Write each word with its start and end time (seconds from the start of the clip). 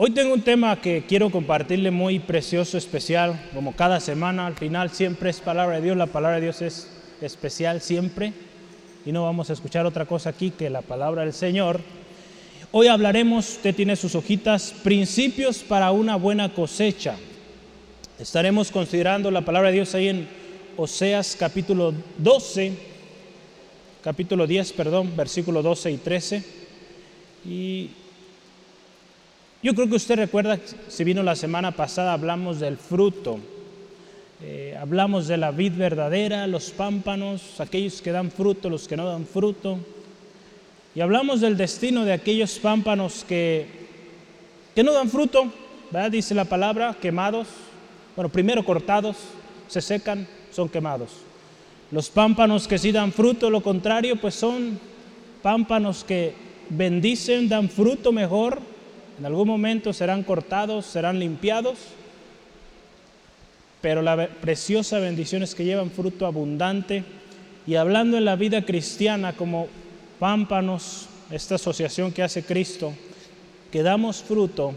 Hoy 0.00 0.10
tengo 0.10 0.32
un 0.32 0.42
tema 0.42 0.80
que 0.80 1.06
quiero 1.08 1.28
compartirle 1.28 1.90
muy 1.90 2.20
precioso, 2.20 2.78
especial, 2.78 3.50
como 3.52 3.74
cada 3.74 3.98
semana, 3.98 4.46
al 4.46 4.54
final 4.54 4.90
siempre 4.90 5.28
es 5.28 5.40
palabra 5.40 5.74
de 5.74 5.82
Dios, 5.82 5.96
la 5.96 6.06
palabra 6.06 6.36
de 6.36 6.42
Dios 6.44 6.62
es 6.62 6.88
especial 7.20 7.80
siempre, 7.80 8.32
y 9.04 9.10
no 9.10 9.24
vamos 9.24 9.50
a 9.50 9.54
escuchar 9.54 9.86
otra 9.86 10.06
cosa 10.06 10.30
aquí 10.30 10.52
que 10.52 10.70
la 10.70 10.82
palabra 10.82 11.22
del 11.22 11.32
Señor. 11.32 11.80
Hoy 12.70 12.86
hablaremos, 12.86 13.56
usted 13.56 13.74
tiene 13.74 13.96
sus 13.96 14.14
hojitas, 14.14 14.72
principios 14.84 15.64
para 15.64 15.90
una 15.90 16.14
buena 16.14 16.54
cosecha. 16.54 17.16
Estaremos 18.20 18.70
considerando 18.70 19.32
la 19.32 19.40
palabra 19.40 19.70
de 19.70 19.74
Dios 19.74 19.96
ahí 19.96 20.10
en 20.10 20.28
Oseas 20.76 21.34
capítulo 21.36 21.92
12, 22.18 22.72
capítulo 24.04 24.46
10, 24.46 24.74
perdón, 24.74 25.16
versículo 25.16 25.60
12 25.60 25.90
y 25.90 25.96
13. 25.96 26.44
Y 27.44 27.90
yo 29.62 29.74
creo 29.74 29.88
que 29.88 29.96
usted 29.96 30.16
recuerda, 30.16 30.58
si 30.88 31.02
vino 31.02 31.22
la 31.22 31.34
semana 31.34 31.72
pasada, 31.72 32.12
hablamos 32.12 32.60
del 32.60 32.76
fruto. 32.76 33.40
Eh, 34.40 34.76
hablamos 34.80 35.26
de 35.26 35.36
la 35.36 35.50
vid 35.50 35.72
verdadera, 35.72 36.46
los 36.46 36.70
pámpanos, 36.70 37.60
aquellos 37.60 38.00
que 38.00 38.12
dan 38.12 38.30
fruto, 38.30 38.70
los 38.70 38.86
que 38.86 38.96
no 38.96 39.04
dan 39.06 39.26
fruto. 39.26 39.78
Y 40.94 41.00
hablamos 41.00 41.40
del 41.40 41.56
destino 41.56 42.04
de 42.04 42.12
aquellos 42.12 42.56
pámpanos 42.60 43.24
que, 43.26 43.66
que 44.76 44.84
no 44.84 44.92
dan 44.92 45.10
fruto, 45.10 45.52
¿verdad? 45.90 46.12
dice 46.12 46.36
la 46.36 46.44
palabra, 46.44 46.96
quemados. 47.00 47.48
Bueno, 48.14 48.28
primero 48.28 48.64
cortados, 48.64 49.16
se 49.66 49.80
secan, 49.80 50.26
son 50.52 50.68
quemados. 50.68 51.10
Los 51.90 52.10
pámpanos 52.10 52.68
que 52.68 52.78
sí 52.78 52.92
dan 52.92 53.12
fruto, 53.12 53.50
lo 53.50 53.60
contrario, 53.60 54.20
pues 54.20 54.36
son 54.36 54.78
pámpanos 55.42 56.04
que 56.04 56.32
bendicen, 56.68 57.48
dan 57.48 57.68
fruto 57.68 58.12
mejor, 58.12 58.60
en 59.18 59.26
algún 59.26 59.48
momento 59.48 59.92
serán 59.92 60.22
cortados, 60.22 60.86
serán 60.86 61.18
limpiados, 61.18 61.78
pero 63.80 64.02
la 64.02 64.28
preciosa 64.28 64.98
bendición 64.98 65.42
es 65.42 65.54
que 65.54 65.64
llevan 65.64 65.90
fruto 65.90 66.26
abundante. 66.26 67.04
Y 67.66 67.74
hablando 67.74 68.16
en 68.16 68.24
la 68.24 68.36
vida 68.36 68.64
cristiana 68.64 69.34
como 69.34 69.68
pámpanos, 70.18 71.08
esta 71.30 71.56
asociación 71.56 72.12
que 72.12 72.22
hace 72.22 72.42
Cristo, 72.42 72.92
que 73.70 73.82
damos 73.82 74.22
fruto, 74.22 74.72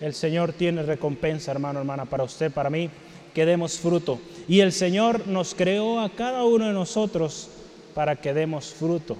el 0.00 0.14
Señor 0.14 0.52
tiene 0.52 0.82
recompensa, 0.82 1.52
hermano, 1.52 1.78
hermana, 1.78 2.04
para 2.04 2.24
usted, 2.24 2.50
para 2.50 2.70
mí, 2.70 2.90
que 3.34 3.46
demos 3.46 3.78
fruto. 3.78 4.18
Y 4.48 4.60
el 4.60 4.72
Señor 4.72 5.26
nos 5.26 5.54
creó 5.54 6.00
a 6.00 6.10
cada 6.10 6.44
uno 6.44 6.66
de 6.66 6.72
nosotros 6.72 7.48
para 7.94 8.16
que 8.16 8.34
demos 8.34 8.72
fruto 8.72 9.16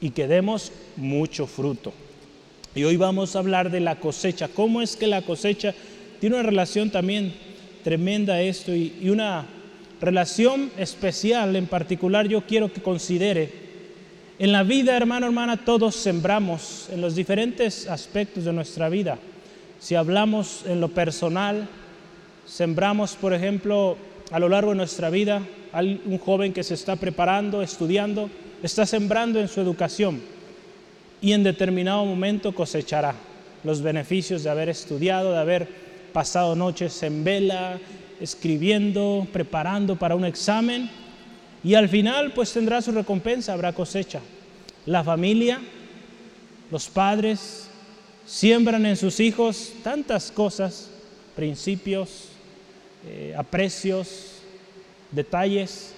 y 0.00 0.10
que 0.10 0.26
demos 0.26 0.72
mucho 0.96 1.46
fruto. 1.46 1.92
Y 2.76 2.82
hoy 2.82 2.96
vamos 2.96 3.36
a 3.36 3.38
hablar 3.38 3.70
de 3.70 3.78
la 3.78 4.00
cosecha. 4.00 4.48
¿Cómo 4.48 4.82
es 4.82 4.96
que 4.96 5.06
la 5.06 5.22
cosecha 5.22 5.72
tiene 6.18 6.34
una 6.34 6.42
relación 6.42 6.90
también 6.90 7.32
tremenda 7.84 8.40
esto 8.40 8.74
y, 8.74 8.96
y 9.00 9.10
una 9.10 9.46
relación 10.00 10.72
especial 10.76 11.54
en 11.54 11.66
particular 11.66 12.26
yo 12.26 12.40
quiero 12.40 12.72
que 12.72 12.82
considere? 12.82 13.48
En 14.40 14.50
la 14.50 14.64
vida, 14.64 14.96
hermano, 14.96 15.26
hermana, 15.26 15.64
todos 15.64 15.94
sembramos 15.94 16.88
en 16.90 17.00
los 17.00 17.14
diferentes 17.14 17.88
aspectos 17.88 18.44
de 18.44 18.52
nuestra 18.52 18.88
vida. 18.88 19.18
Si 19.78 19.94
hablamos 19.94 20.64
en 20.66 20.80
lo 20.80 20.88
personal, 20.88 21.68
sembramos, 22.44 23.14
por 23.14 23.34
ejemplo, 23.34 23.96
a 24.32 24.40
lo 24.40 24.48
largo 24.48 24.70
de 24.70 24.78
nuestra 24.78 25.10
vida, 25.10 25.42
un 25.72 26.18
joven 26.18 26.52
que 26.52 26.64
se 26.64 26.74
está 26.74 26.96
preparando, 26.96 27.62
estudiando, 27.62 28.28
está 28.64 28.84
sembrando 28.84 29.38
en 29.38 29.46
su 29.46 29.60
educación 29.60 30.33
y 31.20 31.32
en 31.32 31.42
determinado 31.42 32.04
momento 32.04 32.54
cosechará 32.54 33.14
los 33.62 33.80
beneficios 33.82 34.42
de 34.42 34.50
haber 34.50 34.68
estudiado, 34.68 35.32
de 35.32 35.38
haber 35.38 35.68
pasado 36.12 36.54
noches 36.54 37.02
en 37.02 37.24
vela, 37.24 37.78
escribiendo, 38.20 39.26
preparando 39.32 39.96
para 39.96 40.14
un 40.14 40.24
examen 40.24 40.90
y 41.64 41.74
al 41.74 41.88
final 41.88 42.32
pues 42.32 42.52
tendrá 42.52 42.82
su 42.82 42.92
recompensa, 42.92 43.54
habrá 43.54 43.72
cosecha. 43.72 44.20
La 44.86 45.02
familia, 45.02 45.60
los 46.70 46.88
padres 46.88 47.68
siembran 48.26 48.84
en 48.84 48.96
sus 48.96 49.18
hijos 49.18 49.72
tantas 49.82 50.30
cosas, 50.30 50.90
principios, 51.34 52.28
eh, 53.06 53.34
aprecios, 53.36 54.40
detalles, 55.10 55.94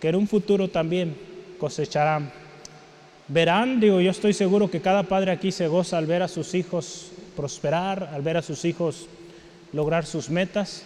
que 0.00 0.08
en 0.08 0.16
un 0.16 0.26
futuro 0.26 0.68
también 0.68 1.16
cosecharán 1.58 2.32
verán, 3.28 3.78
digo, 3.78 4.00
yo 4.00 4.10
estoy 4.10 4.32
seguro 4.32 4.70
que 4.70 4.80
cada 4.80 5.02
padre 5.02 5.30
aquí 5.30 5.52
se 5.52 5.68
goza 5.68 5.98
al 5.98 6.06
ver 6.06 6.22
a 6.22 6.28
sus 6.28 6.54
hijos 6.54 7.12
prosperar, 7.36 8.10
al 8.12 8.22
ver 8.22 8.38
a 8.38 8.42
sus 8.42 8.64
hijos 8.64 9.06
lograr 9.72 10.06
sus 10.06 10.30
metas. 10.30 10.82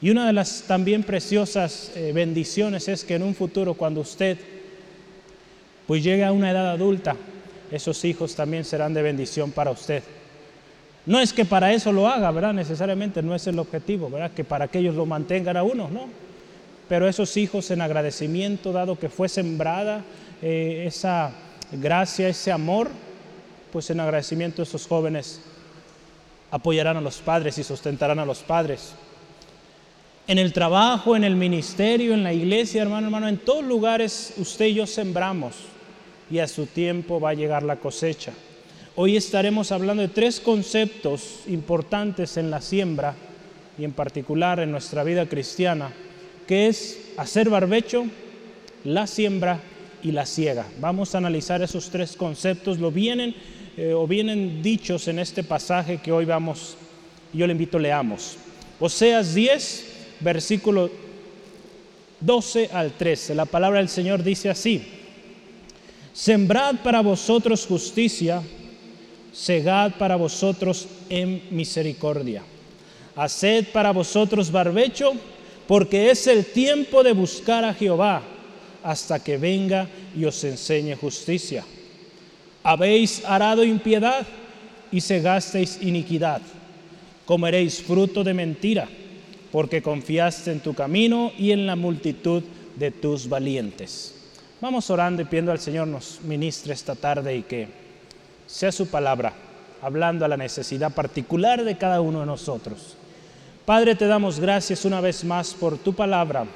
Y 0.00 0.10
una 0.10 0.26
de 0.26 0.32
las 0.32 0.64
también 0.66 1.02
preciosas 1.02 1.92
eh, 1.94 2.12
bendiciones 2.14 2.88
es 2.88 3.04
que 3.04 3.14
en 3.14 3.22
un 3.22 3.34
futuro, 3.34 3.74
cuando 3.74 4.00
usted 4.00 4.38
pues 5.86 6.02
llegue 6.02 6.24
a 6.24 6.32
una 6.32 6.50
edad 6.50 6.70
adulta, 6.70 7.16
esos 7.70 8.04
hijos 8.04 8.34
también 8.34 8.64
serán 8.64 8.92
de 8.92 9.02
bendición 9.02 9.52
para 9.52 9.70
usted. 9.70 10.02
No 11.06 11.20
es 11.20 11.32
que 11.32 11.44
para 11.44 11.72
eso 11.72 11.92
lo 11.92 12.08
haga, 12.08 12.30
¿verdad? 12.32 12.52
Necesariamente 12.52 13.22
no 13.22 13.34
es 13.34 13.46
el 13.46 13.58
objetivo, 13.58 14.10
¿verdad? 14.10 14.32
Que 14.32 14.42
para 14.42 14.66
que 14.66 14.80
ellos 14.80 14.96
lo 14.96 15.06
mantengan 15.06 15.56
a 15.56 15.62
uno, 15.62 15.88
¿no? 15.88 16.08
Pero 16.88 17.08
esos 17.08 17.36
hijos 17.36 17.70
en 17.70 17.80
agradecimiento, 17.80 18.72
dado 18.72 18.98
que 18.98 19.08
fue 19.08 19.28
sembrada 19.28 20.02
eh, 20.42 20.84
esa 20.86 21.32
gracia, 21.72 22.28
ese 22.28 22.52
amor, 22.52 22.90
pues 23.72 23.90
en 23.90 24.00
agradecimiento 24.00 24.62
esos 24.62 24.86
jóvenes 24.86 25.40
apoyarán 26.50 26.96
a 26.96 27.00
los 27.00 27.18
padres 27.18 27.58
y 27.58 27.64
sustentarán 27.64 28.18
a 28.18 28.24
los 28.24 28.40
padres. 28.40 28.94
En 30.28 30.38
el 30.38 30.52
trabajo, 30.52 31.14
en 31.14 31.24
el 31.24 31.36
ministerio, 31.36 32.14
en 32.14 32.24
la 32.24 32.32
iglesia, 32.32 32.82
hermano, 32.82 33.06
hermano, 33.06 33.28
en 33.28 33.38
todos 33.38 33.64
lugares 33.64 34.34
usted 34.38 34.66
y 34.66 34.74
yo 34.74 34.86
sembramos 34.86 35.54
y 36.30 36.38
a 36.40 36.48
su 36.48 36.66
tiempo 36.66 37.20
va 37.20 37.30
a 37.30 37.34
llegar 37.34 37.62
la 37.62 37.76
cosecha. 37.76 38.32
Hoy 38.96 39.16
estaremos 39.16 39.72
hablando 39.72 40.02
de 40.02 40.08
tres 40.08 40.40
conceptos 40.40 41.40
importantes 41.46 42.36
en 42.36 42.50
la 42.50 42.60
siembra 42.60 43.14
y 43.78 43.84
en 43.84 43.92
particular 43.92 44.58
en 44.58 44.72
nuestra 44.72 45.04
vida 45.04 45.26
cristiana, 45.26 45.90
que 46.46 46.66
es 46.68 47.12
hacer 47.16 47.48
barbecho, 47.50 48.06
la 48.84 49.06
siembra 49.06 49.60
y 50.02 50.12
la 50.12 50.26
ciega. 50.26 50.66
Vamos 50.80 51.14
a 51.14 51.18
analizar 51.18 51.62
esos 51.62 51.90
tres 51.90 52.16
conceptos, 52.16 52.78
lo 52.78 52.90
vienen 52.90 53.34
eh, 53.76 53.92
o 53.92 54.06
vienen 54.06 54.62
dichos 54.62 55.08
en 55.08 55.18
este 55.18 55.42
pasaje 55.42 55.98
que 55.98 56.12
hoy 56.12 56.24
vamos, 56.24 56.76
yo 57.32 57.46
le 57.46 57.52
invito, 57.52 57.78
leamos. 57.78 58.36
Oseas 58.80 59.34
10, 59.34 59.86
versículo 60.20 60.90
12 62.20 62.70
al 62.72 62.92
13. 62.92 63.34
La 63.34 63.44
palabra 63.44 63.78
del 63.78 63.88
Señor 63.88 64.22
dice 64.22 64.48
así, 64.48 64.82
sembrad 66.12 66.76
para 66.76 67.00
vosotros 67.00 67.66
justicia, 67.66 68.42
segad 69.32 69.92
para 69.98 70.16
vosotros 70.16 70.88
en 71.10 71.42
misericordia, 71.50 72.42
haced 73.14 73.66
para 73.72 73.92
vosotros 73.92 74.50
barbecho, 74.50 75.12
porque 75.66 76.10
es 76.10 76.26
el 76.26 76.46
tiempo 76.46 77.02
de 77.02 77.12
buscar 77.12 77.64
a 77.64 77.74
Jehová 77.74 78.22
hasta 78.86 79.18
que 79.18 79.36
venga 79.36 79.88
y 80.14 80.24
os 80.26 80.44
enseñe 80.44 80.94
justicia. 80.94 81.64
Habéis 82.62 83.24
arado 83.24 83.64
impiedad 83.64 84.24
y 84.92 85.00
segasteis 85.00 85.82
iniquidad. 85.82 86.40
Comeréis 87.24 87.82
fruto 87.82 88.22
de 88.22 88.32
mentira, 88.32 88.88
porque 89.50 89.82
confiaste 89.82 90.52
en 90.52 90.60
tu 90.60 90.72
camino 90.72 91.32
y 91.36 91.50
en 91.50 91.66
la 91.66 91.74
multitud 91.74 92.44
de 92.76 92.92
tus 92.92 93.28
valientes. 93.28 94.14
Vamos 94.60 94.88
orando 94.88 95.20
y 95.20 95.24
pidiendo 95.24 95.50
al 95.50 95.58
Señor 95.58 95.88
nos 95.88 96.20
ministre 96.22 96.72
esta 96.72 96.94
tarde 96.94 97.36
y 97.36 97.42
que 97.42 97.66
sea 98.46 98.70
su 98.70 98.86
palabra, 98.86 99.32
hablando 99.82 100.24
a 100.24 100.28
la 100.28 100.36
necesidad 100.36 100.94
particular 100.94 101.64
de 101.64 101.76
cada 101.76 102.00
uno 102.00 102.20
de 102.20 102.26
nosotros. 102.26 102.94
Padre, 103.64 103.96
te 103.96 104.06
damos 104.06 104.38
gracias 104.38 104.84
una 104.84 105.00
vez 105.00 105.24
más 105.24 105.54
por 105.54 105.76
tu 105.76 105.92
palabra 105.92 106.46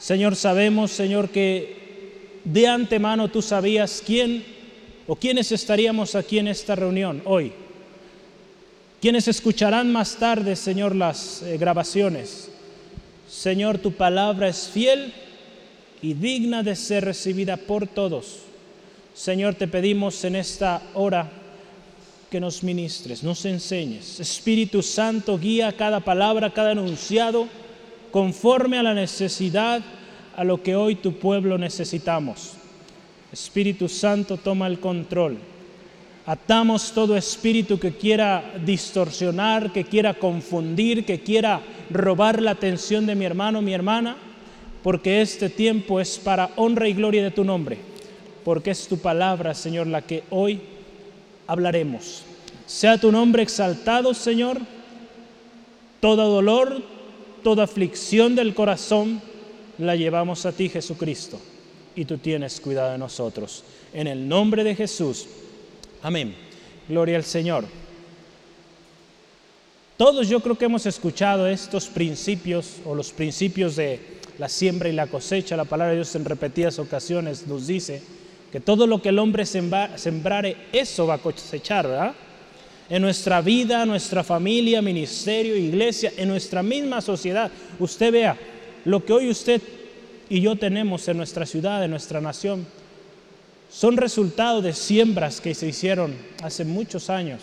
Señor, 0.00 0.34
sabemos, 0.34 0.90
Señor, 0.90 1.28
que 1.28 2.40
de 2.42 2.66
antemano 2.66 3.28
tú 3.28 3.42
sabías 3.42 4.02
quién 4.04 4.42
o 5.06 5.14
quiénes 5.14 5.52
estaríamos 5.52 6.14
aquí 6.14 6.38
en 6.38 6.48
esta 6.48 6.74
reunión 6.74 7.20
hoy. 7.26 7.52
Quienes 8.98 9.28
escucharán 9.28 9.92
más 9.92 10.16
tarde, 10.16 10.56
Señor, 10.56 10.96
las 10.96 11.42
eh, 11.42 11.58
grabaciones. 11.58 12.50
Señor, 13.28 13.76
tu 13.76 13.92
palabra 13.92 14.48
es 14.48 14.70
fiel 14.72 15.12
y 16.00 16.14
digna 16.14 16.62
de 16.62 16.76
ser 16.76 17.04
recibida 17.04 17.58
por 17.58 17.86
todos. 17.86 18.38
Señor, 19.14 19.54
te 19.54 19.68
pedimos 19.68 20.24
en 20.24 20.36
esta 20.36 20.82
hora 20.94 21.30
que 22.30 22.40
nos 22.40 22.62
ministres, 22.62 23.22
nos 23.22 23.44
enseñes. 23.44 24.18
Espíritu 24.18 24.82
Santo, 24.82 25.38
guía 25.38 25.72
cada 25.72 26.00
palabra, 26.00 26.54
cada 26.54 26.72
enunciado 26.72 27.48
conforme 28.10 28.78
a 28.78 28.82
la 28.82 28.94
necesidad, 28.94 29.82
a 30.36 30.44
lo 30.44 30.62
que 30.62 30.74
hoy 30.74 30.94
tu 30.96 31.14
pueblo 31.14 31.58
necesitamos. 31.58 32.52
Espíritu 33.32 33.88
Santo, 33.88 34.36
toma 34.36 34.66
el 34.66 34.80
control. 34.80 35.38
Atamos 36.26 36.92
todo 36.92 37.16
espíritu 37.16 37.78
que 37.78 37.92
quiera 37.92 38.52
distorsionar, 38.64 39.72
que 39.72 39.84
quiera 39.84 40.14
confundir, 40.14 41.04
que 41.04 41.20
quiera 41.20 41.60
robar 41.90 42.40
la 42.40 42.52
atención 42.52 43.06
de 43.06 43.14
mi 43.14 43.24
hermano, 43.24 43.62
mi 43.62 43.72
hermana, 43.72 44.16
porque 44.82 45.20
este 45.22 45.48
tiempo 45.48 46.00
es 46.00 46.18
para 46.18 46.50
honra 46.56 46.88
y 46.88 46.94
gloria 46.94 47.22
de 47.22 47.30
tu 47.30 47.44
nombre, 47.44 47.78
porque 48.44 48.70
es 48.70 48.86
tu 48.86 48.98
palabra, 48.98 49.54
Señor, 49.54 49.86
la 49.86 50.02
que 50.02 50.24
hoy 50.30 50.60
hablaremos. 51.46 52.22
Sea 52.66 52.98
tu 52.98 53.10
nombre 53.10 53.42
exaltado, 53.42 54.14
Señor. 54.14 54.58
Todo 56.00 56.30
dolor, 56.30 56.82
toda 57.42 57.64
aflicción 57.64 58.34
del 58.34 58.54
corazón 58.54 59.20
la 59.78 59.96
llevamos 59.96 60.46
a 60.46 60.52
ti, 60.52 60.68
Jesucristo, 60.68 61.38
y 61.96 62.04
tú 62.04 62.18
tienes 62.18 62.60
cuidado 62.60 62.92
de 62.92 62.98
nosotros. 62.98 63.64
En 63.92 64.06
el 64.06 64.28
nombre 64.28 64.64
de 64.64 64.74
Jesús. 64.74 65.26
Amén. 66.02 66.34
Gloria 66.88 67.16
al 67.16 67.24
Señor. 67.24 67.64
Todos 69.96 70.28
yo 70.28 70.40
creo 70.40 70.56
que 70.56 70.64
hemos 70.64 70.86
escuchado 70.86 71.46
estos 71.46 71.86
principios 71.86 72.76
o 72.86 72.94
los 72.94 73.12
principios 73.12 73.76
de 73.76 74.00
la 74.38 74.48
siembra 74.48 74.88
y 74.88 74.92
la 74.92 75.06
cosecha. 75.06 75.56
La 75.56 75.66
palabra 75.66 75.90
de 75.90 75.96
Dios 75.96 76.14
en 76.14 76.24
repetidas 76.24 76.78
ocasiones 76.78 77.46
nos 77.46 77.66
dice 77.66 78.02
que 78.50 78.60
todo 78.60 78.86
lo 78.86 79.02
que 79.02 79.10
el 79.10 79.18
hombre 79.18 79.44
sembrare, 79.44 80.56
eso 80.72 81.06
va 81.06 81.14
a 81.14 81.18
cosechar, 81.18 81.86
¿verdad? 81.86 82.14
En 82.90 83.02
nuestra 83.02 83.40
vida, 83.40 83.86
nuestra 83.86 84.24
familia, 84.24 84.82
ministerio, 84.82 85.56
iglesia, 85.56 86.12
en 86.16 86.28
nuestra 86.28 86.62
misma 86.62 87.00
sociedad. 87.00 87.50
Usted 87.78 88.12
vea, 88.12 88.36
lo 88.84 89.04
que 89.04 89.12
hoy 89.12 89.30
usted 89.30 89.62
y 90.28 90.40
yo 90.40 90.56
tenemos 90.56 91.06
en 91.08 91.16
nuestra 91.16 91.46
ciudad, 91.46 91.84
en 91.84 91.92
nuestra 91.92 92.20
nación, 92.20 92.66
son 93.70 93.96
resultado 93.96 94.60
de 94.60 94.72
siembras 94.72 95.40
que 95.40 95.54
se 95.54 95.68
hicieron 95.68 96.14
hace 96.42 96.64
muchos 96.64 97.10
años. 97.10 97.40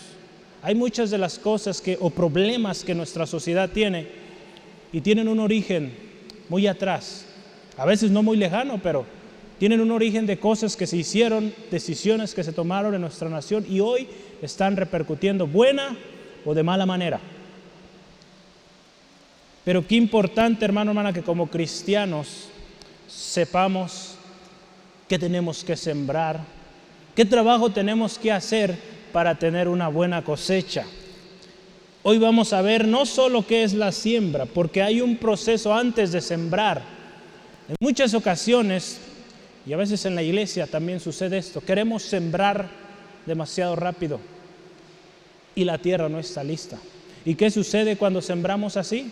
Hay 0.62 0.74
muchas 0.74 1.10
de 1.10 1.18
las 1.18 1.38
cosas 1.38 1.80
que 1.80 1.96
o 2.00 2.10
problemas 2.10 2.84
que 2.84 2.94
nuestra 2.94 3.26
sociedad 3.26 3.70
tiene 3.70 4.06
y 4.92 5.00
tienen 5.00 5.28
un 5.28 5.40
origen 5.40 5.92
muy 6.48 6.66
atrás, 6.66 7.24
a 7.76 7.86
veces 7.86 8.10
no 8.10 8.22
muy 8.22 8.36
lejano, 8.36 8.80
pero 8.82 9.06
tienen 9.58 9.80
un 9.80 9.90
origen 9.90 10.26
de 10.26 10.38
cosas 10.38 10.76
que 10.76 10.86
se 10.86 10.96
hicieron, 10.96 11.52
decisiones 11.70 12.34
que 12.34 12.44
se 12.44 12.52
tomaron 12.52 12.94
en 12.94 13.00
nuestra 13.00 13.28
nación 13.28 13.66
y 13.68 13.80
hoy 13.80 14.08
están 14.42 14.76
repercutiendo 14.76 15.46
buena 15.46 15.96
o 16.44 16.54
de 16.54 16.62
mala 16.62 16.86
manera. 16.86 17.20
Pero 19.64 19.86
qué 19.86 19.96
importante, 19.96 20.64
hermano, 20.64 20.92
hermana, 20.92 21.12
que 21.12 21.22
como 21.22 21.48
cristianos 21.48 22.48
sepamos 23.06 24.14
qué 25.08 25.18
tenemos 25.18 25.62
que 25.62 25.76
sembrar, 25.76 26.40
qué 27.14 27.24
trabajo 27.24 27.70
tenemos 27.70 28.18
que 28.18 28.32
hacer 28.32 28.76
para 29.12 29.34
tener 29.34 29.68
una 29.68 29.88
buena 29.88 30.22
cosecha. 30.24 30.86
Hoy 32.02 32.18
vamos 32.18 32.52
a 32.52 32.62
ver 32.62 32.88
no 32.88 33.04
solo 33.04 33.46
qué 33.46 33.64
es 33.64 33.74
la 33.74 33.92
siembra, 33.92 34.46
porque 34.46 34.82
hay 34.82 35.00
un 35.00 35.16
proceso 35.16 35.74
antes 35.74 36.12
de 36.12 36.20
sembrar. 36.20 36.80
En 37.68 37.76
muchas 37.80 38.14
ocasiones, 38.14 38.98
y 39.66 39.74
a 39.74 39.76
veces 39.76 40.06
en 40.06 40.14
la 40.14 40.22
iglesia 40.22 40.66
también 40.66 41.00
sucede 41.00 41.36
esto, 41.36 41.60
queremos 41.60 42.04
sembrar 42.04 42.87
demasiado 43.28 43.76
rápido 43.76 44.18
y 45.54 45.64
la 45.64 45.78
tierra 45.78 46.08
no 46.08 46.18
está 46.18 46.42
lista. 46.42 46.78
¿Y 47.24 47.34
qué 47.34 47.50
sucede 47.50 47.96
cuando 47.96 48.22
sembramos 48.22 48.76
así? 48.76 49.10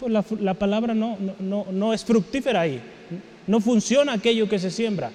Pues 0.00 0.12
la, 0.12 0.54
palabra 0.54 0.94
no, 0.94 1.18
no, 1.38 1.66
no 1.70 1.92
es 1.92 2.04
fructífera 2.04 2.62
ahí. 2.62 2.80
No 3.46 3.60
funciona 3.60 4.14
aquello 4.14 4.48
que 4.48 4.58
se 4.58 4.70
siembra. 4.70 5.10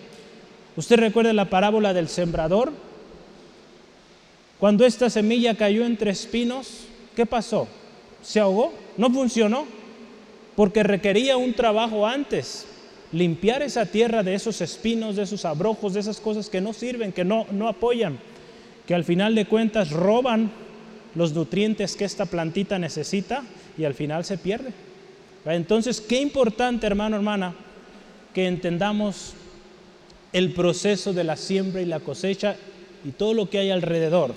¿Usted 0.75 0.97
recuerda 0.97 1.33
la 1.33 1.49
parábola 1.49 1.93
del 1.93 2.07
sembrador? 2.07 2.71
Cuando 4.59 4.85
esta 4.85 5.09
semilla 5.09 5.55
cayó 5.55 5.85
entre 5.85 6.11
espinos, 6.11 6.85
¿qué 7.15 7.25
pasó? 7.25 7.67
¿Se 8.21 8.39
ahogó? 8.39 8.73
No 8.97 9.09
funcionó 9.11 9.65
porque 10.55 10.83
requería 10.83 11.37
un 11.37 11.53
trabajo 11.53 12.07
antes. 12.07 12.65
Limpiar 13.11 13.61
esa 13.61 13.85
tierra 13.85 14.23
de 14.23 14.35
esos 14.35 14.59
espinos, 14.61 15.15
de 15.15 15.23
esos 15.23 15.45
abrojos, 15.45 15.93
de 15.93 16.01
esas 16.01 16.19
cosas 16.19 16.49
que 16.49 16.61
no 16.61 16.73
sirven, 16.73 17.13
que 17.13 17.23
no, 17.23 17.45
no 17.51 17.67
apoyan, 17.67 18.19
que 18.85 18.93
al 18.93 19.05
final 19.05 19.33
de 19.35 19.45
cuentas 19.45 19.91
roban 19.91 20.51
los 21.15 21.33
nutrientes 21.33 21.95
que 21.95 22.05
esta 22.05 22.25
plantita 22.25 22.77
necesita 22.77 23.43
y 23.77 23.85
al 23.85 23.93
final 23.93 24.25
se 24.25 24.37
pierde. 24.37 24.71
Entonces, 25.45 26.01
qué 26.01 26.19
importante, 26.19 26.85
hermano, 26.85 27.15
hermana, 27.15 27.55
que 28.33 28.47
entendamos 28.47 29.33
el 30.33 30.51
proceso 30.51 31.13
de 31.13 31.23
la 31.23 31.37
siembra 31.37 31.81
y 31.81 31.85
la 31.85 32.01
cosecha 32.01 32.55
y 33.05 33.11
todo 33.11 33.33
lo 33.33 33.49
que 33.49 33.59
hay 33.59 33.71
alrededor. 33.71 34.35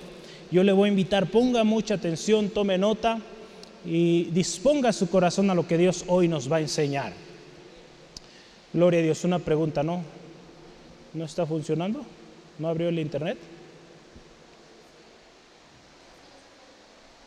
Yo 0.50 0.64
le 0.64 0.72
voy 0.72 0.88
a 0.88 0.92
invitar, 0.92 1.26
ponga 1.26 1.64
mucha 1.64 1.94
atención, 1.94 2.48
tome 2.48 2.78
nota 2.78 3.20
y 3.84 4.24
disponga 4.24 4.92
su 4.92 5.08
corazón 5.08 5.50
a 5.50 5.54
lo 5.54 5.66
que 5.66 5.78
Dios 5.78 6.04
hoy 6.06 6.28
nos 6.28 6.50
va 6.50 6.56
a 6.56 6.60
enseñar. 6.60 7.12
Gloria 8.72 9.00
a 9.00 9.02
Dios, 9.02 9.24
una 9.24 9.40
pregunta, 9.40 9.82
¿no? 9.82 10.04
¿No 11.12 11.24
está 11.24 11.44
funcionando? 11.44 12.04
¿No 12.58 12.68
abrió 12.68 12.88
el 12.88 13.00
internet? 13.00 13.36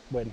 Bueno, 0.08 0.30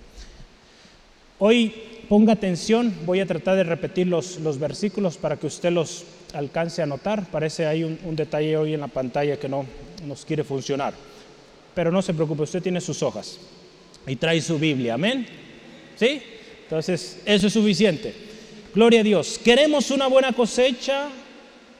hoy 1.39 1.73
ponga 2.07 2.33
atención, 2.33 2.93
voy 3.05 3.19
a 3.19 3.25
tratar 3.25 3.57
de 3.57 3.63
repetir 3.63 4.07
los, 4.07 4.39
los 4.39 4.57
versículos 4.57 5.17
para 5.17 5.35
que 5.35 5.47
usted 5.47 5.71
los 5.71 6.05
alcance 6.33 6.81
a 6.81 6.85
notar. 6.85 7.25
Parece 7.29 7.65
hay 7.65 7.83
un, 7.83 7.99
un, 8.05 8.15
detalle 8.15 8.55
hoy 8.55 8.73
en 8.73 8.79
la 8.79 8.87
pantalla 8.87 9.37
que 9.37 9.49
no 9.49 9.65
nos 10.07 10.23
quiere 10.23 10.45
funcionar. 10.45 10.93
Pero 11.73 11.91
no 11.91 12.01
se 12.01 12.13
preocupe, 12.13 12.43
usted 12.43 12.61
tiene 12.61 12.79
sus 12.79 13.03
hojas 13.03 13.37
y 14.07 14.15
trae 14.15 14.39
su 14.39 14.57
Biblia, 14.57 14.93
amén. 14.93 15.25
¿Sí? 15.97 16.21
Entonces, 16.63 17.21
eso 17.25 17.47
es 17.47 17.53
suficiente. 17.53 18.30
Gloria 18.73 19.01
a 19.01 19.03
Dios. 19.03 19.37
¿Queremos 19.43 19.91
una 19.91 20.07
buena 20.07 20.31
cosecha? 20.31 21.09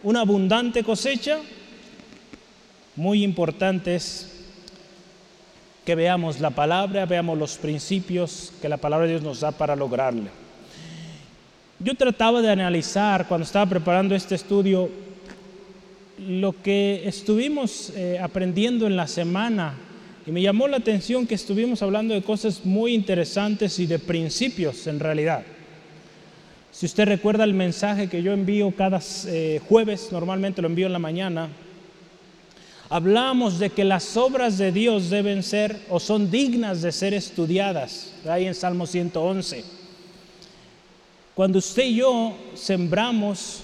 ¿Una 0.04 0.22
abundante 0.22 0.84
cosecha? 0.84 1.38
Muy 2.98 3.24
importante 3.24 3.96
es 3.96 4.30
que 5.86 5.96
veamos 5.96 6.42
la 6.42 6.50
palabra, 6.50 7.06
veamos 7.06 7.38
los 7.38 7.58
principios 7.58 8.52
que 8.62 8.68
la 8.68 8.76
palabra 8.76 9.06
de 9.06 9.14
Dios 9.14 9.24
nos 9.24 9.40
da 9.40 9.52
para 9.54 9.74
lograrle. 9.74 10.30
Yo 11.80 11.96
trataba 11.96 12.42
de 12.42 12.52
analizar 12.52 13.26
cuando 13.26 13.46
estaba 13.46 13.68
preparando 13.68 14.14
este 14.14 14.36
estudio 14.36 14.90
lo 16.20 16.62
que 16.62 17.04
estuvimos 17.06 17.94
eh, 17.96 18.20
aprendiendo 18.22 18.86
en 18.86 18.98
la 18.98 19.08
semana 19.08 19.76
y 20.28 20.32
me 20.32 20.42
llamó 20.42 20.68
la 20.68 20.78
atención 20.78 21.26
que 21.26 21.36
estuvimos 21.36 21.82
hablando 21.82 22.14
de 22.14 22.22
cosas 22.22 22.66
muy 22.66 22.94
interesantes 22.94 23.80
y 23.80 23.86
de 23.86 23.98
principios 23.98 24.86
en 24.88 25.00
realidad. 25.00 25.44
Si 26.82 26.88
usted 26.88 27.06
recuerda 27.06 27.44
el 27.44 27.54
mensaje 27.54 28.10
que 28.10 28.24
yo 28.24 28.34
envío 28.34 28.72
cada 28.76 29.00
eh, 29.28 29.62
jueves, 29.70 30.10
normalmente 30.12 30.64
lo 30.64 30.68
envío 30.68 30.88
en 30.88 30.94
la 30.94 30.98
mañana, 30.98 31.48
hablamos 32.90 33.60
de 33.60 33.70
que 33.70 33.84
las 33.84 34.18
obras 34.18 34.58
de 34.58 34.72
Dios 34.72 35.12
deben 35.12 35.44
ser 35.44 35.80
o 35.90 36.00
son 36.00 36.32
dignas 36.32 36.82
de 36.82 36.92
ser 36.92 37.14
estudiadas, 37.14 38.16
ahí 38.28 38.48
en 38.48 38.56
Salmo 38.56 38.88
111. 38.88 39.64
Cuando 41.36 41.60
usted 41.60 41.84
y 41.84 41.98
yo 41.98 42.36
sembramos 42.56 43.60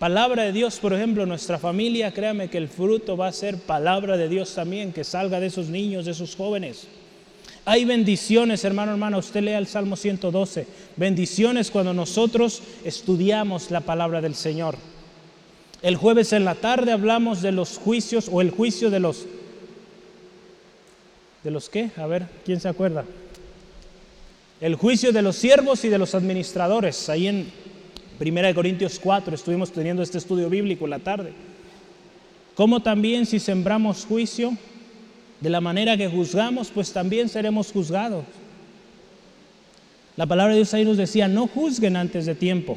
palabra 0.00 0.42
de 0.42 0.52
Dios, 0.52 0.80
por 0.80 0.92
ejemplo, 0.92 1.22
en 1.22 1.28
nuestra 1.28 1.60
familia, 1.60 2.12
créame 2.12 2.50
que 2.50 2.58
el 2.58 2.68
fruto 2.68 3.16
va 3.16 3.28
a 3.28 3.32
ser 3.32 3.56
palabra 3.56 4.16
de 4.16 4.28
Dios 4.28 4.52
también, 4.52 4.92
que 4.92 5.04
salga 5.04 5.38
de 5.38 5.46
esos 5.46 5.68
niños, 5.68 6.06
de 6.06 6.10
esos 6.10 6.34
jóvenes. 6.34 6.88
Hay 7.64 7.84
bendiciones, 7.84 8.64
hermano, 8.64 8.92
hermana, 8.92 9.18
usted 9.18 9.42
lea 9.42 9.58
el 9.58 9.66
Salmo 9.66 9.96
112. 9.96 10.66
Bendiciones 10.96 11.70
cuando 11.70 11.92
nosotros 11.92 12.62
estudiamos 12.84 13.70
la 13.70 13.80
palabra 13.80 14.20
del 14.20 14.34
Señor. 14.34 14.76
El 15.82 15.96
jueves 15.96 16.32
en 16.32 16.44
la 16.44 16.54
tarde 16.54 16.92
hablamos 16.92 17.42
de 17.42 17.52
los 17.52 17.78
juicios 17.78 18.28
o 18.30 18.40
el 18.40 18.50
juicio 18.50 18.90
de 18.90 19.00
los... 19.00 19.26
¿De 21.44 21.50
los 21.50 21.70
qué? 21.70 21.90
A 21.96 22.06
ver, 22.06 22.26
¿quién 22.44 22.60
se 22.60 22.68
acuerda? 22.68 23.04
el 24.60 24.74
juicio 24.74 25.12
de 25.12 25.22
los 25.22 25.36
siervos 25.36 25.84
y 25.84 25.88
de 25.88 25.98
los 25.98 26.14
administradores. 26.14 27.08
Ahí 27.08 27.26
en 27.26 27.50
1 28.20 28.54
Corintios 28.54 28.98
4 29.02 29.34
estuvimos 29.34 29.72
teniendo 29.72 30.02
este 30.02 30.18
estudio 30.18 30.50
bíblico 30.50 30.84
en 30.84 30.90
la 30.90 30.98
tarde. 30.98 31.32
Como 32.54 32.80
también 32.80 33.24
si 33.24 33.40
sembramos 33.40 34.04
juicio, 34.04 34.56
de 35.40 35.50
la 35.50 35.60
manera 35.60 35.96
que 35.96 36.08
juzgamos, 36.08 36.70
pues 36.70 36.92
también 36.92 37.28
seremos 37.28 37.72
juzgados. 37.72 38.24
La 40.16 40.26
palabra 40.26 40.52
de 40.52 40.58
Dios 40.58 40.74
ahí 40.74 40.84
nos 40.84 40.96
decía, 40.96 41.28
no 41.28 41.46
juzguen 41.46 41.96
antes 41.96 42.26
de 42.26 42.34
tiempo. 42.34 42.76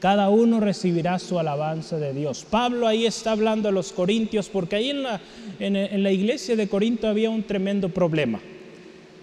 Cada 0.00 0.28
uno 0.30 0.58
recibirá 0.58 1.18
su 1.20 1.38
alabanza 1.38 1.98
de 1.98 2.12
Dios. 2.12 2.44
Pablo 2.48 2.88
ahí 2.88 3.06
está 3.06 3.30
hablando 3.32 3.68
a 3.68 3.72
los 3.72 3.92
corintios 3.92 4.48
porque 4.48 4.76
ahí 4.76 4.90
en 4.90 6.02
la, 6.02 6.10
iglesia 6.10 6.56
de 6.56 6.68
Corinto 6.68 7.06
había 7.06 7.30
un 7.30 7.44
tremendo 7.44 7.88
problema 7.88 8.40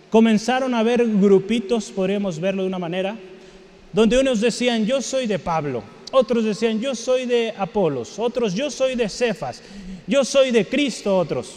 comenzaron 0.10 0.74
a 0.74 0.80
haber 0.80 1.06
grupitos, 1.06 1.92
podríamos 1.92 2.40
verlo 2.40 2.64
de 2.64 2.68
una 2.68 2.80
manera, 2.80 3.16
donde 3.94 4.20
unos 4.20 4.42
decían, 4.42 4.86
yo 4.86 5.02
soy 5.02 5.28
de 5.28 5.40
Pablo, 5.40 5.84
otros 6.12 6.44
decían, 6.44 6.80
yo 6.80 6.96
soy 6.96 7.26
de 7.26 7.54
Apolos, 7.58 8.18
otros, 8.18 8.54
yo 8.54 8.72
soy 8.72 8.96
de 8.96 9.10
Cefas, 9.10 9.62
yo 10.08 10.24
soy 10.24 10.52
de 10.52 10.66
Cristo, 10.66 11.18
otros. 11.18 11.56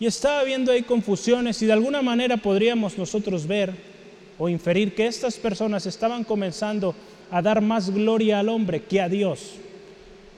Y 0.00 0.06
estaba 0.06 0.42
viendo 0.42 0.72
ahí 0.72 0.82
confusiones 0.82 1.60
y 1.62 1.66
de 1.66 1.72
alguna 1.72 2.02
manera 2.02 2.36
podríamos 2.36 2.98
nosotros 2.98 3.46
ver 3.46 3.72
o 4.38 4.48
inferir 4.48 4.94
que 4.94 5.06
estas 5.06 5.36
personas 5.36 5.86
estaban 5.86 6.24
comenzando 6.24 6.94
a 7.30 7.40
dar 7.40 7.60
más 7.60 7.90
gloria 7.90 8.40
al 8.40 8.48
hombre 8.48 8.82
que 8.82 9.00
a 9.00 9.08
Dios, 9.08 9.52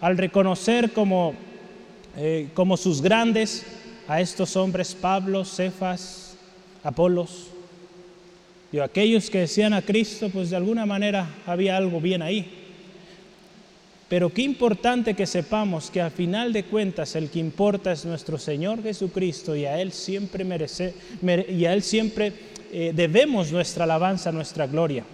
al 0.01 0.19
reconocer 0.19 0.93
como, 0.93 1.35
eh, 2.17 2.49
como 2.55 2.77
sus 2.77 3.01
grandes 3.01 3.65
a 4.07 4.21
estos 4.21 4.55
hombres, 4.57 4.95
Pablo, 4.95 5.45
Cefas, 5.45 6.37
Apolos, 6.83 7.49
y 8.73 8.79
aquellos 8.79 9.31
que 9.31 9.39
decían 9.39 9.73
a 9.73 9.83
Cristo, 9.83 10.29
pues 10.31 10.51
de 10.51 10.57
alguna 10.57 10.85
manera 10.87 11.29
había 11.47 11.77
algo 11.77 12.01
bien 12.01 12.21
ahí. 12.21 12.65
Pero 14.09 14.33
qué 14.33 14.43
importante 14.43 15.15
que 15.15 15.27
sepamos 15.27 15.91
que 15.91 16.01
a 16.01 16.11
final 16.11 16.53
de 16.53 16.65
cuentas 16.65 17.17
el 17.17 17.29
que 17.29 17.41
importa 17.41 17.91
es 17.91 18.05
nuestro 18.05 18.39
Señor 18.39 18.83
Jesucristo 18.83 19.57
y 19.57 19.65
a 19.65 19.81
Él 19.81 19.91
siempre 19.93 20.45
merece, 20.45 20.95
y 21.49 21.65
a 21.65 21.73
Él 21.73 21.83
siempre 21.83 22.33
eh, 22.73 22.93
debemos 22.95 23.51
nuestra 23.51 23.83
alabanza, 23.85 24.31
nuestra 24.31 24.69
gloria. 24.69 25.05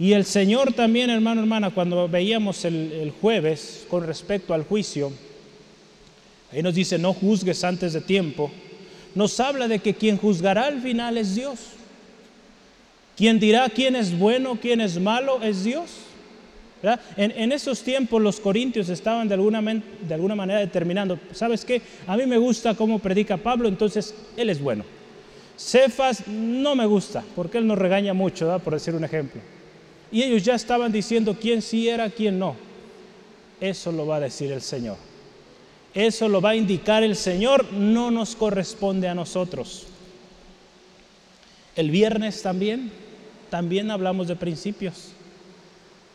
Y 0.00 0.12
el 0.12 0.24
Señor 0.24 0.72
también, 0.72 1.10
hermano, 1.10 1.42
hermana, 1.42 1.70
cuando 1.70 2.08
veíamos 2.08 2.64
el, 2.64 2.90
el 2.90 3.12
jueves 3.12 3.86
con 3.88 4.04
respecto 4.04 4.52
al 4.52 4.64
juicio, 4.64 5.12
ahí 6.50 6.60
nos 6.60 6.74
dice, 6.74 6.98
no 6.98 7.14
juzgues 7.14 7.62
antes 7.62 7.92
de 7.92 8.00
tiempo, 8.00 8.50
nos 9.14 9.38
habla 9.38 9.68
de 9.68 9.78
que 9.78 9.94
quien 9.94 10.16
juzgará 10.16 10.66
al 10.66 10.82
final 10.82 11.16
es 11.18 11.36
Dios. 11.36 11.60
Quien 13.16 13.38
dirá 13.38 13.68
quién 13.68 13.94
es 13.94 14.18
bueno, 14.18 14.58
quién 14.60 14.80
es 14.80 14.98
malo, 14.98 15.40
es 15.40 15.62
Dios. 15.62 15.88
En, 17.16 17.52
esos 17.52 17.82
tiempos 17.82 18.20
los 18.20 18.40
corintios 18.40 18.88
estaban 18.88 19.28
de 19.28 19.34
alguna, 19.34 19.62
de 19.62 20.14
alguna 20.14 20.34
manera 20.34 20.60
determinando, 20.60 21.18
¿sabes 21.32 21.64
qué? 21.64 21.80
A 22.06 22.16
mí 22.16 22.26
me 22.26 22.38
gusta 22.38 22.74
cómo 22.74 22.98
predica 22.98 23.36
Pablo, 23.36 23.68
entonces 23.68 24.14
él 24.36 24.50
es 24.50 24.60
bueno. 24.60 24.84
Cefas 25.56 26.26
no 26.26 26.74
me 26.74 26.86
gusta, 26.86 27.24
porque 27.36 27.58
él 27.58 27.66
nos 27.66 27.78
regaña 27.78 28.12
mucho, 28.12 28.60
por 28.62 28.74
decir 28.74 28.94
un 28.94 29.04
ejemplo. 29.04 29.40
Y 30.10 30.22
ellos 30.22 30.42
ya 30.42 30.54
estaban 30.54 30.92
diciendo 30.92 31.36
quién 31.40 31.62
sí 31.62 31.88
era, 31.88 32.10
quién 32.10 32.38
no. 32.38 32.56
Eso 33.60 33.92
lo 33.92 34.06
va 34.06 34.16
a 34.16 34.20
decir 34.20 34.52
el 34.52 34.62
Señor. 34.62 34.96
Eso 35.94 36.28
lo 36.28 36.40
va 36.40 36.50
a 36.50 36.56
indicar 36.56 37.02
el 37.04 37.16
Señor, 37.16 37.72
no 37.72 38.10
nos 38.10 38.34
corresponde 38.34 39.08
a 39.08 39.14
nosotros. 39.14 39.86
El 41.76 41.90
viernes 41.90 42.42
también, 42.42 42.90
también 43.48 43.90
hablamos 43.90 44.28
de 44.28 44.36
principios. 44.36 45.13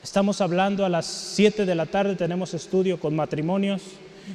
Estamos 0.01 0.39
hablando 0.39 0.85
a 0.85 0.89
las 0.89 1.05
7 1.05 1.65
de 1.65 1.75
la 1.75 1.85
tarde, 1.85 2.15
tenemos 2.15 2.53
estudio 2.53 2.99
con 3.01 3.15
matrimonios 3.17 3.81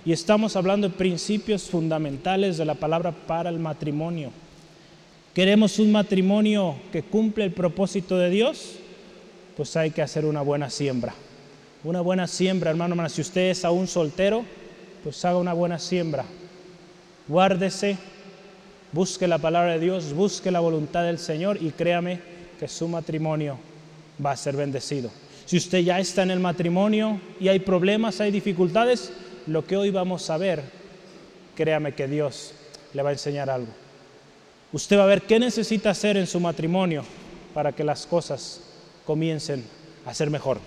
y 0.04 0.12
estamos 0.12 0.56
hablando 0.56 0.88
de 0.88 0.94
principios 0.94 1.70
fundamentales 1.70 2.58
de 2.58 2.66
la 2.66 2.74
palabra 2.74 3.12
para 3.12 3.48
el 3.48 3.58
matrimonio. 3.58 4.30
¿Queremos 5.32 5.78
un 5.78 5.90
matrimonio 5.90 6.76
que 6.92 7.02
cumple 7.02 7.44
el 7.44 7.52
propósito 7.52 8.18
de 8.18 8.28
Dios? 8.28 8.74
Pues 9.56 9.74
hay 9.76 9.90
que 9.90 10.02
hacer 10.02 10.26
una 10.26 10.42
buena 10.42 10.68
siembra. 10.68 11.14
Una 11.82 12.02
buena 12.02 12.26
siembra, 12.26 12.70
hermano, 12.70 12.92
hermano. 12.92 13.08
Si 13.08 13.22
usted 13.22 13.50
es 13.50 13.64
aún 13.64 13.86
soltero, 13.86 14.44
pues 15.02 15.24
haga 15.24 15.38
una 15.38 15.54
buena 15.54 15.78
siembra. 15.78 16.26
Guárdese, 17.26 17.96
busque 18.92 19.26
la 19.26 19.38
palabra 19.38 19.72
de 19.72 19.80
Dios, 19.80 20.12
busque 20.12 20.50
la 20.50 20.60
voluntad 20.60 21.04
del 21.04 21.18
Señor 21.18 21.56
y 21.58 21.70
créame 21.70 22.20
que 22.60 22.68
su 22.68 22.86
matrimonio 22.86 23.56
va 24.24 24.32
a 24.32 24.36
ser 24.36 24.56
bendecido. 24.56 25.10
Si 25.46 25.58
usted 25.58 25.80
ya 25.80 26.00
está 26.00 26.22
en 26.22 26.30
el 26.30 26.40
matrimonio 26.40 27.20
y 27.38 27.48
hay 27.48 27.58
problemas, 27.58 28.20
hay 28.20 28.30
dificultades, 28.30 29.12
lo 29.46 29.64
que 29.64 29.76
hoy 29.76 29.90
vamos 29.90 30.30
a 30.30 30.38
ver, 30.38 30.62
créame 31.54 31.94
que 31.94 32.08
Dios 32.08 32.54
le 32.94 33.02
va 33.02 33.10
a 33.10 33.12
enseñar 33.12 33.50
algo. 33.50 33.72
Usted 34.72 34.98
va 34.98 35.04
a 35.04 35.06
ver 35.06 35.22
qué 35.22 35.38
necesita 35.38 35.90
hacer 35.90 36.16
en 36.16 36.26
su 36.26 36.40
matrimonio 36.40 37.04
para 37.52 37.72
que 37.72 37.84
las 37.84 38.06
cosas 38.06 38.60
comiencen 39.04 39.64
a 40.06 40.14
ser 40.14 40.30
mejor. 40.30 40.58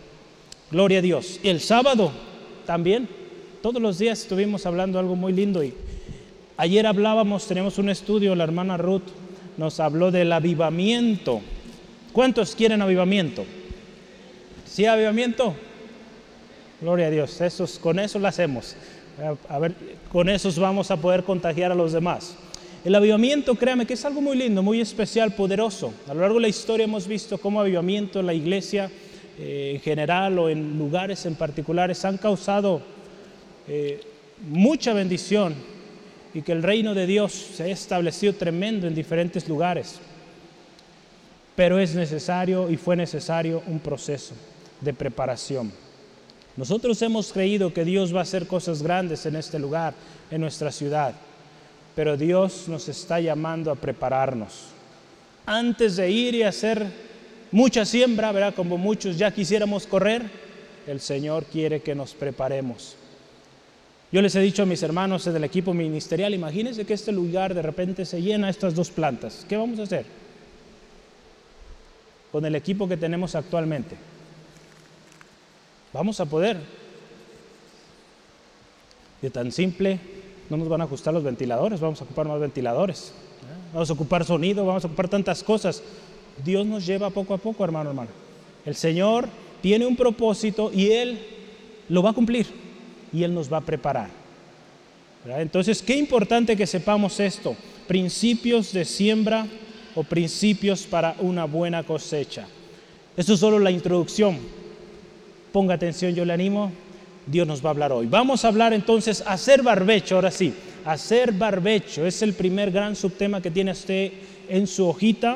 Gloria 0.72 1.00
a 1.00 1.02
Dios. 1.02 1.40
Y 1.42 1.50
el 1.50 1.60
sábado 1.60 2.12
también, 2.66 3.10
todos 3.62 3.82
los 3.82 3.98
días 3.98 4.22
estuvimos 4.22 4.66
hablando 4.66 5.00
algo 5.00 5.16
muy 5.16 5.34
lindo 5.34 5.64
y 5.64 5.74
ayer 6.56 6.86
hablábamos, 6.86 7.48
tenemos 7.48 7.80
un 7.80 7.90
estudio, 7.90 8.36
la 8.36 8.44
hermana 8.44 8.78
Ruth 8.78 9.04
nos 9.58 9.80
habló 9.80 10.12
del 10.12 10.32
avivamiento. 10.32 11.42
¿Cuántos 12.14 12.56
quieren 12.56 12.82
avivamiento? 12.82 13.44
¿Sí, 14.70 14.86
avivamiento? 14.86 15.56
Gloria 16.82 17.08
a 17.08 17.10
Dios, 17.10 17.42
esos, 17.42 17.80
con 17.80 17.98
eso 17.98 18.20
lo 18.20 18.28
hacemos. 18.28 18.76
A 19.50 19.58
ver, 19.58 19.74
con 20.12 20.30
esos 20.30 20.60
vamos 20.60 20.92
a 20.92 20.98
poder 20.98 21.24
contagiar 21.24 21.72
a 21.72 21.76
los 21.76 21.94
demás. 21.94 22.36
El 22.86 22.94
avivamiento, 22.94 23.56
créame 23.56 23.88
que 23.88 23.96
es 23.96 24.06
algo 24.06 24.22
muy 24.22 24.38
lindo, 24.38 24.62
muy 24.62 24.80
especial, 24.80 25.34
poderoso. 25.34 25.92
A 26.08 26.14
lo 26.14 26.22
largo 26.22 26.36
de 26.36 26.42
la 26.42 26.48
historia 26.48 26.84
hemos 26.84 27.08
visto 27.08 27.40
cómo 27.40 27.60
avivamiento 27.60 28.20
en 28.20 28.28
la 28.28 28.34
iglesia 28.36 28.92
eh, 29.40 29.72
en 29.76 29.82
general 29.82 30.38
o 30.38 30.50
en 30.50 30.78
lugares 30.78 31.26
en 31.26 31.34
particulares 31.34 32.06
han 32.06 32.18
causado 32.18 32.82
eh, 33.68 34.02
mucha 34.48 34.94
bendición 34.94 35.56
y 36.34 36.44
que 36.44 36.52
el 36.52 36.62
reino 36.62 36.94
de 36.94 37.08
Dios 37.08 37.34
se 37.34 37.64
ha 37.64 37.68
establecido 37.68 38.34
tremendo 38.34 38.86
en 38.86 38.94
diferentes 38.94 39.50
lugares. 39.50 40.00
Pero 41.56 41.80
es 41.80 41.96
necesario 41.96 42.70
y 42.70 42.78
fue 42.78 42.96
necesario 42.96 43.64
un 43.66 43.80
proceso 43.80 44.36
de 44.82 44.94
preparación. 44.94 45.72
Nosotros 46.56 47.02
hemos 47.04 47.32
creído 47.32 47.74
que 47.74 47.86
Dios 47.86 48.14
va 48.14 48.20
a 48.20 48.24
hacer 48.24 48.48
cosas 48.48 48.82
grandes 48.82 49.26
en 49.26 49.36
este 49.36 49.60
lugar, 49.60 49.94
en 50.32 50.42
nuestra 50.42 50.72
ciudad, 50.72 51.14
pero 51.96 52.18
Dios 52.18 52.68
nos 52.68 52.90
está 52.90 53.20
llamando 53.20 53.72
a 53.72 53.76
prepararnos. 53.76 54.70
Antes 55.46 55.96
de 55.96 56.10
ir 56.10 56.36
y 56.36 56.44
hacer 56.44 56.86
mucha 57.52 57.86
siembra, 57.86 58.32
¿verdad? 58.32 58.56
Como 58.56 58.78
muchos 58.78 59.18
ya 59.18 59.32
quisiéramos 59.32 59.86
correr, 59.86 60.24
el 60.88 61.00
Señor 61.00 61.46
quiere 61.46 61.82
que 61.82 61.96
nos 61.96 62.14
preparemos. 62.14 62.96
Yo 64.12 64.22
les 64.22 64.34
he 64.36 64.40
dicho 64.40 64.64
a 64.64 64.66
mis 64.66 64.82
hermanos 64.84 65.26
del 65.26 65.44
equipo 65.44 65.74
ministerial, 65.74 66.34
imagínense 66.34 66.86
que 66.86 66.94
este 66.94 67.12
lugar 67.12 67.54
de 67.54 67.62
repente 67.62 68.06
se 68.06 68.22
llena 68.22 68.50
estas 68.50 68.74
dos 68.74 68.90
plantas. 68.90 69.46
¿Qué 69.48 69.58
vamos 69.58 69.80
a 69.80 69.84
hacer? 69.84 70.06
Con 72.32 72.46
el 72.46 72.56
equipo 72.56 72.88
que 72.88 72.96
tenemos 72.98 73.36
actualmente. 73.36 73.96
Vamos 75.98 76.20
a 76.20 76.26
poder. 76.26 76.60
De 79.20 79.32
tan 79.32 79.52
simple, 79.52 80.00
no 80.48 80.56
nos 80.56 80.70
van 80.70 80.82
a 80.82 80.84
ajustar 80.84 81.12
los 81.12 81.24
ventiladores, 81.24 81.80
vamos 81.80 82.00
a 82.00 82.04
ocupar 82.04 82.28
más 82.28 82.40
ventiladores. 82.40 83.14
Vamos 83.74 83.90
a 83.90 83.94
ocupar 83.94 84.24
sonido, 84.24 84.64
vamos 84.64 84.84
a 84.84 84.88
ocupar 84.88 85.10
tantas 85.10 85.42
cosas. 85.42 85.82
Dios 86.46 86.68
nos 86.68 86.86
lleva 86.86 87.10
poco 87.10 87.34
a 87.34 87.40
poco, 87.40 87.64
hermano, 87.64 87.90
hermano. 87.90 88.12
El 88.64 88.76
Señor 88.76 89.28
tiene 89.60 89.88
un 89.88 89.96
propósito 89.96 90.70
y 90.72 90.92
Él 90.92 91.20
lo 91.90 92.04
va 92.04 92.12
a 92.12 92.14
cumplir 92.14 92.46
y 93.12 93.24
Él 93.24 93.34
nos 93.34 93.52
va 93.52 93.58
a 93.58 93.62
preparar. 93.62 94.12
Entonces, 95.26 95.82
qué 95.82 95.96
importante 95.96 96.56
que 96.56 96.68
sepamos 96.68 97.20
esto. 97.20 97.56
Principios 97.88 98.72
de 98.72 98.86
siembra 98.86 99.48
o 99.96 100.04
principios 100.04 100.84
para 100.84 101.16
una 101.22 101.46
buena 101.46 101.82
cosecha. 101.82 102.48
Esto 103.18 103.34
es 103.34 103.40
solo 103.40 103.58
la 103.58 103.72
introducción. 103.72 104.67
Ponga 105.58 105.74
atención, 105.74 106.14
yo 106.14 106.24
le 106.24 106.34
animo. 106.34 106.72
Dios 107.26 107.48
nos 107.48 107.66
va 107.66 107.70
a 107.70 107.72
hablar 107.72 107.92
hoy. 107.92 108.06
Vamos 108.06 108.46
a 108.46 108.50
hablar 108.50 108.74
entonces 108.74 109.24
hacer 109.26 109.64
barbecho, 109.64 110.14
ahora 110.14 110.30
sí. 110.30 110.54
Hacer 110.86 111.32
barbecho 111.32 112.06
es 112.06 112.22
el 112.22 112.34
primer 112.34 112.70
gran 112.70 112.96
subtema 112.96 113.42
que 113.42 113.50
tiene 113.50 113.72
usted 113.72 114.12
en 114.48 114.68
su 114.68 114.88
hojita. 114.88 115.36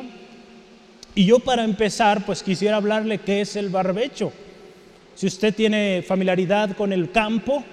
Y 1.16 1.24
yo 1.24 1.40
para 1.40 1.64
empezar, 1.64 2.24
pues 2.24 2.44
quisiera 2.44 2.76
hablarle 2.76 3.18
qué 3.18 3.40
es 3.40 3.56
el 3.56 3.68
barbecho. 3.68 4.32
Si 5.16 5.26
usted 5.26 5.52
tiene 5.52 6.04
familiaridad 6.06 6.76
con 6.76 6.92
el 6.92 7.10
campo, 7.10 7.64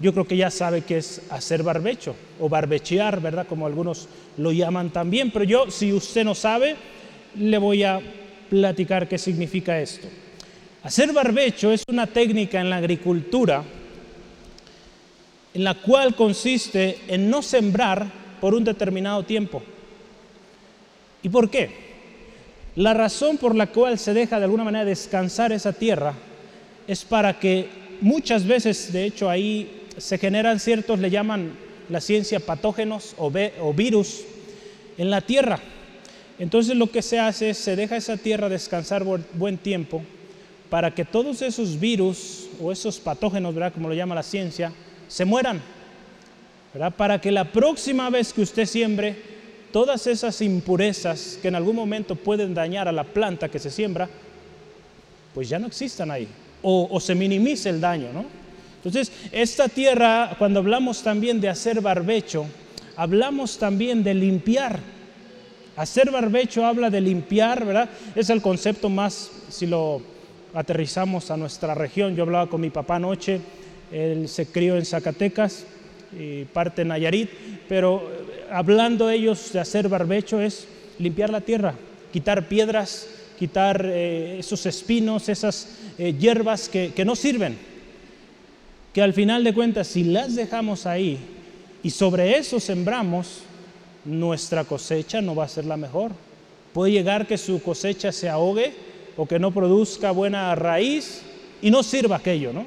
yo 0.00 0.14
creo 0.14 0.26
que 0.26 0.38
ya 0.38 0.50
sabe 0.50 0.84
qué 0.84 0.96
es 0.96 1.20
hacer 1.28 1.62
barbecho 1.62 2.16
o 2.40 2.48
barbechear, 2.48 3.20
¿verdad? 3.20 3.46
Como 3.46 3.66
algunos 3.66 4.08
lo 4.38 4.52
llaman 4.52 4.88
también. 4.88 5.30
Pero 5.30 5.44
yo, 5.44 5.70
si 5.70 5.92
usted 5.92 6.24
no 6.24 6.34
sabe, 6.34 6.76
le 7.38 7.58
voy 7.58 7.82
a 7.82 8.00
platicar 8.48 9.06
qué 9.06 9.18
significa 9.18 9.78
esto. 9.78 10.08
Hacer 10.84 11.14
barbecho 11.14 11.72
es 11.72 11.82
una 11.88 12.06
técnica 12.06 12.60
en 12.60 12.68
la 12.68 12.76
agricultura 12.76 13.64
en 15.54 15.64
la 15.64 15.80
cual 15.80 16.14
consiste 16.14 16.98
en 17.08 17.30
no 17.30 17.40
sembrar 17.40 18.06
por 18.38 18.54
un 18.54 18.64
determinado 18.64 19.22
tiempo. 19.22 19.62
¿Y 21.22 21.30
por 21.30 21.48
qué? 21.48 21.70
La 22.76 22.92
razón 22.92 23.38
por 23.38 23.54
la 23.54 23.68
cual 23.68 23.98
se 23.98 24.12
deja 24.12 24.36
de 24.36 24.44
alguna 24.44 24.64
manera 24.64 24.84
descansar 24.84 25.52
esa 25.52 25.72
tierra 25.72 26.12
es 26.86 27.02
para 27.02 27.40
que 27.40 27.66
muchas 28.02 28.46
veces, 28.46 28.92
de 28.92 29.06
hecho, 29.06 29.30
ahí 29.30 29.86
se 29.96 30.18
generan 30.18 30.60
ciertos, 30.60 30.98
le 30.98 31.08
llaman 31.08 31.56
la 31.88 32.02
ciencia 32.02 32.40
patógenos 32.40 33.14
o, 33.16 33.30
virus 33.72 34.20
en 34.98 35.08
la 35.08 35.22
tierra. 35.22 35.60
Entonces 36.38 36.76
lo 36.76 36.90
que 36.90 37.00
se 37.00 37.18
hace 37.18 37.50
es 37.50 37.58
se 37.58 37.74
deja 37.74 37.96
esa 37.96 38.18
tierra 38.18 38.50
descansar 38.50 39.02
buen 39.32 39.56
tiempo 39.56 40.02
para 40.70 40.94
que 40.94 41.04
todos 41.04 41.42
esos 41.42 41.78
virus 41.78 42.48
o 42.60 42.72
esos 42.72 42.98
patógenos, 42.98 43.54
¿verdad? 43.54 43.72
como 43.72 43.88
lo 43.88 43.94
llama 43.94 44.14
la 44.14 44.22
ciencia, 44.22 44.72
se 45.08 45.24
mueran. 45.24 45.60
para 46.96 47.20
que 47.20 47.30
la 47.30 47.44
próxima 47.52 48.10
vez 48.10 48.32
que 48.32 48.42
usted 48.42 48.66
siembre, 48.66 49.16
todas 49.72 50.06
esas 50.06 50.40
impurezas 50.40 51.38
que 51.40 51.48
en 51.48 51.54
algún 51.54 51.76
momento 51.76 52.16
pueden 52.16 52.54
dañar 52.54 52.88
a 52.88 52.92
la 52.92 53.04
planta 53.04 53.48
que 53.48 53.58
se 53.58 53.70
siembra, 53.70 54.08
pues 55.32 55.48
ya 55.48 55.58
no 55.58 55.66
existan 55.66 56.10
ahí, 56.10 56.28
o, 56.62 56.88
o 56.90 57.00
se 57.00 57.14
minimice 57.14 57.70
el 57.70 57.80
daño, 57.80 58.12
¿no? 58.12 58.24
Entonces, 58.76 59.10
esta 59.32 59.68
tierra, 59.68 60.36
cuando 60.38 60.60
hablamos 60.60 61.02
también 61.02 61.40
de 61.40 61.48
hacer 61.48 61.80
barbecho, 61.80 62.46
hablamos 62.96 63.58
también 63.58 64.04
de 64.04 64.14
limpiar. 64.14 64.78
Hacer 65.76 66.10
barbecho 66.10 66.66
habla 66.66 66.90
de 66.90 67.00
limpiar, 67.00 67.64
¿verdad? 67.64 67.88
Es 68.14 68.30
el 68.30 68.42
concepto 68.42 68.88
más, 68.88 69.30
si 69.48 69.66
lo 69.66 70.02
aterrizamos 70.54 71.30
a 71.30 71.36
nuestra 71.36 71.74
región. 71.74 72.16
Yo 72.16 72.22
hablaba 72.22 72.48
con 72.48 72.60
mi 72.60 72.70
papá 72.70 72.96
anoche, 72.96 73.40
él 73.92 74.28
se 74.28 74.46
crió 74.46 74.76
en 74.76 74.84
Zacatecas 74.84 75.66
y 76.18 76.44
parte 76.44 76.82
en 76.82 76.88
Nayarit, 76.88 77.30
pero 77.68 78.02
eh, 78.02 78.46
hablando 78.50 79.10
ellos 79.10 79.52
de 79.52 79.60
hacer 79.60 79.88
barbecho 79.88 80.40
es 80.40 80.66
limpiar 80.98 81.30
la 81.30 81.40
tierra, 81.40 81.74
quitar 82.12 82.48
piedras, 82.48 83.08
quitar 83.38 83.84
eh, 83.84 84.38
esos 84.38 84.64
espinos, 84.66 85.28
esas 85.28 85.68
eh, 85.98 86.14
hierbas 86.14 86.68
que, 86.68 86.92
que 86.94 87.04
no 87.04 87.16
sirven 87.16 87.58
que 88.94 89.02
al 89.02 89.12
final 89.12 89.42
de 89.42 89.52
cuentas, 89.52 89.88
si 89.88 90.04
las 90.04 90.36
dejamos 90.36 90.86
ahí 90.86 91.18
y 91.82 91.90
sobre 91.90 92.38
eso 92.38 92.60
sembramos, 92.60 93.40
nuestra 94.04 94.64
cosecha 94.64 95.20
no 95.20 95.34
va 95.34 95.44
a 95.44 95.48
ser 95.48 95.64
la 95.64 95.76
mejor. 95.76 96.12
Puede 96.72 96.92
llegar 96.92 97.26
que 97.26 97.36
su 97.36 97.60
cosecha 97.60 98.12
se 98.12 98.28
ahogue 98.28 98.72
o 99.16 99.26
que 99.26 99.38
no 99.38 99.50
produzca 99.52 100.10
buena 100.10 100.54
raíz 100.54 101.22
y 101.62 101.70
no 101.70 101.82
sirva 101.82 102.16
aquello, 102.16 102.52
¿no? 102.52 102.64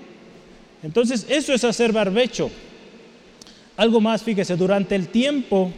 Entonces, 0.84 1.26
eso 1.30 1.54
es 1.54 1.64
hacer 1.64 1.92
barbecho. 1.92 2.50
Algo 3.76 4.02
más, 4.02 4.24
fíjese, 4.24 4.56
durante 4.56 4.96
el 4.96 5.10
tiempo 5.10 5.72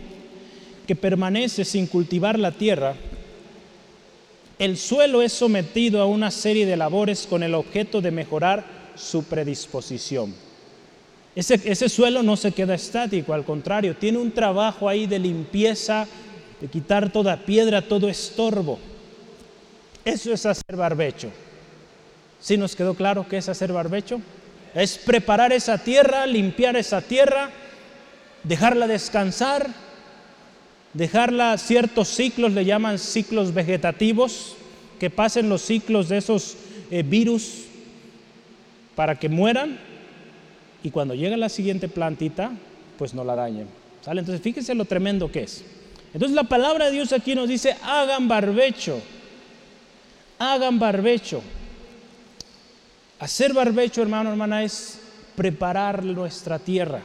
que 0.87 0.95
permanece 0.95 1.65
sin 1.65 1.87
cultivar 1.87 2.37
la 2.39 2.51
tierra, 2.51 2.95
el 4.57 4.77
suelo 4.77 5.21
es 5.21 5.33
sometido 5.33 6.01
a 6.01 6.05
una 6.05 6.31
serie 6.31 6.65
de 6.65 6.77
labores 6.77 7.27
con 7.27 7.43
el 7.43 7.55
objeto 7.55 8.01
de 8.01 8.11
mejorar 8.11 8.65
su 8.95 9.23
predisposición. 9.23 10.33
Ese, 11.35 11.61
ese 11.63 11.87
suelo 11.87 12.23
no 12.23 12.35
se 12.35 12.51
queda 12.51 12.75
estático, 12.75 13.33
al 13.33 13.45
contrario, 13.45 13.95
tiene 13.95 14.17
un 14.17 14.31
trabajo 14.31 14.89
ahí 14.89 15.07
de 15.07 15.19
limpieza, 15.19 16.07
de 16.59 16.67
quitar 16.67 17.11
toda 17.11 17.45
piedra, 17.45 17.81
todo 17.81 18.09
estorbo. 18.09 18.79
Eso 20.09 20.33
es 20.33 20.45
hacer 20.45 20.75
barbecho. 20.75 21.29
¿Sí 22.39 22.57
nos 22.57 22.75
quedó 22.75 22.95
claro 22.95 23.27
qué 23.29 23.37
es 23.37 23.47
hacer 23.47 23.71
barbecho? 23.71 24.19
Es 24.73 24.97
preparar 24.97 25.53
esa 25.53 25.77
tierra, 25.77 26.25
limpiar 26.25 26.75
esa 26.75 27.01
tierra, 27.01 27.51
dejarla 28.43 28.87
descansar, 28.87 29.67
dejarla 30.93 31.57
ciertos 31.59 32.07
ciclos, 32.07 32.53
le 32.53 32.65
llaman 32.65 32.97
ciclos 32.97 33.53
vegetativos, 33.53 34.55
que 34.99 35.11
pasen 35.11 35.47
los 35.47 35.61
ciclos 35.61 36.09
de 36.09 36.17
esos 36.17 36.57
eh, 36.89 37.03
virus 37.03 37.65
para 38.95 39.19
que 39.19 39.29
mueran 39.29 39.77
y 40.83 40.89
cuando 40.89 41.13
llega 41.13 41.37
la 41.37 41.49
siguiente 41.49 41.87
plantita, 41.87 42.51
pues 42.97 43.13
no 43.13 43.23
la 43.23 43.35
dañen. 43.35 43.67
¿Sale? 44.01 44.21
Entonces 44.21 44.41
fíjense 44.41 44.73
lo 44.73 44.85
tremendo 44.85 45.31
que 45.31 45.43
es. 45.43 45.63
Entonces 46.13 46.35
la 46.35 46.45
palabra 46.45 46.85
de 46.85 46.93
Dios 46.93 47.13
aquí 47.13 47.35
nos 47.35 47.47
dice, 47.47 47.75
hagan 47.83 48.27
barbecho, 48.27 48.99
hagan 50.39 50.79
barbecho. 50.79 51.43
Hacer 53.19 53.53
barbecho, 53.53 54.01
hermano, 54.01 54.31
hermana, 54.31 54.63
es 54.63 54.99
preparar 55.35 56.03
nuestra 56.03 56.57
tierra. 56.57 57.01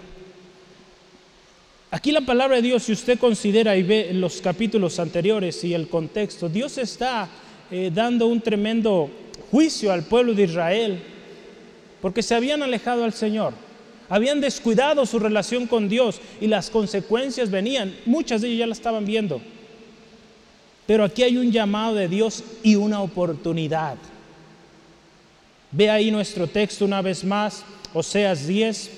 Aquí 1.91 2.13
la 2.13 2.23
palabra 2.23 2.57
de 2.57 2.63
Dios, 2.63 2.85
si 2.85 2.93
usted 2.93 3.19
considera 3.19 3.77
y 3.77 3.83
ve 3.83 4.11
los 4.13 4.41
capítulos 4.41 4.99
anteriores 4.99 5.63
y 5.65 5.75
el 5.75 5.89
contexto, 5.89 6.49
Dios 6.49 6.79
está 6.79 7.29
eh, 7.71 7.91
dando 7.93 8.27
un 8.27 8.41
tremendo 8.41 9.11
juicio 9.51 9.93
al 9.93 10.05
pueblo 10.05 10.35
de 10.35 10.43
Israel 10.45 11.03
porque 12.01 12.23
se 12.23 12.35
habían 12.35 12.63
alejado 12.63 13.05
al 13.05 13.13
Señor, 13.13 13.55
habían 14.09 14.41
descuidado 14.41 15.07
su 15.07 15.19
relación 15.19 15.67
con 15.67 15.89
Dios 15.89 16.21
y 16.41 16.49
las 16.49 16.69
consecuencias 16.69 17.51
venían, 17.51 17.97
muchas 18.05 18.43
de 18.43 18.49
ellas 18.49 18.59
ya 18.59 18.67
las 18.67 18.79
estaban 18.79 19.07
viendo. 19.07 19.41
Pero 20.87 21.05
aquí 21.05 21.23
hay 21.23 21.37
un 21.37 21.51
llamado 21.51 21.95
de 21.95 22.09
Dios 22.09 22.43
y 22.63 22.77
una 22.77 23.01
oportunidad. 23.01 23.97
Ve 25.71 25.91
ahí 25.91 26.11
nuestro 26.11 26.47
texto 26.47 26.85
una 26.85 27.03
vez 27.03 27.25
más, 27.25 27.65
Oseas 27.93 28.47
10, 28.47 28.91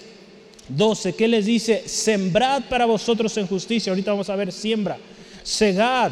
12, 0.68 1.14
¿qué 1.14 1.28
les 1.28 1.46
dice? 1.46 1.88
Sembrad 1.88 2.64
para 2.64 2.86
vosotros 2.86 3.36
en 3.36 3.46
justicia, 3.46 3.92
ahorita 3.92 4.10
vamos 4.10 4.28
a 4.28 4.36
ver 4.36 4.52
siembra, 4.52 4.98
segad 5.42 6.10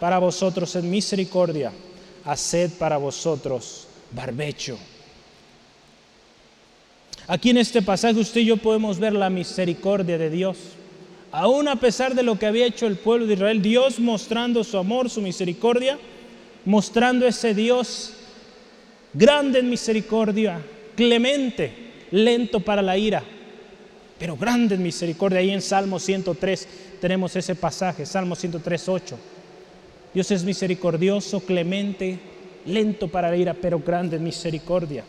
para 0.00 0.18
vosotros 0.18 0.74
en 0.76 0.90
misericordia, 0.90 1.70
haced 2.24 2.70
para 2.72 2.96
vosotros 2.96 3.86
barbecho. 4.10 4.78
Aquí 7.26 7.50
en 7.50 7.58
este 7.58 7.80
pasaje 7.80 8.20
usted 8.20 8.42
y 8.42 8.46
yo 8.46 8.56
podemos 8.56 8.98
ver 8.98 9.14
la 9.14 9.30
misericordia 9.30 10.18
de 10.18 10.28
Dios. 10.28 10.56
Aún 11.36 11.66
a 11.66 11.74
pesar 11.74 12.14
de 12.14 12.22
lo 12.22 12.38
que 12.38 12.46
había 12.46 12.64
hecho 12.64 12.86
el 12.86 12.94
pueblo 12.94 13.26
de 13.26 13.34
Israel, 13.34 13.60
Dios 13.60 13.98
mostrando 13.98 14.62
su 14.62 14.78
amor, 14.78 15.10
su 15.10 15.20
misericordia, 15.20 15.98
mostrando 16.64 17.26
ese 17.26 17.54
Dios 17.54 18.12
grande 19.12 19.58
en 19.58 19.68
misericordia, 19.68 20.60
clemente, 20.94 21.72
lento 22.12 22.60
para 22.60 22.82
la 22.82 22.96
ira, 22.96 23.24
pero 24.16 24.36
grande 24.36 24.76
en 24.76 24.84
misericordia. 24.84 25.40
Ahí 25.40 25.50
en 25.50 25.60
Salmo 25.60 25.98
103 25.98 26.68
tenemos 27.00 27.34
ese 27.34 27.56
pasaje, 27.56 28.06
Salmo 28.06 28.36
103, 28.36 28.88
8. 28.88 29.18
Dios 30.14 30.30
es 30.30 30.44
misericordioso, 30.44 31.40
clemente, 31.40 32.16
lento 32.64 33.08
para 33.08 33.30
la 33.30 33.36
ira, 33.36 33.54
pero 33.54 33.80
grande 33.80 34.18
en 34.18 34.22
misericordia. 34.22 35.02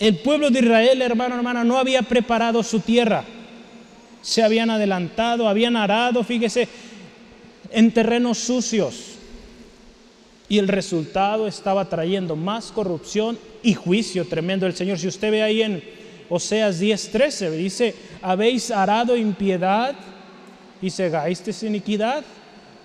El 0.00 0.16
pueblo 0.16 0.50
de 0.50 0.58
Israel, 0.58 1.00
hermano, 1.00 1.36
hermana, 1.36 1.62
no 1.62 1.78
había 1.78 2.02
preparado 2.02 2.60
su 2.64 2.80
tierra. 2.80 3.24
Se 4.22 4.42
habían 4.42 4.70
adelantado, 4.70 5.48
habían 5.48 5.76
arado, 5.76 6.24
fíjese, 6.24 6.68
en 7.70 7.90
terrenos 7.92 8.38
sucios. 8.38 9.14
Y 10.48 10.58
el 10.58 10.68
resultado 10.68 11.46
estaba 11.46 11.88
trayendo 11.88 12.34
más 12.34 12.72
corrupción 12.72 13.38
y 13.62 13.74
juicio 13.74 14.26
tremendo 14.26 14.66
del 14.66 14.74
Señor. 14.74 14.98
Si 14.98 15.08
usted 15.08 15.30
ve 15.30 15.42
ahí 15.42 15.62
en 15.62 15.82
Oseas 16.30 16.80
10:13, 16.80 17.50
dice, 17.50 17.94
habéis 18.22 18.70
arado 18.70 19.16
impiedad 19.16 19.94
y 20.80 20.90
segáis 20.90 21.42
iniquidad, 21.62 22.24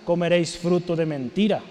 comeréis 0.06 0.58
fruto 0.58 0.96
de 0.96 1.06
mentira. 1.06 1.62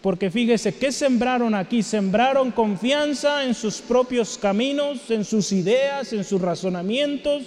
Porque 0.00 0.30
fíjese, 0.30 0.74
¿qué 0.74 0.92
sembraron 0.92 1.54
aquí? 1.54 1.82
Sembraron 1.82 2.52
confianza 2.52 3.44
en 3.44 3.54
sus 3.54 3.80
propios 3.80 4.38
caminos, 4.38 5.10
en 5.10 5.24
sus 5.24 5.52
ideas, 5.52 6.12
en 6.12 6.24
sus 6.24 6.40
razonamientos 6.40 7.42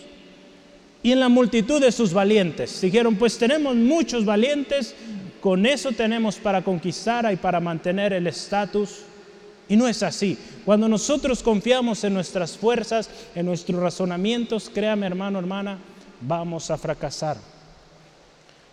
y 1.03 1.11
en 1.11 1.19
la 1.19 1.27
multitud 1.27 1.81
de 1.81 1.91
sus 1.91 2.13
valientes. 2.13 2.79
Dijeron, 2.79 3.17
pues 3.17 3.37
tenemos 3.37 3.75
muchos 3.75 4.23
valientes, 4.23 4.95
con 5.41 5.65
eso 5.65 5.91
tenemos 5.91 6.37
para 6.37 6.63
conquistar 6.63 7.31
y 7.31 7.35
para 7.35 7.59
mantener 7.59 8.13
el 8.13 8.25
estatus. 8.25 9.01
Y 9.67 9.75
no 9.75 9.87
es 9.87 10.01
así. 10.01 10.37
Cuando 10.65 10.87
nosotros 10.87 11.43
confiamos 11.43 12.03
en 12.05 12.13
nuestras 12.13 12.57
fuerzas, 12.57 13.09
en 13.35 13.45
nuestros 13.45 13.81
razonamientos, 13.81 14.71
créame 14.73 15.05
hermano, 15.05 15.39
hermana, 15.39 15.77
vamos 16.21 16.71
a 16.71 16.77
fracasar. 16.77 17.37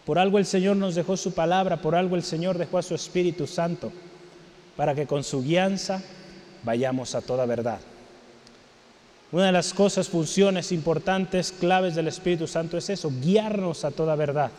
Por 0.07 0.19
algo 0.19 0.39
el 0.39 0.47
Señor 0.47 0.77
nos 0.77 0.95
dejó 0.95 1.17
su 1.17 1.33
palabra, 1.33 1.83
por 1.83 1.95
algo 1.97 2.17
el 2.17 2.23
Señor 2.23 2.59
dejó 2.59 2.79
a 2.79 2.83
su 2.83 2.95
Espíritu 2.95 3.47
Santo, 3.47 3.93
para 4.77 4.95
que 4.95 5.07
con 5.07 5.25
su 5.25 5.43
guianza 5.43 6.03
vayamos 6.63 7.15
a 7.15 7.21
toda 7.21 7.47
verdad. 7.47 7.81
Una 9.33 9.47
de 9.47 9.53
las 9.53 9.73
cosas, 9.73 10.09
funciones 10.09 10.73
importantes, 10.73 11.53
claves 11.53 11.95
del 11.95 12.09
Espíritu 12.09 12.47
Santo 12.47 12.77
es 12.77 12.91
eso, 12.91 13.13
guiarnos 13.23 13.85
a 13.85 13.91
toda 13.91 14.17
verdad. 14.17 14.51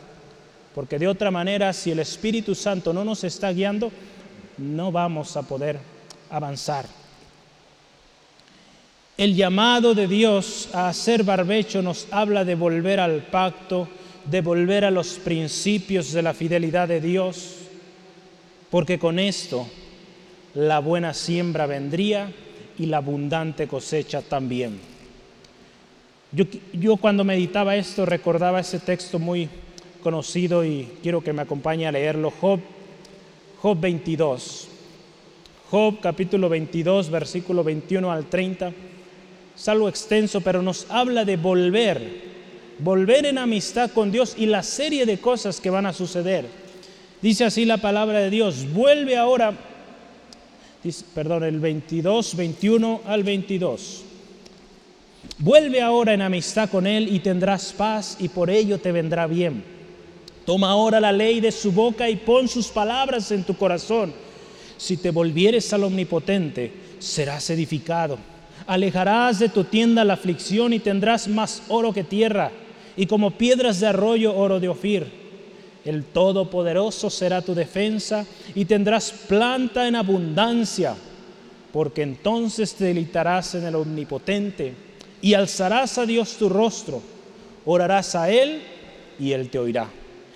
Porque 0.73 0.97
de 0.97 1.07
otra 1.07 1.29
manera, 1.29 1.73
si 1.73 1.91
el 1.91 1.99
Espíritu 1.99 2.55
Santo 2.55 2.93
no 2.93 3.03
nos 3.03 3.23
está 3.23 3.51
guiando, 3.51 3.91
no 4.57 4.91
vamos 4.91 5.35
a 5.35 5.41
poder 5.41 5.79
avanzar. 6.29 6.85
El 9.17 9.35
llamado 9.35 9.93
de 9.93 10.07
Dios 10.07 10.69
a 10.73 10.87
hacer 10.87 11.23
barbecho 11.23 11.81
nos 11.81 12.07
habla 12.11 12.45
de 12.45 12.55
volver 12.55 12.99
al 12.99 13.23
pacto 13.23 13.87
de 14.25 14.41
volver 14.41 14.85
a 14.85 14.91
los 14.91 15.13
principios 15.13 16.11
de 16.11 16.21
la 16.21 16.33
fidelidad 16.33 16.87
de 16.87 17.01
Dios, 17.01 17.55
porque 18.69 18.99
con 18.99 19.19
esto 19.19 19.67
la 20.53 20.79
buena 20.79 21.13
siembra 21.13 21.65
vendría 21.65 22.31
y 22.81 22.87
la 22.87 22.97
abundante 22.97 23.67
cosecha 23.67 24.21
también. 24.21 24.79
Yo, 26.73 26.97
cuando 26.97 27.23
meditaba 27.23 27.75
esto 27.75 28.05
recordaba 28.05 28.59
ese 28.59 28.79
texto 28.79 29.19
muy 29.19 29.49
conocido 30.01 30.65
y 30.65 30.87
quiero 31.03 31.21
que 31.21 31.33
me 31.33 31.41
acompañe 31.41 31.87
a 31.87 31.91
leerlo, 31.91 32.31
Job, 32.31 32.59
Job 33.61 33.79
22. 33.79 34.67
Job 35.69 35.99
capítulo 36.01 36.49
22, 36.49 37.09
versículo 37.09 37.63
21 37.63 38.11
al 38.11 38.25
30. 38.25 38.73
Es 39.55 39.67
algo 39.67 39.87
extenso, 39.87 40.41
pero 40.41 40.61
nos 40.61 40.89
habla 40.89 41.23
de 41.23 41.37
volver 41.37 42.31
volver 42.81 43.27
en 43.27 43.37
amistad 43.37 43.91
con 43.91 44.11
Dios 44.11 44.35
y 44.37 44.47
la 44.47 44.63
serie 44.63 45.05
de 45.05 45.19
cosas 45.19 45.59
que 45.61 45.69
van 45.69 45.85
a 45.85 45.93
suceder. 45.93 46.45
Dice 47.21 47.45
así 47.45 47.65
la 47.65 47.77
palabra 47.77 48.19
de 48.19 48.29
Dios, 48.29 48.71
vuelve 48.73 49.17
ahora, 49.17 49.53
perdón, 51.13 51.43
el 51.43 51.59
22, 51.59 52.35
21 52.35 53.01
al 53.05 53.23
22. 53.23 54.03
Vuelve 55.37 55.81
ahora 55.81 56.13
en 56.13 56.21
amistad 56.21 56.69
con 56.69 56.87
Él 56.87 57.13
y 57.13 57.19
tendrás 57.19 57.73
paz 57.73 58.17
y 58.19 58.29
por 58.29 58.49
ello 58.49 58.79
te 58.79 58.91
vendrá 58.91 59.27
bien. 59.27 59.63
Toma 60.45 60.71
ahora 60.71 60.99
la 60.99 61.11
ley 61.11 61.39
de 61.39 61.51
su 61.51 61.71
boca 61.71 62.09
y 62.09 62.15
pon 62.15 62.47
sus 62.47 62.67
palabras 62.67 63.31
en 63.31 63.43
tu 63.43 63.55
corazón. 63.55 64.13
Si 64.77 64.97
te 64.97 65.11
volvieres 65.11 65.71
al 65.73 65.83
Omnipotente, 65.83 66.71
serás 66.97 67.49
edificado. 67.51 68.17
Alejarás 68.65 69.39
de 69.39 69.49
tu 69.49 69.63
tienda 69.63 70.03
la 70.03 70.13
aflicción 70.13 70.73
y 70.73 70.79
tendrás 70.79 71.27
más 71.27 71.63
oro 71.67 71.93
que 71.93 72.03
tierra, 72.03 72.51
y 72.97 73.05
como 73.05 73.31
piedras 73.31 73.79
de 73.79 73.87
arroyo 73.87 74.35
oro 74.35 74.59
de 74.59 74.69
Ofir. 74.69 75.20
El 75.83 76.03
Todopoderoso 76.05 77.09
será 77.09 77.41
tu 77.41 77.55
defensa 77.55 78.25
y 78.53 78.65
tendrás 78.65 79.11
planta 79.11 79.87
en 79.87 79.95
abundancia, 79.95 80.95
porque 81.73 82.03
entonces 82.03 82.75
te 82.75 82.85
deleitarás 82.85 83.55
en 83.55 83.65
el 83.65 83.75
Omnipotente 83.75 84.73
y 85.21 85.33
alzarás 85.33 85.97
a 85.97 86.05
Dios 86.05 86.35
tu 86.37 86.49
rostro, 86.49 87.01
orarás 87.65 88.13
a 88.15 88.29
Él 88.29 88.61
y 89.19 89.31
Él 89.31 89.49
te 89.49 89.57
oirá. 89.57 89.89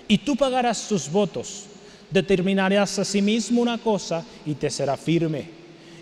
Y 0.08 0.20
tú 0.20 0.36
pagarás 0.36 0.88
tus 0.88 1.12
votos, 1.12 1.66
determinarás 2.10 2.98
a 2.98 3.06
sí 3.06 3.22
mismo 3.22 3.62
una 3.62 3.78
cosa 3.78 4.24
y 4.46 4.56
te 4.56 4.70
será 4.70 4.98
firme, 4.98 5.50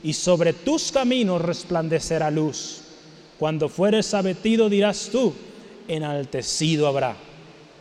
y 0.04 0.14
sobre 0.14 0.54
tus 0.54 0.92
caminos 0.92 1.42
resplandecerá 1.42 2.32
luz. 2.32 2.82
Cuando 3.38 3.68
fueres 3.68 4.14
abatido 4.14 4.70
dirás 4.70 5.10
tú, 5.12 5.34
enaltecido 5.88 6.88
habrá. 6.88 7.33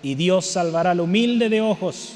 Y 0.02 0.14
Dios 0.14 0.46
salvará 0.46 0.92
al 0.92 1.00
humilde 1.00 1.48
de 1.48 1.60
ojos, 1.60 2.14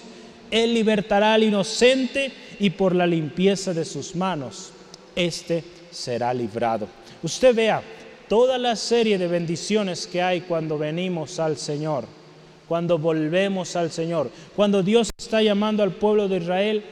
Él 0.50 0.74
libertará 0.74 1.34
al 1.34 1.44
inocente 1.44 2.32
y 2.58 2.70
por 2.70 2.94
la 2.94 3.06
limpieza 3.06 3.72
de 3.72 3.84
sus 3.84 4.16
manos, 4.16 4.70
éste 5.14 5.62
será 5.90 6.32
librado. 6.34 6.88
Usted 7.22 7.54
vea, 7.54 7.82
toda 8.28 8.58
la 8.58 8.76
serie 8.76 9.18
de 9.18 9.28
bendiciones 9.28 10.06
que 10.06 10.22
hay 10.22 10.42
cuando 10.42 10.78
venimos 10.78 11.38
al 11.38 11.56
Señor, 11.56 12.04
cuando 12.68 12.98
volvemos 12.98 13.76
al 13.76 13.90
Señor, 13.90 14.30
cuando 14.54 14.82
Dios 14.82 15.10
está 15.16 15.42
llamando 15.42 15.82
al 15.82 15.92
pueblo 15.92 16.28
de 16.28 16.38
Israel, 16.38 16.84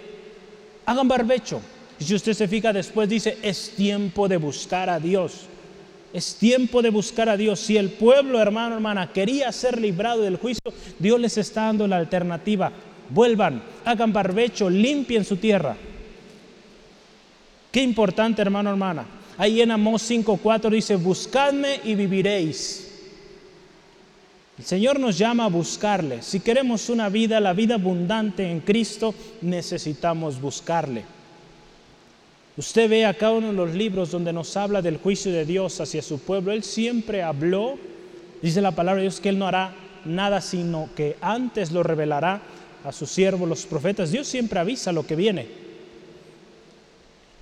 hagan 0.87 1.09
barbecho. 1.09 1.61
Y 1.99 2.05
si 2.05 2.15
usted 2.15 2.33
se 2.33 2.49
fija 2.49 2.73
después 2.73 3.09
dice, 3.09 3.39
es 3.43 3.71
tiempo 3.77 4.29
de 4.29 4.37
buscar 4.37 4.91
a 4.91 4.99
Dios. 4.99 5.47
Es 6.15 6.37
tiempo 6.37 6.81
de 6.81 6.91
buscar 6.91 7.29
a 7.29 7.37
Dios. 7.37 7.59
Si 7.59 7.77
el 7.77 7.91
pueblo, 7.91 8.41
hermano, 8.41 8.77
hermana, 8.77 9.13
quería 9.13 9.51
ser 9.51 9.81
librado 9.81 10.23
del 10.23 10.37
juicio, 10.37 10.73
Dios 10.97 11.19
les 11.19 11.37
está 11.37 11.63
dando 11.63 11.89
la 11.89 11.97
alternativa. 11.97 12.71
Vuelvan, 13.11 13.61
hagan 13.85 14.13
barbecho, 14.13 14.71
limpien 14.71 15.25
su 15.25 15.37
tierra. 15.39 15.77
Qué 17.73 17.83
importante, 17.83 18.41
hermano, 18.41 18.71
hermana. 18.71 19.05
Ahí 19.37 19.61
en 19.61 19.73
Amós 19.73 20.09
5.4 20.09 20.71
dice, 20.71 20.95
buscadme 20.95 21.81
y 21.83 21.97
viviréis. 21.97 22.93
El 24.57 24.65
Señor 24.65 25.01
nos 25.01 25.19
llama 25.19 25.47
a 25.47 25.49
buscarle. 25.49 26.23
Si 26.23 26.39
queremos 26.39 26.89
una 26.91 27.09
vida, 27.09 27.41
la 27.41 27.55
vida 27.55 27.75
abundante 27.75 28.49
en 28.49 28.61
Cristo, 28.61 29.13
necesitamos 29.43 30.41
buscarle. 30.41 31.14
Usted 32.57 32.89
ve 32.89 33.05
acá 33.05 33.33
uno 33.33 33.49
de 33.49 33.53
los 33.53 33.75
libros 33.75 34.13
donde 34.13 34.33
nos 34.33 34.57
habla 34.57 34.81
del 34.81 34.99
juicio 34.99 35.33
de 35.33 35.45
Dios 35.45 35.81
hacia 35.81 36.03
su 36.03 36.21
pueblo. 36.21 36.53
Él 36.53 36.63
siempre 36.63 37.23
habló, 37.23 37.77
dice 38.43 38.61
la 38.61 38.71
palabra 38.71 39.01
de 39.01 39.09
Dios, 39.09 39.21
que 39.21 39.31
Él 39.31 39.39
no 39.39 39.49
hará 39.49 39.75
nada, 40.05 40.41
sino 40.41 40.89
que 40.95 41.17
antes 41.21 41.73
lo 41.73 41.83
revelará 41.83 42.43
a 42.85 42.93
sus 42.93 43.11
siervos, 43.11 43.49
los 43.49 43.67
profetas. 43.67 44.13
Dios 44.13 44.29
siempre 44.29 44.61
avisa 44.61 44.93
lo 44.93 45.05
que 45.05 45.17
viene. 45.17 45.47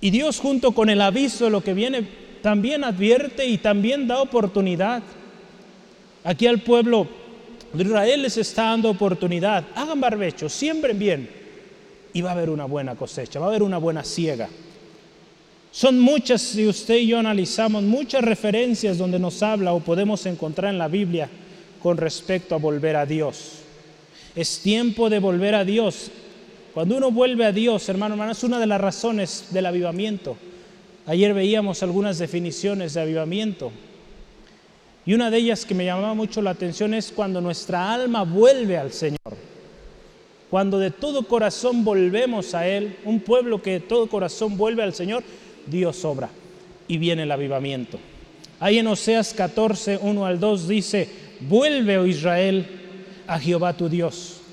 Y 0.01 0.09
Dios 0.09 0.39
junto 0.39 0.71
con 0.71 0.89
el 0.89 0.99
aviso 0.99 1.45
de 1.45 1.51
lo 1.51 1.63
que 1.63 1.75
viene, 1.75 2.07
también 2.41 2.83
advierte 2.83 3.45
y 3.45 3.59
también 3.59 4.07
da 4.07 4.19
oportunidad. 4.19 5.03
Aquí 6.23 6.47
al 6.47 6.59
pueblo 6.59 7.07
de 7.71 7.83
Israel 7.83 8.23
les 8.23 8.37
está 8.37 8.63
dando 8.63 8.89
oportunidad. 8.89 9.63
Hagan 9.75 10.01
barbecho, 10.01 10.49
siembren 10.49 10.97
bien 10.97 11.29
y 12.13 12.21
va 12.21 12.31
a 12.31 12.33
haber 12.33 12.49
una 12.49 12.65
buena 12.65 12.95
cosecha, 12.95 13.39
va 13.39 13.45
a 13.45 13.49
haber 13.49 13.63
una 13.63 13.77
buena 13.77 14.03
siega. 14.03 14.49
Son 15.73 15.99
muchas, 15.99 16.39
si 16.43 16.67
usted 16.67 16.97
y 16.97 17.07
yo 17.07 17.17
analizamos, 17.17 17.81
muchas 17.81 18.23
referencias 18.23 18.99
donde 18.99 19.17
nos 19.17 19.41
habla 19.41 19.73
o 19.73 19.79
podemos 19.79 20.23
encontrar 20.27 20.71
en 20.71 20.77
la 20.77 20.87
Biblia 20.87 21.27
con 21.81 21.97
respecto 21.97 22.53
a 22.53 22.59
volver 22.59 22.95
a 22.95 23.07
Dios. 23.07 23.53
Es 24.35 24.59
tiempo 24.59 25.09
de 25.09 25.17
volver 25.17 25.55
a 25.55 25.65
Dios. 25.65 26.11
Cuando 26.75 26.95
uno 26.95 27.09
vuelve 27.09 27.43
a 27.45 27.51
Dios, 27.51 27.89
hermano, 27.89 28.13
hermano, 28.13 28.33
es 28.33 28.43
una 28.43 28.59
de 28.59 28.67
las 28.67 28.79
razones 28.79 29.47
del 29.49 29.65
avivamiento. 29.65 30.37
Ayer 31.07 31.33
veíamos 31.33 31.81
algunas 31.81 32.19
definiciones 32.19 32.93
de 32.93 33.01
avivamiento. 33.01 33.71
Y 35.07 35.15
una 35.15 35.31
de 35.31 35.37
ellas 35.39 35.65
que 35.65 35.73
me 35.73 35.85
llamaba 35.85 36.13
mucho 36.13 36.43
la 36.43 36.51
atención 36.51 36.93
es 36.93 37.11
cuando 37.11 37.41
nuestra 37.41 37.91
alma 37.91 38.21
vuelve 38.21 38.77
al 38.77 38.93
Señor. 38.93 39.17
Cuando 40.51 40.77
de 40.77 40.91
todo 40.91 41.27
corazón 41.27 41.83
volvemos 41.83 42.53
a 42.53 42.67
Él, 42.67 42.95
un 43.05 43.21
pueblo 43.21 43.59
que 43.59 43.71
de 43.71 43.79
todo 43.79 44.05
corazón 44.05 44.55
vuelve 44.55 44.83
al 44.83 44.93
Señor, 44.93 45.23
Dios 45.67 46.03
obra 46.05 46.29
y 46.87 46.97
viene 46.97 47.23
el 47.23 47.31
avivamiento. 47.31 47.99
Ahí 48.59 48.79
en 48.79 48.87
Oseas 48.87 49.33
14, 49.33 49.99
1 50.01 50.25
al 50.25 50.39
2 50.39 50.67
dice, 50.67 51.09
vuelve, 51.41 51.97
oh 51.97 52.05
Israel, 52.05 52.65
a 53.27 53.39
Jehová 53.39 53.73
tu 53.73 53.89
Dios 53.89 54.43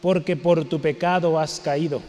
porque 0.00 0.36
por 0.36 0.64
tu 0.64 0.80
pecado 0.80 1.38
has 1.38 1.60
caído. 1.60 2.00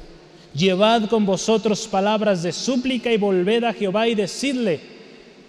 Llevad 0.54 1.10
con 1.10 1.26
vosotros 1.26 1.88
palabras 1.88 2.44
de 2.44 2.52
súplica 2.52 3.12
y 3.12 3.18
volved 3.18 3.64
a 3.64 3.74
Jehová 3.74 4.08
y 4.08 4.16
decidle, 4.16 4.80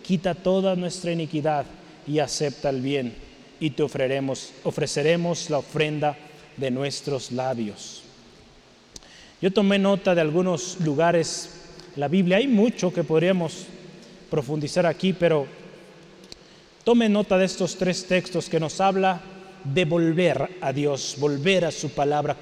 quita 0.02 0.34
toda 0.34 0.76
nuestra 0.76 1.12
iniquidad 1.12 1.66
y 2.06 2.18
acepta 2.18 2.70
el 2.70 2.80
bien, 2.80 3.14
y 3.58 3.70
te 3.70 3.82
ofreceremos, 3.82 4.52
ofreceremos 4.64 5.50
la 5.50 5.58
ofrenda 5.58 6.16
de 6.56 6.70
nuestros 6.70 7.32
labios. 7.32 8.02
Yo 9.40 9.52
tomé 9.52 9.78
nota 9.78 10.14
de 10.14 10.20
algunos 10.20 10.78
lugares, 10.80 11.61
la 11.96 12.08
Biblia, 12.08 12.38
hay 12.38 12.48
mucho 12.48 12.92
que 12.92 13.04
podríamos 13.04 13.66
profundizar 14.30 14.86
aquí, 14.86 15.12
pero 15.12 15.46
tome 16.84 17.08
nota 17.08 17.36
de 17.36 17.44
estos 17.44 17.76
tres 17.76 18.06
textos 18.06 18.48
que 18.48 18.58
nos 18.58 18.80
habla 18.80 19.20
de 19.64 19.84
volver 19.84 20.56
a 20.60 20.72
Dios, 20.72 21.16
volver 21.18 21.66
a 21.66 21.70
su 21.70 21.90
palabra. 21.90 22.36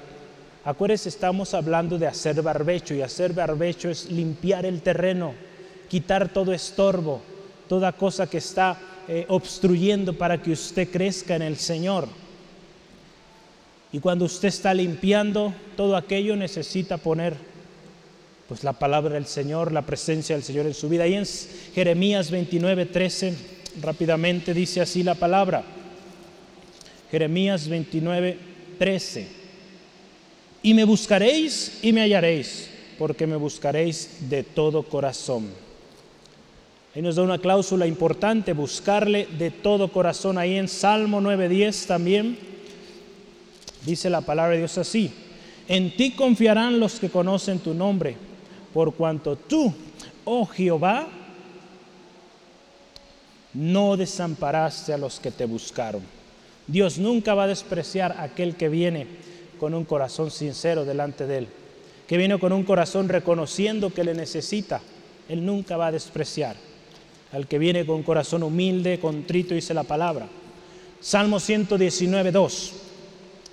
Acuérdense, 0.63 1.09
estamos 1.09 1.53
hablando 1.53 1.97
de 1.97 2.07
hacer 2.07 2.41
barbecho 2.41 2.93
y 2.93 3.01
hacer 3.01 3.33
barbecho 3.33 3.89
es 3.89 4.09
limpiar 4.09 4.65
el 4.65 4.81
terreno, 4.81 5.33
quitar 5.89 6.29
todo 6.29 6.53
estorbo, 6.53 7.21
toda 7.67 7.91
cosa 7.91 8.29
que 8.29 8.37
está 8.37 8.77
eh, 9.07 9.25
obstruyendo 9.27 10.13
para 10.13 10.41
que 10.41 10.51
usted 10.51 10.89
crezca 10.89 11.35
en 11.35 11.41
el 11.41 11.57
Señor. 11.57 12.07
Y 13.91 13.99
cuando 13.99 14.25
usted 14.25 14.47
está 14.47 14.73
limpiando 14.73 15.53
todo 15.75 15.97
aquello 15.97 16.37
necesita 16.37 16.97
poner 16.97 17.50
pues 18.51 18.65
la 18.65 18.73
palabra 18.73 19.13
del 19.13 19.27
Señor, 19.27 19.71
la 19.71 19.85
presencia 19.85 20.35
del 20.35 20.43
Señor 20.43 20.65
en 20.65 20.73
su 20.73 20.89
vida. 20.89 21.07
Y 21.07 21.13
en 21.13 21.23
Jeremías 21.73 22.29
29, 22.29 22.85
13, 22.87 23.33
rápidamente 23.81 24.53
dice 24.53 24.81
así 24.81 25.03
la 25.03 25.15
palabra. 25.15 25.63
Jeremías 27.09 27.69
29, 27.69 28.37
13. 28.77 29.27
Y 30.63 30.73
me 30.73 30.83
buscaréis 30.83 31.79
y 31.81 31.93
me 31.93 32.01
hallaréis, 32.01 32.69
porque 32.99 33.25
me 33.25 33.37
buscaréis 33.37 34.29
de 34.29 34.43
todo 34.43 34.83
corazón. 34.83 35.47
Ahí 36.93 37.01
nos 37.01 37.15
da 37.15 37.21
una 37.21 37.39
cláusula 37.39 37.87
importante, 37.87 38.51
buscarle 38.51 39.29
de 39.37 39.51
todo 39.51 39.93
corazón. 39.93 40.37
Ahí 40.37 40.57
en 40.57 40.67
Salmo 40.67 41.21
9.10 41.21 41.85
también 41.85 42.37
dice 43.85 44.09
la 44.09 44.19
palabra 44.19 44.51
de 44.51 44.57
Dios 44.57 44.77
así. 44.77 45.09
En 45.69 45.95
ti 45.95 46.11
confiarán 46.11 46.81
los 46.81 46.99
que 46.99 47.09
conocen 47.09 47.59
tu 47.59 47.73
nombre, 47.73 48.17
por 48.73 48.93
cuanto 48.93 49.35
tú, 49.35 49.73
oh 50.25 50.45
Jehová, 50.45 51.07
no 53.53 53.97
desamparaste 53.97 54.93
a 54.93 54.97
los 54.97 55.19
que 55.19 55.31
te 55.31 55.45
buscaron. 55.45 56.01
Dios 56.67 56.97
nunca 56.97 57.33
va 57.33 57.43
a 57.43 57.47
despreciar 57.47 58.13
a 58.13 58.23
aquel 58.23 58.55
que 58.55 58.69
viene 58.69 59.07
con 59.59 59.73
un 59.73 59.83
corazón 59.83 60.31
sincero 60.31 60.85
delante 60.85 61.27
de 61.27 61.39
Él, 61.39 61.47
que 62.07 62.17
viene 62.17 62.39
con 62.39 62.53
un 62.53 62.63
corazón 62.63 63.09
reconociendo 63.09 63.93
que 63.93 64.03
le 64.03 64.13
necesita. 64.13 64.81
Él 65.27 65.45
nunca 65.45 65.77
va 65.77 65.87
a 65.87 65.91
despreciar 65.91 66.55
al 67.31 67.47
que 67.47 67.59
viene 67.59 67.85
con 67.85 68.03
corazón 68.03 68.43
humilde, 68.43 68.99
contrito, 68.99 69.53
dice 69.53 69.73
la 69.73 69.83
palabra. 69.83 70.27
Salmo 70.99 71.39
119, 71.39 72.31
2. 72.31 72.73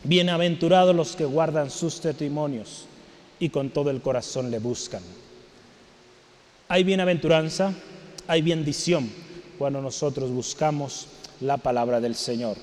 Bienaventurados 0.04 0.94
los 0.94 1.16
que 1.16 1.24
guardan 1.24 1.70
sus 1.70 2.00
testimonios 2.00 2.87
y 3.38 3.48
con 3.50 3.70
todo 3.70 3.90
el 3.90 4.00
corazón 4.00 4.50
le 4.50 4.58
buscan. 4.58 5.02
Hay 6.68 6.84
bienaventuranza, 6.84 7.72
hay 8.26 8.42
bendición 8.42 9.10
cuando 9.58 9.80
nosotros 9.80 10.30
buscamos 10.30 11.06
la 11.40 11.56
palabra 11.56 12.00
del 12.00 12.14
Señor. 12.14 12.56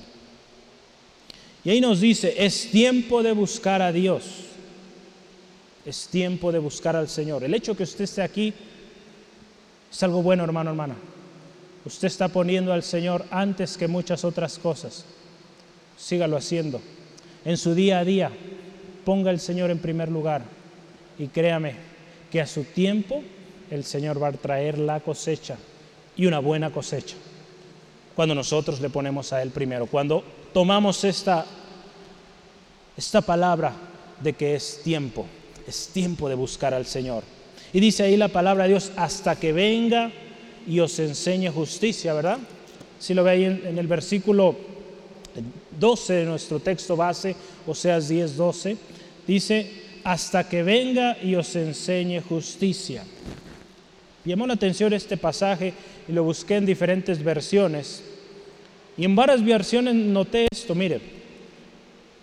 Y 1.64 1.70
ahí 1.70 1.80
nos 1.80 2.00
dice, 2.00 2.34
es 2.38 2.70
tiempo 2.70 3.22
de 3.22 3.32
buscar 3.32 3.82
a 3.82 3.90
Dios. 3.90 4.24
Es 5.84 6.06
tiempo 6.08 6.52
de 6.52 6.58
buscar 6.58 6.94
al 6.94 7.08
Señor. 7.08 7.42
El 7.42 7.54
hecho 7.54 7.76
que 7.76 7.82
usted 7.82 8.04
esté 8.04 8.22
aquí 8.22 8.54
es 9.90 10.02
algo 10.02 10.22
bueno, 10.22 10.44
hermano, 10.44 10.70
hermana. 10.70 10.94
Usted 11.84 12.06
está 12.06 12.28
poniendo 12.28 12.72
al 12.72 12.82
Señor 12.82 13.24
antes 13.30 13.76
que 13.76 13.88
muchas 13.88 14.24
otras 14.24 14.58
cosas. 14.58 15.04
Sígalo 15.96 16.36
haciendo. 16.36 16.80
En 17.44 17.56
su 17.56 17.74
día 17.74 18.00
a 18.00 18.04
día, 18.04 18.30
ponga 19.04 19.30
al 19.30 19.40
Señor 19.40 19.70
en 19.70 19.78
primer 19.78 20.08
lugar. 20.08 20.55
Y 21.18 21.28
créame 21.28 21.74
que 22.30 22.40
a 22.40 22.46
su 22.46 22.64
tiempo 22.64 23.22
el 23.70 23.84
Señor 23.84 24.22
va 24.22 24.28
a 24.28 24.32
traer 24.32 24.78
la 24.78 25.00
cosecha 25.00 25.56
y 26.16 26.26
una 26.26 26.38
buena 26.38 26.70
cosecha. 26.70 27.16
Cuando 28.14 28.34
nosotros 28.34 28.80
le 28.80 28.90
ponemos 28.90 29.32
a 29.32 29.42
Él 29.42 29.50
primero. 29.50 29.86
Cuando 29.86 30.24
tomamos 30.52 31.04
esta, 31.04 31.44
esta 32.96 33.20
palabra 33.20 33.72
de 34.20 34.32
que 34.32 34.54
es 34.54 34.80
tiempo. 34.82 35.26
Es 35.66 35.88
tiempo 35.88 36.28
de 36.28 36.34
buscar 36.34 36.72
al 36.72 36.86
Señor. 36.86 37.22
Y 37.72 37.80
dice 37.80 38.04
ahí 38.04 38.16
la 38.16 38.28
palabra 38.28 38.64
de 38.64 38.70
Dios, 38.70 38.92
hasta 38.96 39.36
que 39.36 39.52
venga 39.52 40.10
y 40.66 40.80
os 40.80 40.98
enseñe 40.98 41.50
justicia, 41.50 42.14
¿verdad? 42.14 42.38
Si 42.98 43.12
lo 43.14 43.22
ve 43.22 43.30
ahí 43.30 43.44
en, 43.44 43.78
el 43.78 43.86
versículo 43.86 44.56
12 45.78 46.12
de 46.12 46.24
nuestro 46.24 46.60
texto 46.60 46.96
base, 46.96 47.36
o 47.66 47.74
sea, 47.74 48.00
10, 48.00 48.36
12, 48.36 48.76
dice, 49.26 49.70
hasta 50.06 50.48
que 50.48 50.62
venga 50.62 51.18
y 51.20 51.34
os 51.34 51.56
enseñe 51.56 52.20
justicia. 52.20 53.02
Llamó 54.24 54.46
la 54.46 54.54
atención 54.54 54.92
este 54.92 55.16
pasaje 55.16 55.74
y 56.06 56.12
lo 56.12 56.22
busqué 56.22 56.54
en 56.54 56.64
diferentes 56.64 57.20
versiones. 57.20 58.04
Y 58.96 59.04
en 59.04 59.16
varias 59.16 59.44
versiones 59.44 59.96
noté 59.96 60.46
esto, 60.48 60.76
mire, 60.76 61.00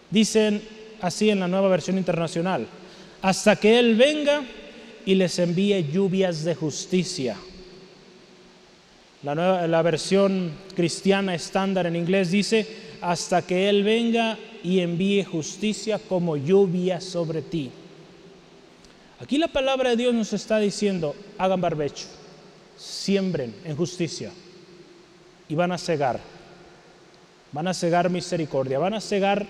dicen 0.09 0.61
así 1.01 1.29
en 1.29 1.41
la 1.41 1.49
nueva 1.49 1.67
versión 1.67 1.97
internacional, 1.97 2.65
hasta 3.21 3.57
que 3.57 3.77
Él 3.77 3.95
venga 3.95 4.43
y 5.05 5.15
les 5.15 5.37
envíe 5.39 5.83
lluvias 5.91 6.45
de 6.45 6.55
justicia. 6.55 7.35
La, 9.23 9.81
versión 9.81 10.53
cristiana 10.73 11.35
estándar 11.35 11.87
en 11.87 11.97
inglés 11.97 12.31
dice, 12.31 12.65
hasta 13.01 13.41
que 13.41 13.67
Él 13.67 13.83
venga 13.83 14.37
y 14.63 14.79
envíe 14.79 15.23
justicia 15.23 15.99
como 15.99 16.37
lluvia 16.37 17.01
sobre 17.01 17.41
ti. 17.41 17.69
Aquí 19.19 19.37
la 19.37 19.47
palabra 19.47 19.91
de 19.91 19.97
Dios 19.97 20.13
nos 20.13 20.33
está 20.33 20.59
diciendo, 20.59 21.15
hagan 21.37 21.61
barbecho, 21.61 22.05
siembren 22.77 23.53
en 23.63 23.75
justicia 23.75 24.31
y 25.47 25.55
van 25.55 25.71
a 25.71 25.77
cegar, 25.77 26.19
van 27.51 27.67
a 27.67 27.73
cegar 27.73 28.09
misericordia, 28.09 28.79
van 28.79 28.95
a 28.95 29.01
cegar 29.01 29.45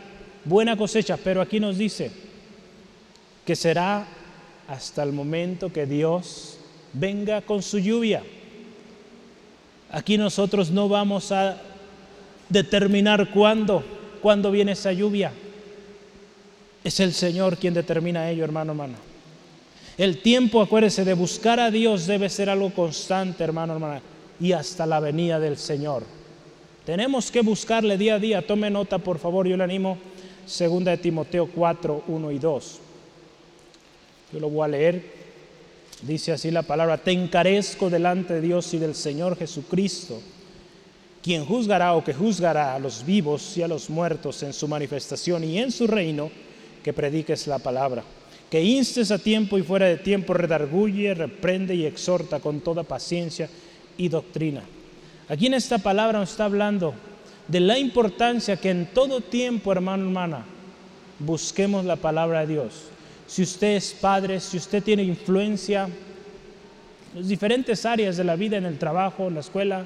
buena 0.46 0.76
cosecha, 0.76 1.18
pero 1.18 1.42
aquí 1.42 1.60
nos 1.60 1.78
dice 1.78 2.12
que 3.46 3.56
será 3.56 4.06
hasta 4.68 5.04
el 5.04 5.12
momento 5.12 5.72
que 5.72 5.86
Dios 5.86 6.58
venga 6.94 7.42
con 7.42 7.62
su 7.62 7.80
lluvia. 7.80 8.24
Aquí 9.92 10.18
nosotros 10.18 10.72
no 10.72 10.90
vamos 10.90 11.32
a 11.32 11.58
determinar 12.50 13.32
cuándo, 13.32 13.84
cuándo 14.24 14.50
viene 14.50 14.72
esa 14.72 14.94
lluvia. 14.94 15.32
Es 16.84 17.00
el 17.02 17.14
Señor 17.14 17.58
quien 17.58 17.74
determina 17.74 18.30
ello, 18.32 18.46
hermano, 18.46 18.72
hermano. 18.72 18.96
El 19.98 20.22
tiempo, 20.22 20.62
acuérdese, 20.62 21.06
de 21.06 21.14
buscar 21.14 21.60
a 21.60 21.70
Dios 21.70 22.08
debe 22.08 22.30
ser 22.30 22.50
algo 22.50 22.72
constante, 22.72 23.44
hermano, 23.44 23.74
hermana, 23.74 24.02
y 24.40 24.54
hasta 24.54 24.86
la 24.86 25.00
venida 25.00 25.40
del 25.40 25.58
Señor. 25.58 26.04
Tenemos 26.86 27.32
que 27.32 27.42
buscarle 27.42 27.98
día 27.98 28.16
a 28.16 28.20
día. 28.20 28.48
Tome 28.48 28.70
nota, 28.70 28.98
por 28.98 29.20
favor, 29.20 29.48
yo 29.48 29.56
le 29.56 29.64
animo. 29.66 29.98
Segunda 30.46 30.92
de 30.92 30.98
Timoteo 30.98 31.48
4, 31.48 32.06
1 32.08 32.32
y 32.32 32.40
2. 32.40 32.80
Yo 34.34 34.40
lo 34.40 34.50
voy 34.50 34.66
a 34.66 34.68
leer. 34.70 35.24
Dice 36.02 36.32
así 36.32 36.50
la 36.50 36.64
palabra, 36.64 36.98
te 36.98 37.12
encarezco 37.12 37.90
delante 37.90 38.36
de 38.36 38.42
Dios 38.42 38.74
y 38.74 38.78
del 38.78 38.96
Señor 38.96 39.38
Jesucristo, 39.38 40.22
quien 41.24 41.46
juzgará 41.46 41.94
o 41.94 42.04
que 42.04 42.14
juzgará 42.14 42.76
a 42.76 42.80
los 42.80 43.06
vivos 43.06 43.58
y 43.58 43.64
a 43.64 43.68
los 43.68 43.90
muertos 43.90 44.44
en 44.44 44.54
su 44.54 44.68
manifestación 44.68 45.44
y 45.44 45.58
en 45.58 45.72
su 45.72 45.88
reino, 45.88 46.30
que 46.84 46.94
prediques 46.94 47.48
la 47.48 47.60
palabra, 47.60 48.04
que 48.50 48.62
instes 48.62 49.10
a 49.10 49.18
tiempo 49.18 49.58
y 49.58 49.64
fuera 49.64 49.86
de 49.88 49.98
tiempo, 49.98 50.34
redarguye, 50.34 51.14
reprende 51.14 51.74
y 51.74 51.86
exhorta 51.86 52.40
con 52.40 52.60
toda 52.60 52.84
paciencia 52.84 53.50
y 53.98 54.10
doctrina. 54.10 54.62
Aquí 55.30 55.48
en 55.48 55.54
esta 55.54 55.78
palabra 55.78 56.20
nos 56.20 56.32
está 56.32 56.46
hablando 56.46 56.94
de 57.48 57.62
la 57.62 57.80
importancia 57.80 58.58
que 58.58 58.70
en 58.70 58.88
todo 58.88 59.22
tiempo, 59.22 59.72
hermano, 59.72 60.04
hermana, 60.04 60.46
busquemos 61.20 61.86
la 61.86 61.96
palabra 61.96 62.42
de 62.42 62.54
Dios 62.54 62.94
si 63.34 63.42
usted 63.42 63.78
es 63.78 63.94
padre, 63.94 64.40
si 64.40 64.58
usted 64.58 64.84
tiene 64.84 65.02
influencia 65.04 65.86
en 65.86 67.20
las 67.20 67.28
diferentes 67.28 67.84
áreas 67.84 68.16
de 68.16 68.24
la 68.24 68.36
vida, 68.36 68.58
en 68.58 68.66
el 68.66 68.78
trabajo, 68.78 69.28
en 69.28 69.34
la 69.34 69.40
escuela, 69.40 69.86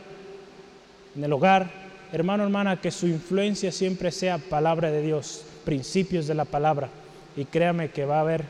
en 1.17 1.23
el 1.23 1.33
hogar, 1.33 1.67
hermano, 2.11 2.43
hermana, 2.43 2.79
que 2.79 2.91
su 2.91 3.07
influencia 3.07 3.71
siempre 3.71 4.11
sea 4.11 4.37
palabra 4.37 4.91
de 4.91 5.01
Dios, 5.01 5.41
principios 5.65 6.27
de 6.27 6.35
la 6.35 6.45
palabra. 6.45 6.89
Y 7.35 7.45
créame 7.45 7.89
que 7.89 8.05
va 8.05 8.17
a 8.17 8.21
haber 8.21 8.45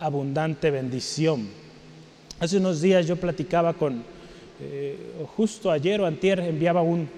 abundante 0.00 0.72
bendición. 0.72 1.48
Hace 2.40 2.56
unos 2.56 2.80
días 2.80 3.06
yo 3.06 3.16
platicaba 3.16 3.72
con, 3.72 4.02
eh, 4.60 4.98
justo 5.36 5.70
ayer 5.70 6.00
o 6.00 6.06
antier 6.06 6.40
enviaba 6.40 6.82
un, 6.82 7.08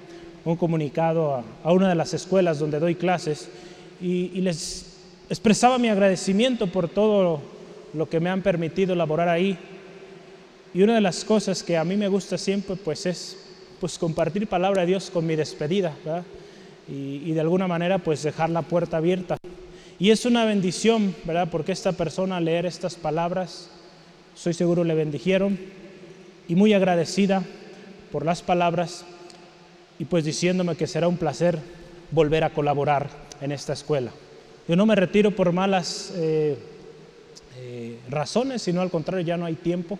comunicado 0.58 1.44
a, 1.64 1.72
una 1.72 1.88
de 1.88 1.94
las 1.94 2.12
escuelas 2.12 2.58
donde 2.58 2.78
doy 2.78 2.94
clases 2.94 3.48
y, 4.02 4.32
y 4.34 4.40
les 4.40 4.96
expresaba 5.28 5.78
mi 5.78 5.88
agradecimiento 5.88 6.66
por 6.66 6.88
todo 6.88 7.40
lo 7.94 8.08
que 8.08 8.20
me 8.20 8.28
han 8.28 8.42
permitido 8.42 8.92
elaborar 8.92 9.28
ahí. 9.30 9.56
Y 10.74 10.82
una 10.82 10.94
de 10.94 11.00
las 11.00 11.24
cosas 11.24 11.62
que 11.62 11.78
a 11.78 11.84
mí 11.84 11.96
me 11.96 12.08
gusta 12.08 12.36
siempre 12.36 12.76
pues 12.76 13.06
es 13.06 13.39
pues 13.80 13.98
compartir 13.98 14.46
palabra 14.46 14.82
de 14.82 14.88
Dios 14.88 15.10
con 15.10 15.26
mi 15.26 15.34
despedida, 15.36 15.94
Y, 16.86 17.32
de 17.32 17.40
alguna 17.40 17.68
manera 17.68 17.98
pues 17.98 18.22
dejar 18.22 18.50
la 18.50 18.62
puerta 18.62 18.98
abierta. 18.98 19.36
Y 19.98 20.10
es 20.10 20.26
una 20.26 20.44
bendición, 20.44 21.14
¿verdad? 21.24 21.48
Porque 21.50 21.72
esta 21.72 21.92
persona 21.92 22.36
al 22.36 22.44
leer 22.44 22.66
estas 22.66 22.96
palabras, 22.96 23.70
soy 24.34 24.54
seguro 24.54 24.84
le 24.84 24.94
bendijeron 24.94 25.58
y 26.48 26.54
muy 26.56 26.74
agradecida 26.74 27.42
por 28.10 28.24
las 28.24 28.42
palabras 28.42 29.04
y 29.98 30.04
pues 30.04 30.24
diciéndome 30.24 30.76
que 30.76 30.86
será 30.86 31.06
un 31.08 31.16
placer 31.16 31.58
volver 32.10 32.44
a 32.44 32.50
colaborar 32.50 33.08
en 33.40 33.52
esta 33.52 33.72
escuela. 33.72 34.10
Yo 34.68 34.76
no 34.76 34.84
me 34.84 34.94
retiro 34.94 35.30
por 35.30 35.52
malas 35.52 36.12
eh, 36.16 36.56
eh, 37.58 37.98
razones, 38.10 38.62
sino 38.62 38.80
al 38.80 38.90
contrario, 38.90 39.24
ya 39.24 39.36
no 39.36 39.46
hay 39.46 39.54
tiempo. 39.54 39.98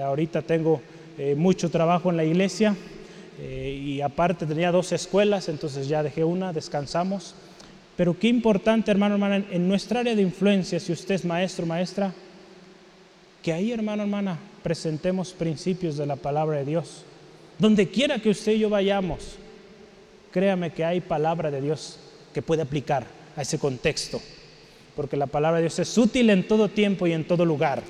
ahorita 0.00 0.42
tengo 0.42 0.80
eh, 1.18 1.34
mucho 1.34 1.70
trabajo 1.70 2.10
en 2.10 2.16
la 2.16 2.24
iglesia 2.24 2.76
y 3.42 4.00
aparte 4.00 4.46
tenía 4.46 4.70
dos 4.70 4.92
escuelas, 4.92 5.48
entonces 5.48 5.88
ya 5.88 6.02
dejé 6.02 6.24
una, 6.24 6.52
descansamos. 6.52 7.34
Pero 7.96 8.18
qué 8.18 8.28
importante, 8.28 8.90
hermano, 8.90 9.14
hermana, 9.14 9.44
en 9.50 9.68
nuestra 9.68 10.00
área 10.00 10.14
de 10.14 10.22
influencia, 10.22 10.80
si 10.80 10.92
usted 10.92 11.16
es 11.16 11.24
maestro, 11.24 11.66
maestra, 11.66 12.12
que 13.42 13.52
ahí, 13.52 13.72
hermano, 13.72 14.02
hermana, 14.02 14.38
presentemos 14.62 15.32
principios 15.32 15.96
de 15.96 16.06
la 16.06 16.16
palabra 16.16 16.58
de 16.58 16.64
Dios. 16.64 17.04
Donde 17.58 17.88
quiera 17.88 18.18
que 18.18 18.30
usted 18.30 18.52
y 18.52 18.60
yo 18.60 18.70
vayamos, 18.70 19.36
créame 20.32 20.72
que 20.72 20.84
hay 20.84 21.00
palabra 21.00 21.50
de 21.50 21.60
Dios 21.60 21.98
que 22.32 22.42
puede 22.42 22.62
aplicar 22.62 23.06
a 23.36 23.42
ese 23.42 23.58
contexto, 23.58 24.20
porque 24.96 25.16
la 25.16 25.26
palabra 25.26 25.58
de 25.58 25.64
Dios 25.64 25.78
es 25.78 25.98
útil 25.98 26.30
en 26.30 26.46
todo 26.46 26.68
tiempo 26.68 27.06
y 27.06 27.12
en 27.12 27.26
todo 27.26 27.44
lugar. 27.44 27.82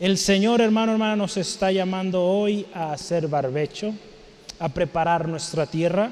El 0.00 0.18
Señor, 0.18 0.60
hermano, 0.60 0.92
hermana, 0.92 1.16
nos 1.16 1.36
está 1.36 1.70
llamando 1.72 2.24
hoy 2.24 2.66
a 2.74 2.92
hacer 2.92 3.28
barbecho, 3.28 3.94
a 4.64 4.68
preparar 4.70 5.28
nuestra 5.28 5.66
tierra. 5.66 6.10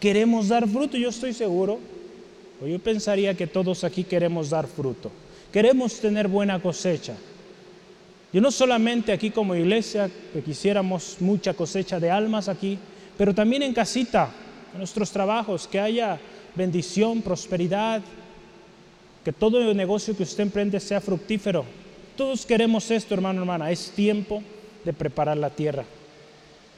Queremos 0.00 0.48
dar 0.48 0.66
fruto, 0.66 0.96
yo 0.96 1.10
estoy 1.10 1.34
seguro. 1.34 1.78
O 2.62 2.66
yo 2.66 2.78
pensaría 2.78 3.34
que 3.34 3.46
todos 3.46 3.84
aquí 3.84 4.04
queremos 4.04 4.48
dar 4.48 4.66
fruto. 4.66 5.10
Queremos 5.52 6.00
tener 6.00 6.28
buena 6.28 6.60
cosecha. 6.62 7.14
Yo 8.32 8.40
no 8.40 8.50
solamente 8.50 9.12
aquí 9.12 9.30
como 9.30 9.54
iglesia, 9.54 10.10
que 10.32 10.42
quisiéramos 10.42 11.18
mucha 11.20 11.52
cosecha 11.52 12.00
de 12.00 12.10
almas 12.10 12.48
aquí, 12.48 12.78
pero 13.18 13.34
también 13.34 13.62
en 13.62 13.74
casita, 13.74 14.30
en 14.72 14.78
nuestros 14.78 15.10
trabajos, 15.10 15.68
que 15.68 15.78
haya 15.78 16.18
bendición, 16.54 17.20
prosperidad, 17.20 18.00
que 19.22 19.32
todo 19.32 19.60
el 19.60 19.76
negocio 19.76 20.16
que 20.16 20.22
usted 20.22 20.44
emprende 20.44 20.80
sea 20.80 21.02
fructífero. 21.02 21.66
Todos 22.16 22.46
queremos 22.46 22.90
esto, 22.90 23.12
hermano, 23.12 23.42
hermana. 23.42 23.70
Es 23.70 23.90
tiempo 23.90 24.42
de 24.86 24.92
preparar 24.94 25.36
la 25.36 25.50
tierra. 25.50 25.84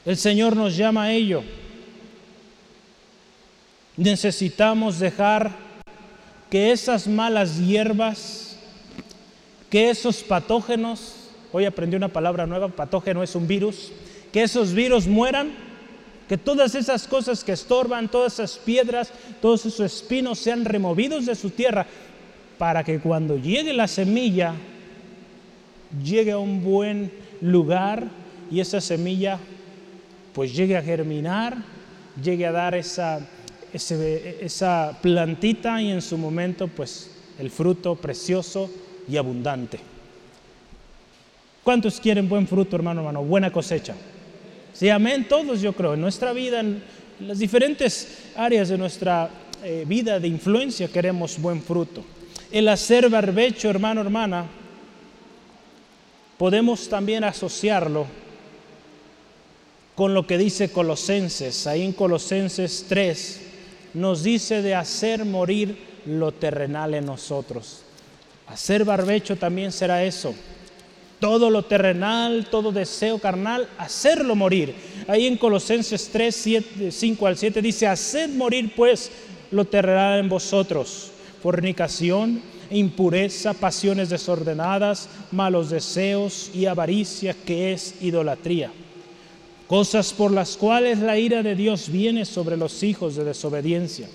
El 0.04 0.16
Señor 0.16 0.56
nos 0.56 0.76
llama 0.76 1.04
a 1.04 1.12
ello. 1.12 1.42
Necesitamos 3.96 4.98
dejar 4.98 5.52
que 6.48 6.72
esas 6.72 7.06
malas 7.06 7.58
hierbas, 7.58 8.56
que 9.68 9.90
esos 9.90 10.22
patógenos, 10.22 11.28
hoy 11.52 11.64
aprendí 11.64 11.96
una 11.96 12.08
palabra 12.08 12.46
nueva, 12.46 12.68
patógeno 12.68 13.22
es 13.22 13.34
un 13.34 13.46
virus, 13.46 13.92
que 14.32 14.42
esos 14.42 14.72
virus 14.72 15.06
mueran 15.06 15.70
Que 16.30 16.38
todas 16.38 16.76
esas 16.76 17.08
cosas 17.08 17.42
que 17.42 17.50
estorban, 17.50 18.08
todas 18.08 18.34
esas 18.34 18.56
piedras, 18.56 19.10
todos 19.42 19.66
esos 19.66 19.80
espinos 19.80 20.38
sean 20.38 20.64
removidos 20.64 21.26
de 21.26 21.34
su 21.34 21.50
tierra 21.50 21.88
para 22.56 22.84
que 22.84 23.00
cuando 23.00 23.36
llegue 23.36 23.72
la 23.72 23.88
semilla, 23.88 24.54
llegue 26.04 26.30
a 26.30 26.38
un 26.38 26.62
buen 26.62 27.10
lugar 27.40 28.06
y 28.48 28.60
esa 28.60 28.80
semilla 28.80 29.40
pues 30.32 30.54
llegue 30.54 30.76
a 30.76 30.82
germinar, 30.82 31.56
llegue 32.22 32.46
a 32.46 32.52
dar 32.52 32.74
esa, 32.74 33.20
esa 33.72 34.98
plantita 35.02 35.80
y 35.82 35.90
en 35.90 36.02
su 36.02 36.16
momento 36.18 36.68
pues 36.68 37.10
el 37.38 37.50
fruto 37.50 37.96
precioso 37.96 38.70
y 39.08 39.16
abundante. 39.16 39.80
¿Cuántos 41.64 42.00
quieren 42.00 42.28
buen 42.28 42.46
fruto, 42.46 42.76
hermano, 42.76 43.00
hermano? 43.00 43.22
Buena 43.22 43.52
cosecha. 43.52 43.94
Sí, 44.72 44.88
amén, 44.88 45.26
todos 45.28 45.60
yo 45.60 45.72
creo. 45.72 45.94
En 45.94 46.00
nuestra 46.00 46.32
vida, 46.32 46.60
en 46.60 46.82
las 47.20 47.38
diferentes 47.38 48.30
áreas 48.36 48.68
de 48.68 48.78
nuestra 48.78 49.28
eh, 49.62 49.84
vida 49.86 50.18
de 50.18 50.28
influencia 50.28 50.88
queremos 50.88 51.38
buen 51.38 51.62
fruto. 51.62 52.02
El 52.50 52.68
hacer 52.68 53.08
barbecho, 53.10 53.68
hermano, 53.68 54.00
hermana, 54.00 54.46
podemos 56.38 56.88
también 56.88 57.24
asociarlo 57.24 58.06
con 60.00 60.14
lo 60.14 60.26
que 60.26 60.38
dice 60.38 60.70
Colosenses. 60.70 61.66
Ahí 61.66 61.82
en 61.82 61.92
Colosenses 61.92 62.86
3 62.88 63.40
nos 63.92 64.22
dice 64.22 64.62
de 64.62 64.74
hacer 64.74 65.26
morir 65.26 65.76
lo 66.06 66.32
terrenal 66.32 66.94
en 66.94 67.04
nosotros. 67.04 67.82
Hacer 68.46 68.86
barbecho 68.86 69.36
también 69.36 69.72
será 69.72 70.02
eso. 70.02 70.34
Todo 71.18 71.50
lo 71.50 71.66
terrenal, 71.66 72.46
todo 72.50 72.72
deseo 72.72 73.18
carnal, 73.18 73.68
hacerlo 73.76 74.34
morir. 74.34 74.74
Ahí 75.06 75.26
en 75.26 75.36
Colosenses 75.36 76.08
3, 76.10 76.48
5 76.90 77.26
al 77.26 77.36
7 77.36 77.60
dice, 77.60 77.86
haced 77.86 78.30
morir 78.30 78.72
pues 78.74 79.12
lo 79.50 79.66
terrenal 79.66 80.18
en 80.18 80.30
vosotros. 80.30 81.10
Fornicación, 81.42 82.40
impureza, 82.70 83.52
pasiones 83.52 84.08
desordenadas, 84.08 85.10
malos 85.30 85.68
deseos 85.68 86.50
y 86.54 86.64
avaricia 86.64 87.34
que 87.34 87.74
es 87.74 87.96
idolatría. 88.00 88.72
Cosas 89.70 90.12
por 90.12 90.33
las 90.33 90.56
cuales 90.56 90.98
la 90.98 91.16
ira 91.16 91.44
de 91.44 91.54
Dios 91.54 91.92
viene 91.92 92.24
sobre 92.24 92.56
los 92.56 92.83
hijos 92.83 93.14
de 93.14 93.22
desobediencia, 93.22 94.09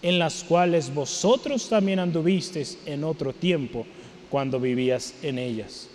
en 0.00 0.20
las 0.20 0.44
cuales 0.44 0.94
vosotros 0.94 1.68
también 1.68 1.98
anduvisteis 1.98 2.78
en 2.86 3.02
otro 3.02 3.32
tiempo 3.32 3.86
cuando 4.30 4.60
vivías 4.60 5.14
en 5.20 5.40
ellas. 5.40 5.88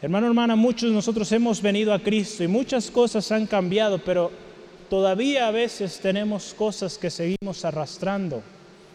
Hermano, 0.00 0.28
hermana, 0.28 0.54
muchos 0.54 0.88
de 0.88 0.94
nosotros 0.94 1.32
hemos 1.32 1.60
venido 1.60 1.92
a 1.92 1.98
Cristo 1.98 2.44
y 2.44 2.46
muchas 2.46 2.92
cosas 2.92 3.32
han 3.32 3.48
cambiado, 3.48 3.98
pero 4.04 4.30
todavía 4.88 5.48
a 5.48 5.50
veces 5.50 5.98
tenemos 5.98 6.54
cosas 6.54 6.96
que 6.96 7.10
seguimos 7.10 7.64
arrastrando 7.64 8.40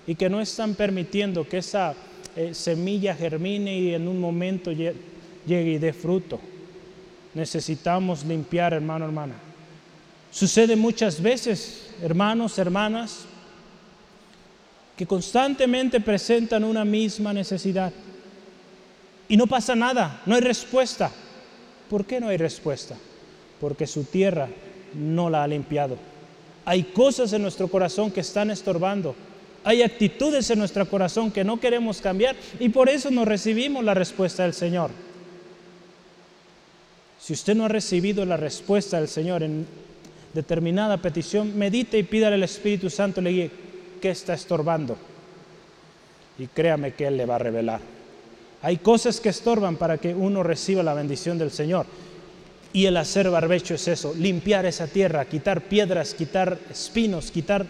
y 0.08 0.16
que 0.16 0.30
no 0.30 0.40
están 0.40 0.74
permitiendo 0.76 1.46
que 1.46 1.58
esa 1.58 1.96
eh, 2.38 2.54
semilla 2.54 3.14
germine 3.14 3.78
y 3.78 3.94
en 3.94 4.08
un 4.08 4.22
momento 4.22 4.72
llegue 4.72 4.96
y 5.46 5.78
dé 5.80 5.92
fruto. 5.92 6.40
Necesitamos 7.34 8.24
limpiar, 8.24 8.74
hermano, 8.74 9.06
hermana. 9.06 9.34
Sucede 10.32 10.76
muchas 10.76 11.22
veces, 11.22 11.90
hermanos, 12.02 12.58
hermanas, 12.58 13.26
que 14.98 15.06
constantemente 15.06 16.00
presentan 16.00 16.64
una 16.64 16.86
misma 16.86 17.34
necesidad 17.34 17.92
y 19.28 19.38
no 19.38 19.48
pasa 19.48 19.76
nada, 19.76 20.22
no 20.26 20.36
hay 20.36 20.42
respuesta. 20.42 21.12
¿Por 21.90 22.06
qué 22.06 22.20
no 22.20 22.28
hay 22.28 22.38
respuesta? 22.38 22.96
Porque 23.60 23.88
su 23.88 24.04
tierra 24.04 24.48
no 24.94 25.30
la 25.30 25.44
ha 25.44 25.48
limpiado. 25.48 25.98
Hay 26.66 26.84
cosas 26.84 27.34
en 27.34 27.42
nuestro 27.42 27.68
corazón 27.68 28.12
que 28.12 28.22
están 28.22 28.52
estorbando 28.52 29.16
hay 29.64 29.82
actitudes 29.82 30.50
en 30.50 30.60
nuestro 30.60 30.88
corazón 30.88 31.32
que 31.32 31.44
no 31.44 31.60
queremos 31.60 32.02
cambiar 32.02 32.36
y 32.60 32.70
por 32.70 32.90
eso 32.90 33.10
no 33.12 33.24
recibimos 33.24 33.84
la 33.84 33.94
respuesta 33.94 34.44
del 34.44 34.54
Señor. 34.54 34.92
Si 37.24 37.32
usted 37.32 37.56
no 37.56 37.64
ha 37.64 37.70
recibido 37.70 38.26
la 38.26 38.36
respuesta 38.36 38.98
del 38.98 39.08
Señor 39.08 39.44
en 39.44 39.66
determinada 40.34 40.98
petición, 40.98 41.58
medite 41.58 41.98
y 41.98 42.04
pídale 42.04 42.36
al 42.36 42.44
Espíritu 42.44 42.90
Santo, 42.90 43.22
le 43.22 43.30
guíe 43.30 43.52
qué 44.02 44.10
está 44.10 44.34
estorbando. 44.34 44.98
Y 46.38 46.48
créame 46.48 46.96
que 46.96 47.08
Él 47.08 47.16
le 47.16 47.26
va 47.26 47.36
a 47.36 47.40
revelar. 47.40 47.80
Hay 48.62 48.76
cosas 48.76 49.22
que 49.22 49.30
estorban 49.30 49.78
para 49.78 50.00
que 50.00 50.14
uno 50.14 50.44
reciba 50.44 50.84
la 50.84 50.94
bendición 50.94 51.38
del 51.38 51.52
Señor. 51.52 51.86
Y 52.74 52.88
el 52.88 52.98
hacer 52.98 53.30
barbecho 53.30 53.76
es 53.76 53.88
eso, 53.88 54.14
limpiar 54.14 54.66
esa 54.66 54.88
tierra, 54.88 55.24
quitar 55.24 55.62
piedras, 55.62 56.14
quitar 56.14 56.60
espinos, 56.70 57.32
quitar 57.32 57.66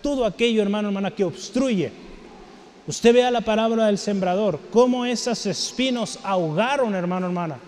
todo 0.00 0.24
aquello, 0.24 0.62
hermano, 0.62 0.88
hermana, 0.88 1.10
que 1.10 1.24
obstruye. 1.24 1.92
Usted 2.86 3.12
vea 3.12 3.30
la 3.30 3.42
palabra 3.42 3.84
del 3.84 3.98
sembrador, 3.98 4.60
cómo 4.70 5.04
esos 5.04 5.44
espinos 5.44 6.18
ahogaron, 6.22 6.94
hermano, 6.94 7.26
hermana, 7.26 7.58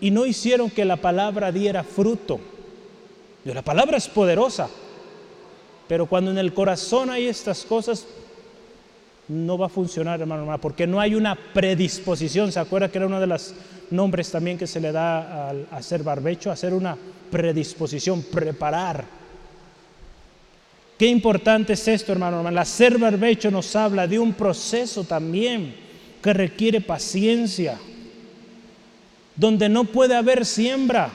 y 0.00 0.10
no 0.10 0.26
hicieron 0.26 0.70
que 0.70 0.84
la 0.84 0.96
palabra 0.96 1.52
diera 1.52 1.84
fruto. 1.84 2.40
La 3.44 3.62
palabra 3.62 3.96
es 3.96 4.08
poderosa, 4.08 4.68
pero 5.88 6.06
cuando 6.06 6.30
en 6.30 6.38
el 6.38 6.52
corazón 6.52 7.10
hay 7.10 7.26
estas 7.26 7.64
cosas, 7.64 8.06
no 9.28 9.56
va 9.56 9.66
a 9.66 9.70
funcionar, 9.70 10.20
hermano, 10.20 10.42
hermana, 10.42 10.60
porque 10.60 10.86
no 10.86 11.00
hay 11.00 11.14
una 11.14 11.34
predisposición. 11.34 12.52
¿Se 12.52 12.60
acuerda 12.60 12.90
que 12.90 12.98
era 12.98 13.06
uno 13.06 13.20
de 13.20 13.26
los 13.26 13.54
nombres 13.90 14.30
también 14.30 14.58
que 14.58 14.66
se 14.66 14.80
le 14.80 14.92
da 14.92 15.48
al 15.50 15.66
hacer 15.70 16.02
barbecho? 16.02 16.50
Hacer 16.50 16.74
una 16.74 16.96
predisposición, 17.30 18.22
preparar 18.22 19.20
Qué 21.00 21.06
importante 21.06 21.72
es 21.72 21.88
esto, 21.88 22.12
hermano, 22.12 22.36
hermano. 22.36 22.54
La 22.54 22.66
ser 22.66 22.98
barbecho 22.98 23.50
nos 23.50 23.74
habla 23.74 24.06
de 24.06 24.18
un 24.18 24.34
proceso 24.34 25.02
también 25.02 25.74
que 26.22 26.34
requiere 26.34 26.82
paciencia, 26.82 27.78
donde 29.36 29.68
no 29.68 29.84
puede 29.84 30.16
haber 30.16 30.44
siembra, 30.44 31.10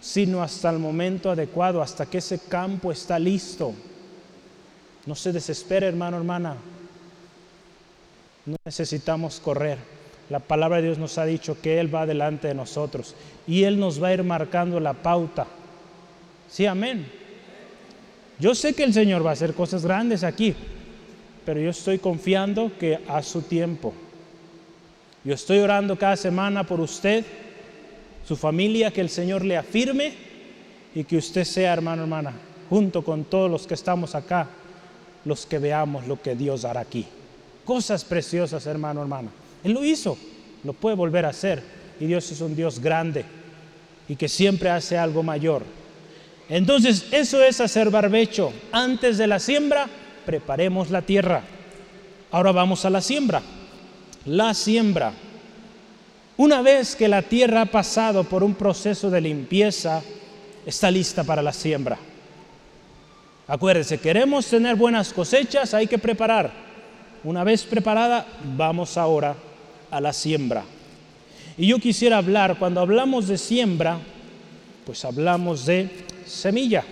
sino 0.00 0.42
hasta 0.42 0.70
el 0.70 0.78
momento 0.78 1.30
adecuado, 1.30 1.80
hasta 1.80 2.06
que 2.06 2.18
ese 2.18 2.38
campo 2.38 2.90
está 2.90 3.18
listo. 3.18 3.72
No 5.06 5.14
se 5.14 5.32
desespere, 5.32 5.86
hermano, 5.86 6.16
hermana. 6.16 6.56
No 8.44 8.56
necesitamos 8.64 9.40
correr. 9.40 9.78
La 10.28 10.40
palabra 10.40 10.78
de 10.78 10.84
Dios 10.84 10.98
nos 10.98 11.18
ha 11.18 11.24
dicho 11.24 11.60
que 11.60 11.78
Él 11.78 11.94
va 11.94 12.06
delante 12.06 12.48
de 12.48 12.54
nosotros 12.54 13.14
y 13.46 13.64
Él 13.64 13.78
nos 13.78 14.02
va 14.02 14.08
a 14.08 14.14
ir 14.14 14.24
marcando 14.24 14.80
la 14.80 14.94
pauta. 14.94 15.46
Sí, 16.50 16.66
amén. 16.66 17.06
Yo 18.38 18.54
sé 18.54 18.74
que 18.74 18.84
el 18.84 18.92
Señor 18.92 19.24
va 19.24 19.30
a 19.30 19.34
hacer 19.34 19.54
cosas 19.54 19.84
grandes 19.84 20.24
aquí, 20.24 20.54
pero 21.44 21.60
yo 21.60 21.70
estoy 21.70 21.98
confiando 21.98 22.72
que 22.78 22.98
a 23.06 23.22
su 23.22 23.42
tiempo. 23.42 23.92
Yo 25.24 25.34
estoy 25.34 25.58
orando 25.58 25.96
cada 25.96 26.16
semana 26.16 26.64
por 26.64 26.80
usted, 26.80 27.24
su 28.26 28.36
familia, 28.36 28.90
que 28.90 29.00
el 29.00 29.08
Señor 29.08 29.44
le 29.44 29.56
afirme 29.56 30.12
y 30.94 31.04
que 31.04 31.16
usted 31.16 31.44
sea, 31.44 31.72
hermano, 31.72 32.02
hermana, 32.02 32.32
junto 32.68 33.02
con 33.04 33.24
todos 33.24 33.50
los 33.50 33.66
que 33.66 33.74
estamos 33.74 34.14
acá, 34.14 34.48
los 35.24 35.46
que 35.46 35.58
veamos 35.58 36.08
lo 36.08 36.20
que 36.20 36.34
Dios 36.34 36.64
hará 36.64 36.80
aquí. 36.80 37.06
Cosas 37.64 38.04
preciosas, 38.04 38.66
hermano, 38.66 39.00
hermana. 39.00 39.30
Él 39.62 39.72
lo 39.72 39.84
hizo, 39.84 40.18
lo 40.64 40.72
puede 40.72 40.96
volver 40.96 41.24
a 41.24 41.28
hacer. 41.28 41.62
Y 42.00 42.06
Dios 42.06 42.30
es 42.32 42.40
un 42.40 42.56
Dios 42.56 42.80
grande 42.80 43.24
y 44.08 44.16
que 44.16 44.28
siempre 44.28 44.70
hace 44.70 44.98
algo 44.98 45.22
mayor. 45.22 45.62
Entonces, 46.48 47.06
eso 47.12 47.40
es 47.42 47.60
hacer 47.60 47.90
barbecho. 47.90 48.52
Antes 48.72 49.18
de 49.18 49.28
la 49.28 49.38
siembra, 49.38 49.86
preparemos 50.26 50.90
la 50.90 51.02
tierra. 51.02 51.42
Ahora 52.32 52.50
vamos 52.50 52.84
a 52.84 52.90
la 52.90 53.00
siembra. 53.00 53.40
La 54.26 54.54
siembra. 54.54 55.12
Una 56.36 56.62
vez 56.62 56.94
que 56.94 57.08
la 57.08 57.22
tierra 57.22 57.62
ha 57.62 57.66
pasado 57.66 58.24
por 58.24 58.44
un 58.44 58.54
proceso 58.54 59.10
de 59.10 59.20
limpieza, 59.20 60.00
está 60.64 60.90
lista 60.90 61.24
para 61.24 61.42
la 61.42 61.52
siembra. 61.52 61.98
Acuérdense, 63.48 63.98
queremos 63.98 64.46
tener 64.46 64.76
buenas 64.76 65.12
cosechas, 65.12 65.74
hay 65.74 65.88
que 65.88 65.98
preparar. 65.98 66.52
Una 67.24 67.42
vez 67.42 67.64
preparada, 67.64 68.26
vamos 68.56 68.96
ahora 68.96 69.34
a 69.90 70.00
la 70.00 70.12
siembra. 70.12 70.64
Y 71.58 71.66
yo 71.66 71.78
quisiera 71.78 72.18
hablar, 72.18 72.58
cuando 72.58 72.80
hablamos 72.80 73.26
de 73.26 73.38
siembra, 73.38 73.98
pues 74.86 75.04
hablamos 75.04 75.66
de 75.66 75.90
semilla. 76.26 76.84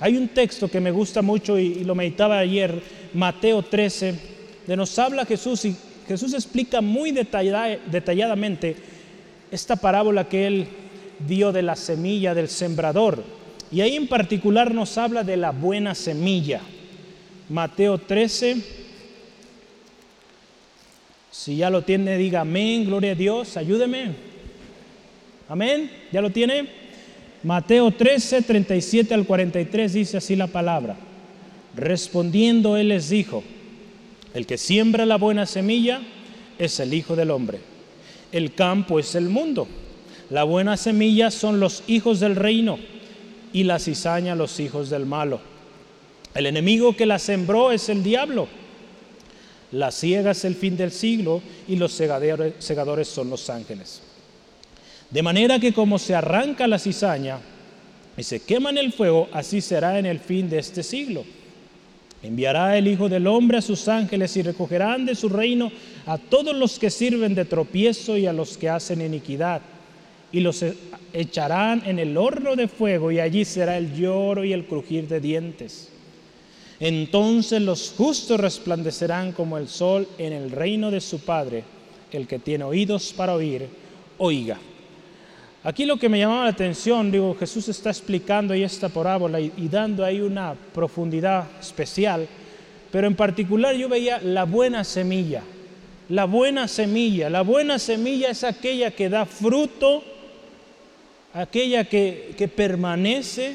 Hay 0.00 0.16
un 0.16 0.28
texto 0.28 0.68
que 0.68 0.80
me 0.80 0.90
gusta 0.90 1.22
mucho 1.22 1.58
y, 1.58 1.84
lo 1.84 1.94
meditaba 1.94 2.38
ayer, 2.38 2.82
Mateo 3.14 3.62
13, 3.62 4.14
de 4.66 4.76
nos 4.76 4.98
habla 4.98 5.24
Jesús 5.24 5.64
y 5.64 5.76
Jesús 6.12 6.34
explica 6.34 6.82
muy 6.82 7.10
detalladamente 7.10 8.76
esta 9.50 9.76
parábola 9.76 10.28
que 10.28 10.46
él 10.46 10.66
dio 11.26 11.52
de 11.52 11.62
la 11.62 11.74
semilla 11.74 12.34
del 12.34 12.48
sembrador. 12.48 13.24
Y 13.70 13.80
ahí 13.80 13.96
en 13.96 14.06
particular 14.08 14.74
nos 14.74 14.98
habla 14.98 15.24
de 15.24 15.38
la 15.38 15.52
buena 15.52 15.94
semilla. 15.94 16.60
Mateo 17.48 17.96
13. 17.96 18.56
Si 21.30 21.56
ya 21.56 21.70
lo 21.70 21.80
tiene, 21.80 22.18
diga 22.18 22.42
amén, 22.42 22.84
gloria 22.84 23.12
a 23.12 23.14
Dios, 23.14 23.56
ayúdeme. 23.56 24.12
Amén, 25.48 25.90
¿ya 26.12 26.20
lo 26.20 26.28
tiene? 26.28 26.68
Mateo 27.42 27.90
13, 27.90 28.42
37 28.42 29.14
al 29.14 29.24
43 29.24 29.94
dice 29.94 30.18
así 30.18 30.36
la 30.36 30.46
palabra. 30.46 30.94
Respondiendo 31.74 32.76
él 32.76 32.88
les 32.88 33.08
dijo, 33.08 33.42
el 34.34 34.46
que 34.46 34.58
siembra 34.58 35.06
la 35.06 35.16
buena 35.16 35.46
semilla 35.46 36.00
es 36.58 36.80
el 36.80 36.94
Hijo 36.94 37.16
del 37.16 37.30
Hombre. 37.30 37.60
El 38.30 38.54
campo 38.54 38.98
es 38.98 39.14
el 39.14 39.28
mundo. 39.28 39.68
La 40.30 40.44
buena 40.44 40.76
semilla 40.76 41.30
son 41.30 41.60
los 41.60 41.82
hijos 41.86 42.20
del 42.20 42.36
reino 42.36 42.78
y 43.52 43.64
la 43.64 43.78
cizaña 43.78 44.34
los 44.34 44.58
hijos 44.60 44.88
del 44.88 45.04
malo. 45.04 45.40
El 46.34 46.46
enemigo 46.46 46.96
que 46.96 47.04
la 47.04 47.18
sembró 47.18 47.72
es 47.72 47.90
el 47.90 48.02
diablo. 48.02 48.48
La 49.72 49.90
ciega 49.90 50.30
es 50.30 50.44
el 50.44 50.54
fin 50.54 50.76
del 50.76 50.92
siglo 50.92 51.42
y 51.68 51.76
los 51.76 51.92
segadores, 51.92 53.08
son 53.08 53.28
los 53.28 53.50
ángeles. 53.50 54.00
De 55.10 55.22
manera 55.22 55.58
que 55.58 55.74
como 55.74 55.98
se 55.98 56.14
arranca 56.14 56.66
la 56.66 56.78
cizaña 56.78 57.38
y 58.16 58.22
se 58.22 58.40
quema 58.40 58.70
en 58.70 58.78
el 58.78 58.92
fuego, 58.92 59.28
así 59.32 59.60
será 59.60 59.98
en 59.98 60.06
el 60.06 60.20
fin 60.20 60.48
de 60.48 60.58
este 60.58 60.82
siglo. 60.82 61.24
Enviará 62.22 62.78
el 62.78 62.86
Hijo 62.86 63.08
del 63.08 63.26
Hombre 63.26 63.58
a 63.58 63.62
sus 63.62 63.88
ángeles 63.88 64.36
y 64.36 64.42
recogerán 64.42 65.04
de 65.04 65.14
su 65.16 65.28
reino 65.28 65.72
a 66.06 66.18
todos 66.18 66.54
los 66.54 66.78
que 66.78 66.88
sirven 66.88 67.34
de 67.34 67.44
tropiezo 67.44 68.16
y 68.16 68.26
a 68.26 68.32
los 68.32 68.56
que 68.56 68.68
hacen 68.68 69.00
iniquidad. 69.00 69.60
Y 70.30 70.40
los 70.40 70.64
echarán 71.12 71.82
en 71.84 71.98
el 71.98 72.16
horno 72.16 72.54
de 72.54 72.68
fuego 72.68 73.10
y 73.10 73.18
allí 73.18 73.44
será 73.44 73.76
el 73.76 73.94
lloro 73.94 74.44
y 74.44 74.52
el 74.52 74.66
crujir 74.66 75.08
de 75.08 75.20
dientes. 75.20 75.88
Entonces 76.78 77.60
los 77.60 77.92
justos 77.96 78.40
resplandecerán 78.40 79.32
como 79.32 79.58
el 79.58 79.68
sol 79.68 80.08
en 80.18 80.32
el 80.32 80.50
reino 80.50 80.90
de 80.90 81.00
su 81.00 81.20
Padre. 81.20 81.64
El 82.12 82.26
que 82.26 82.38
tiene 82.38 82.64
oídos 82.64 83.12
para 83.12 83.34
oír, 83.34 83.66
oiga. 84.18 84.58
Aquí 85.64 85.84
lo 85.84 85.96
que 85.96 86.08
me 86.08 86.18
llamaba 86.18 86.44
la 86.44 86.50
atención, 86.50 87.12
digo, 87.12 87.36
Jesús 87.38 87.68
está 87.68 87.90
explicando 87.90 88.52
ahí 88.52 88.64
esta 88.64 88.88
parábola 88.88 89.38
y, 89.38 89.68
dando 89.70 90.04
ahí 90.04 90.20
una 90.20 90.54
profundidad 90.74 91.46
especial, 91.60 92.26
pero 92.90 93.06
en 93.06 93.14
particular 93.14 93.76
yo 93.76 93.88
veía 93.88 94.18
la 94.18 94.42
buena 94.44 94.82
semilla. 94.82 95.42
La 96.08 96.24
buena 96.24 96.66
semilla, 96.66 97.30
la 97.30 97.42
buena 97.42 97.78
semilla 97.78 98.30
es 98.30 98.42
aquella 98.42 98.90
que 98.90 99.08
da 99.08 99.24
fruto, 99.24 100.02
aquella 101.32 101.84
que, 101.84 102.34
que 102.36 102.48
permanece, 102.48 103.54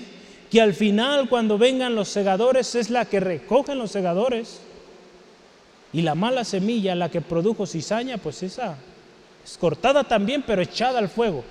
que 0.49 0.62
al 0.62 0.74
final 0.74 1.28
cuando 1.28 1.58
vengan 1.58 1.93
los 1.93 2.08
segadores 2.08 2.74
es 2.76 2.89
la 2.89 3.03
que 3.03 3.20
recogen 3.20 3.78
los 3.78 3.91
segadores. 3.91 4.62
Y 5.91 6.03
la 6.03 6.16
mala 6.16 6.45
semilla, 6.45 6.95
la 6.95 7.12
que 7.12 7.20
produjo 7.20 7.66
cizaña, 7.66 8.18
pues 8.18 8.43
esa 8.43 8.78
es 9.43 9.58
cortada 9.58 10.05
también, 10.05 10.41
pero 10.47 10.62
echada 10.62 10.99
al 10.99 11.10
fuego. 11.10 11.43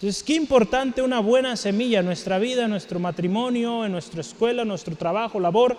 Entonces, 0.00 0.22
qué 0.22 0.32
importante 0.34 1.02
una 1.02 1.20
buena 1.20 1.56
semilla 1.56 1.98
en 1.98 2.06
nuestra 2.06 2.38
vida, 2.38 2.64
en 2.64 2.70
nuestro 2.70 2.98
matrimonio, 2.98 3.84
en 3.84 3.92
nuestra 3.92 4.22
escuela, 4.22 4.62
en 4.62 4.68
nuestro 4.68 4.96
trabajo, 4.96 5.38
labor. 5.38 5.76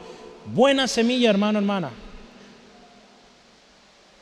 Buena 0.54 0.88
semilla, 0.88 1.32
hermano, 1.32 1.58
hermana. 1.58 1.90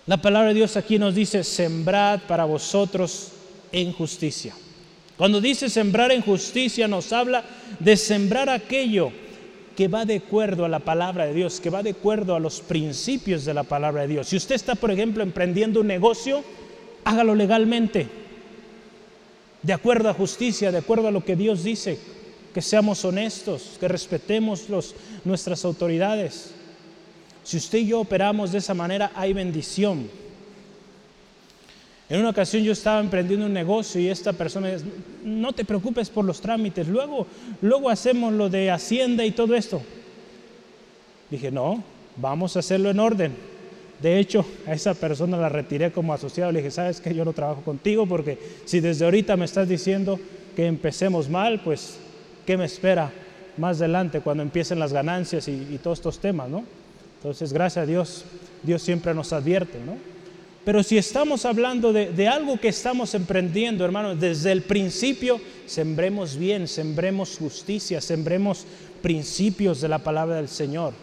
La 0.06 0.16
palabra 0.16 0.48
de 0.48 0.54
Dios 0.54 0.78
aquí 0.78 0.98
nos 0.98 1.16
dice, 1.16 1.44
sembrad 1.44 2.22
para 2.30 2.46
vosotros 2.46 3.34
en 3.74 3.92
justicia. 3.92 4.56
Cuando 5.18 5.42
dice 5.42 5.70
sembrar 5.70 6.14
en 6.14 6.22
justicia, 6.22 6.88
nos 6.88 7.12
habla 7.12 7.44
de 7.82 7.98
sembrar 7.98 8.50
aquello 8.50 9.12
que 9.76 9.90
va 9.90 10.06
de 10.06 10.16
acuerdo 10.16 10.64
a 10.64 10.70
la 10.70 10.80
palabra 10.80 11.26
de 11.26 11.34
Dios, 11.34 11.60
que 11.60 11.70
va 11.70 11.84
de 11.84 11.90
acuerdo 11.90 12.36
a 12.36 12.40
los 12.40 12.62
principios 12.62 13.44
de 13.44 13.54
la 13.54 13.64
palabra 13.64 14.04
de 14.04 14.08
Dios. 14.08 14.30
Si 14.30 14.38
usted 14.38 14.56
está, 14.56 14.76
por 14.76 14.92
ejemplo, 14.92 15.24
emprendiendo 15.24 15.82
un 15.82 15.88
negocio, 15.88 16.42
hágalo 17.04 17.36
legalmente 17.36 18.19
de 19.62 19.74
acuerdo 19.74 20.10
a 20.10 20.14
justicia, 20.14 20.72
de 20.72 20.78
acuerdo 20.78 21.08
a 21.08 21.12
lo 21.12 21.24
que 21.24 21.36
Dios 21.36 21.64
dice, 21.64 22.00
que 22.54 22.62
seamos 22.62 23.04
honestos, 23.06 23.78
que 23.80 23.88
respetemos 23.88 24.66
nuestras 25.24 25.66
autoridades. 25.66 26.52
Si 27.44 27.58
usted 27.58 27.80
y 27.80 27.88
yo 27.88 28.00
operamos 28.00 28.52
de 28.52 28.60
esa 28.60 28.74
manera, 28.74 29.12
hay 29.16 29.34
bendición. 29.34 30.10
En 32.10 32.20
una 32.20 32.30
ocasión 32.30 32.64
yo 32.64 32.72
estaba 32.72 33.00
emprendiendo 33.00 33.46
un 33.46 33.54
negocio 33.54 34.02
y 34.02 34.08
esta 34.08 34.34
persona 34.34 34.72
dice, 34.72 34.86
no 35.24 35.54
te 35.54 35.64
preocupes 35.64 36.10
por 36.10 36.26
los 36.26 36.42
trámites, 36.42 36.88
luego, 36.88 37.28
luego 37.62 37.90
hacemos 37.90 38.34
lo 38.34 38.50
de 38.50 38.72
Hacienda 38.72 39.24
y 39.26 39.32
todo 39.32 39.56
esto. 39.56 39.82
Dije, 41.30 41.52
no, 41.52 41.84
vamos 42.16 42.56
a 42.56 42.60
hacerlo 42.60 42.90
en 42.90 43.00
orden. 43.00 43.36
De 44.02 44.18
hecho, 44.18 44.46
a 44.66 44.74
esa 44.74 44.94
persona 44.94 45.38
la 45.38 45.50
retiré 45.50 45.92
como 45.92 46.14
asociado. 46.14 46.52
Le 46.52 46.60
dije, 46.60 46.72
sabes 46.72 47.02
que 47.02 47.14
yo 47.14 47.26
no 47.26 47.34
trabajo 47.34 47.62
contigo 47.62 48.06
porque 48.06 48.38
si 48.66 48.80
desde 48.80 49.06
ahorita 49.06 49.36
me 49.36 49.46
estás 49.46 49.68
diciendo 49.68 50.20
que 50.56 50.66
empecemos 50.66 51.30
mal, 51.30 51.62
pues, 51.64 51.98
¿qué 52.46 52.58
me 52.58 52.66
espera 52.66 53.12
más 53.58 53.78
adelante 53.78 54.22
cuando 54.22 54.42
empiecen 54.44 54.80
las 54.80 54.94
ganancias 54.94 55.48
y, 55.48 55.78
todos 55.84 56.00
estos 56.00 56.20
temas, 56.20 56.50
¿no? 56.50 56.64
Entonces, 57.18 57.52
gracias 57.52 57.84
a 57.84 57.86
Dios, 57.86 58.24
Dios 58.64 58.82
siempre 58.82 59.14
nos 59.14 59.34
advierte, 59.34 59.80
¿no? 59.86 59.98
Pero 60.64 60.84
si 60.84 60.98
estamos 60.98 61.46
hablando 61.46 61.92
de, 61.92 62.12
de 62.12 62.28
algo 62.28 62.60
que 62.60 62.70
estamos 62.70 63.14
emprendiendo, 63.16 63.84
hermanos, 63.84 64.20
desde 64.20 64.52
el 64.52 64.62
principio, 64.62 65.42
sembremos 65.66 66.38
bien, 66.38 66.68
sembremos 66.68 67.38
justicia, 67.38 68.00
sembremos 68.00 68.66
principios 69.02 69.82
de 69.82 69.90
la 69.90 70.00
palabra 70.00 70.38
del 70.38 70.48
Señor 70.48 70.94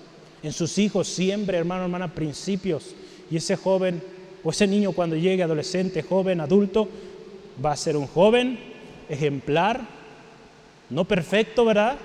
en 0.46 0.52
sus 0.52 0.78
hijos, 0.78 1.08
siempre, 1.08 1.58
hermano, 1.58 1.84
hermana, 1.84 2.14
principios. 2.14 2.94
Y 3.30 3.36
ese 3.36 3.56
joven 3.56 4.00
o 4.44 4.50
ese 4.50 4.66
niño 4.66 4.92
cuando 4.92 5.16
llegue 5.16 5.42
adolescente, 5.42 6.02
joven, 6.02 6.40
adulto, 6.40 6.88
va 7.64 7.72
a 7.72 7.76
ser 7.76 7.96
un 7.96 8.06
joven 8.06 8.58
ejemplar, 9.08 9.80
no 10.88 11.04
perfecto, 11.04 11.64
¿verdad? 11.64 11.96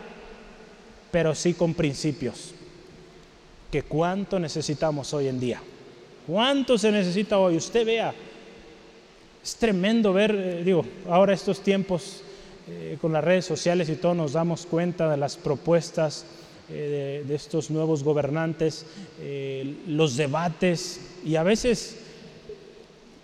Pero 1.11 1.35
sí 1.35 1.53
con 1.53 1.75
principios. 1.75 2.55
Que 3.71 3.83
cuánto 3.83 4.39
necesitamos 4.39 5.13
hoy 5.13 5.27
en 5.27 5.39
día. 5.39 5.61
¿Cuánto 6.25 6.79
se 6.79 6.91
necesita 6.91 7.37
hoy? 7.37 7.57
Usted 7.57 7.85
vea, 7.85 8.13
es 9.43 9.55
tremendo 9.55 10.13
ver, 10.13 10.31
eh, 10.35 10.63
digo, 10.63 10.83
ahora 11.07 11.33
estos 11.33 11.61
tiempos 11.61 12.23
eh, 12.67 12.97
con 12.99 13.13
las 13.13 13.23
redes 13.23 13.45
sociales 13.45 13.87
y 13.89 13.95
todo 13.95 14.15
nos 14.15 14.33
damos 14.33 14.65
cuenta 14.65 15.09
de 15.09 15.17
las 15.17 15.37
propuestas 15.37 16.25
eh, 16.73 17.23
de, 17.27 17.35
estos 17.35 17.69
nuevos 17.69 18.03
gobernantes, 18.03 18.85
eh, 19.19 19.75
los 19.87 20.15
debates 20.15 21.01
y 21.25 21.35
a 21.35 21.43
veces 21.43 21.97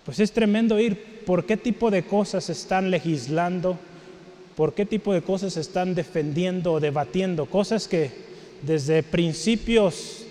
pues 0.04 0.20
es 0.20 0.32
tremendo 0.32 0.78
ir 0.78 1.22
por 1.24 1.46
qué 1.46 1.56
tipo 1.56 1.90
de 1.90 2.02
cosas 2.02 2.50
están 2.50 2.90
legislando, 2.90 3.78
por 4.54 4.74
qué 4.74 4.84
tipo 4.84 5.14
de 5.14 5.22
cosas 5.22 5.56
están 5.56 5.94
defendiendo 5.94 6.74
o 6.74 6.80
debatiendo, 6.80 7.46
cosas 7.46 7.88
que 7.88 8.10
desde 8.62 9.02
principios 9.02 10.24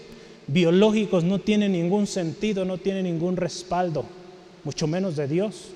biológicos 0.48 1.24
no 1.24 1.40
tienen 1.40 1.72
ningún 1.72 2.08
sentido, 2.08 2.66
no 2.66 2.78
tienen 2.78 3.04
ningún 3.04 3.36
respaldo, 3.36 4.06
mucho 4.64 4.88
menos 4.88 5.16
de 5.16 5.28
Dios. 5.28 5.70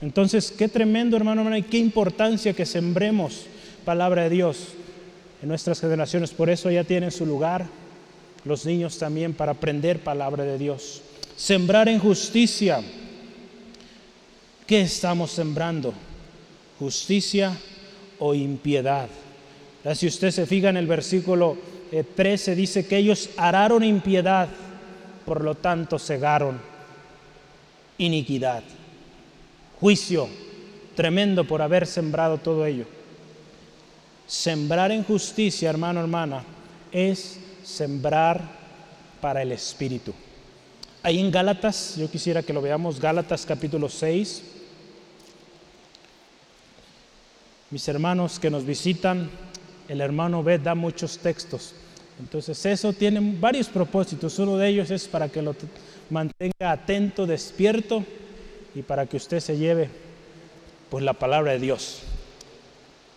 Entonces, 0.00 0.52
qué 0.56 0.68
tremendo, 0.68 1.16
hermano, 1.16 1.40
hermano, 1.40 1.56
y 1.56 1.62
qué 1.62 1.78
importancia 1.78 2.52
que 2.52 2.66
sembremos 2.66 3.46
palabra 3.84 4.24
de 4.24 4.30
Dios 4.30 4.74
en 5.42 5.48
nuestras 5.48 5.80
generaciones. 5.80 6.30
Por 6.30 6.50
eso 6.50 6.70
ya 6.70 6.84
tienen 6.84 7.10
su 7.10 7.26
lugar 7.26 7.66
los 8.44 8.64
niños 8.64 8.98
también 8.98 9.34
para 9.34 9.52
aprender 9.52 10.00
palabra 10.00 10.44
de 10.44 10.58
Dios. 10.58 11.02
Sembrar 11.36 11.88
en 11.88 11.98
justicia. 11.98 12.82
¿Qué 14.66 14.80
estamos 14.82 15.30
sembrando? 15.30 15.92
¿Justicia 16.78 17.56
o 18.18 18.34
impiedad? 18.34 19.08
Si 19.94 20.06
usted 20.06 20.30
se 20.30 20.46
fija 20.46 20.68
en 20.68 20.76
el 20.76 20.86
versículo 20.86 21.56
13, 22.14 22.52
eh, 22.52 22.54
dice 22.54 22.86
que 22.86 22.98
ellos 22.98 23.30
araron 23.36 23.82
impiedad, 23.82 24.48
por 25.24 25.42
lo 25.42 25.54
tanto 25.54 25.98
cegaron 25.98 26.60
iniquidad. 27.96 28.62
Juicio 29.80 30.28
tremendo 30.94 31.44
por 31.44 31.62
haber 31.62 31.86
sembrado 31.86 32.38
todo 32.38 32.66
ello. 32.66 32.84
Sembrar 34.28 34.92
en 34.92 35.04
justicia, 35.04 35.70
hermano, 35.70 36.00
hermana, 36.00 36.44
es 36.92 37.38
sembrar 37.64 38.42
para 39.22 39.40
el 39.40 39.52
Espíritu. 39.52 40.12
Ahí 41.02 41.18
en 41.18 41.30
Gálatas, 41.30 41.96
yo 41.96 42.10
quisiera 42.10 42.42
que 42.42 42.52
lo 42.52 42.60
veamos, 42.60 43.00
Gálatas 43.00 43.46
capítulo 43.46 43.88
6. 43.88 44.42
Mis 47.70 47.88
hermanos 47.88 48.38
que 48.38 48.50
nos 48.50 48.66
visitan, 48.66 49.30
el 49.88 50.02
hermano 50.02 50.42
B 50.42 50.58
da 50.58 50.74
muchos 50.74 51.16
textos. 51.16 51.72
Entonces 52.20 52.66
eso 52.66 52.92
tiene 52.92 53.20
varios 53.40 53.68
propósitos. 53.68 54.38
Uno 54.38 54.58
de 54.58 54.68
ellos 54.68 54.90
es 54.90 55.08
para 55.08 55.30
que 55.30 55.40
lo 55.40 55.56
mantenga 56.10 56.70
atento, 56.70 57.24
despierto 57.24 58.04
y 58.74 58.82
para 58.82 59.06
que 59.06 59.16
usted 59.16 59.40
se 59.40 59.56
lleve 59.56 59.88
pues 60.90 61.02
la 61.02 61.14
palabra 61.14 61.52
de 61.52 61.60
Dios 61.60 62.02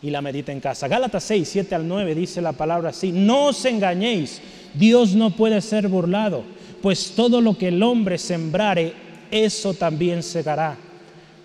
y 0.02 0.10
la 0.10 0.22
medita 0.22 0.52
en 0.52 0.60
casa. 0.60 0.88
Gálatas 0.88 1.24
6, 1.26 1.48
7 1.48 1.76
al 1.76 1.88
9 1.88 2.16
dice 2.16 2.42
la 2.42 2.54
palabra 2.54 2.90
así, 2.90 3.12
no 3.12 3.48
os 3.48 3.64
engañéis, 3.66 4.42
Dios 4.74 5.14
no 5.14 5.36
puede 5.36 5.62
ser 5.62 5.88
burlado, 5.88 6.44
pues 6.82 7.14
todo 7.16 7.42
lo 7.42 7.58
que 7.58 7.68
el 7.68 7.84
hombre 7.84 8.18
sembrare, 8.18 8.94
eso 9.30 9.74
también 9.74 10.24
segará. 10.24 10.78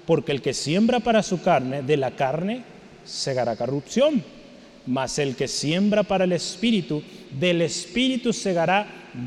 porque 0.06 0.32
el 0.32 0.40
que 0.40 0.54
siembra 0.54 1.00
para 1.00 1.22
su 1.22 1.42
carne, 1.42 1.82
de 1.82 1.96
la 1.96 2.12
carne 2.12 2.62
segará 3.04 3.56
corrupción, 3.56 4.22
mas 4.86 5.18
el 5.18 5.34
que 5.34 5.48
siembra 5.48 6.04
para 6.04 6.24
el 6.24 6.32
espíritu, 6.32 7.02
del 7.38 7.60
espíritu 7.62 8.32
segará 8.32 8.86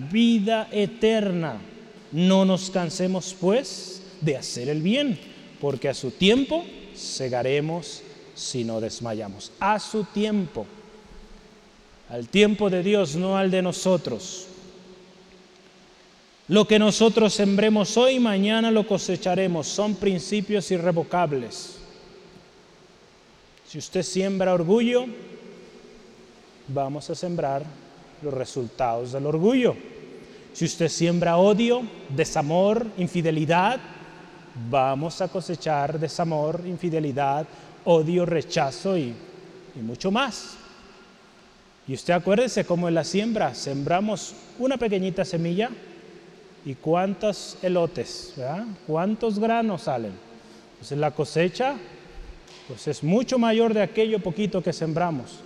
vida 0.10 0.70
eterna. 0.72 1.58
No 2.14 2.46
nos 2.46 2.70
cansemos 2.70 3.36
pues 3.40 4.02
de 4.22 4.38
hacer 4.38 4.70
el 4.70 4.82
bien, 4.82 5.20
porque 5.60 5.90
a 5.90 5.94
su 5.94 6.12
tiempo 6.12 6.64
segaremos 6.96 8.02
si 8.40 8.64
no 8.64 8.80
desmayamos. 8.80 9.52
A 9.60 9.80
su 9.80 10.06
tiempo, 10.06 10.66
al 12.10 12.28
tiempo 12.30 12.70
de 12.70 12.82
Dios, 12.82 13.16
no 13.16 13.38
al 13.38 13.52
de 13.52 13.62
nosotros. 13.62 14.48
Lo 16.48 16.66
que 16.66 16.80
nosotros 16.80 17.34
sembremos 17.34 17.96
hoy, 17.98 18.20
mañana 18.20 18.72
lo 18.72 18.88
cosecharemos. 18.88 19.68
Son 19.68 19.96
principios 19.96 20.72
irrevocables. 20.72 21.76
Si 23.68 23.78
usted 23.78 24.02
siembra 24.02 24.54
orgullo, 24.54 25.06
vamos 26.70 27.08
a 27.10 27.16
sembrar 27.16 27.64
los 28.24 28.34
resultados 28.34 29.12
del 29.12 29.28
orgullo. 29.28 29.76
Si 30.54 30.66
usted 30.66 30.88
siembra 30.88 31.38
odio, 31.38 31.84
desamor, 32.10 32.88
infidelidad, 32.98 33.80
vamos 34.70 35.22
a 35.22 35.28
cosechar 35.28 36.00
desamor, 36.00 36.64
infidelidad, 36.66 37.46
odio, 37.90 38.24
rechazo 38.24 38.96
y, 38.98 39.16
mucho 39.82 40.12
más. 40.12 40.58
Y 41.88 41.94
usted 41.94 42.14
acuérdese 42.14 42.66
cómo 42.66 42.88
en 42.88 42.94
la 42.94 43.04
siembra 43.04 43.56
sembramos 43.56 44.36
una 44.60 44.78
pequeñita 44.78 45.26
semilla 45.26 45.70
y 46.66 46.76
cuántos 46.76 47.58
elotes, 47.64 48.36
cuántos 48.86 49.40
granos 49.40 49.84
salen. 49.84 50.12
Entonces 50.74 50.98
la 50.98 51.12
cosecha 51.12 51.78
pues 52.68 52.88
es 52.88 53.04
mucho 53.04 53.40
mayor 53.40 53.74
de 53.74 53.82
aquello 53.82 54.20
poquito 54.20 54.62
que 54.62 54.74
sembramos. 54.74 55.40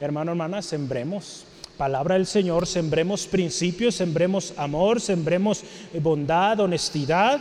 Hermano, 0.00 0.30
hermana, 0.30 0.62
sembremos 0.62 1.44
palabra 1.76 2.14
del 2.14 2.26
Señor, 2.26 2.66
sembremos 2.66 3.26
principios, 3.26 3.96
sembremos 3.96 4.54
amor, 4.56 5.00
sembremos 5.00 5.62
bondad, 6.00 6.60
honestidad 6.60 7.40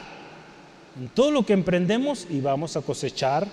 en 1.00 1.08
todo 1.10 1.32
lo 1.32 1.46
que 1.46 1.54
emprendemos 1.54 2.28
y 2.30 2.42
vamos 2.42 2.76
a 2.76 2.82
cosechar 2.82 3.48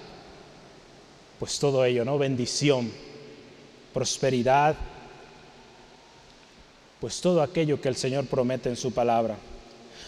pues 1.39 1.59
todo 1.59 1.84
ello, 1.84 2.05
¿no? 2.05 2.18
Bendición, 2.18 2.91
prosperidad, 3.93 4.76
pues 7.01 7.20
todo 7.20 7.43
aquello 7.43 7.80
que 7.80 7.89
el 7.89 7.97
Señor 7.97 8.26
promete 8.26 8.68
en 8.68 8.76
su 8.76 8.93
palabra. 8.93 9.37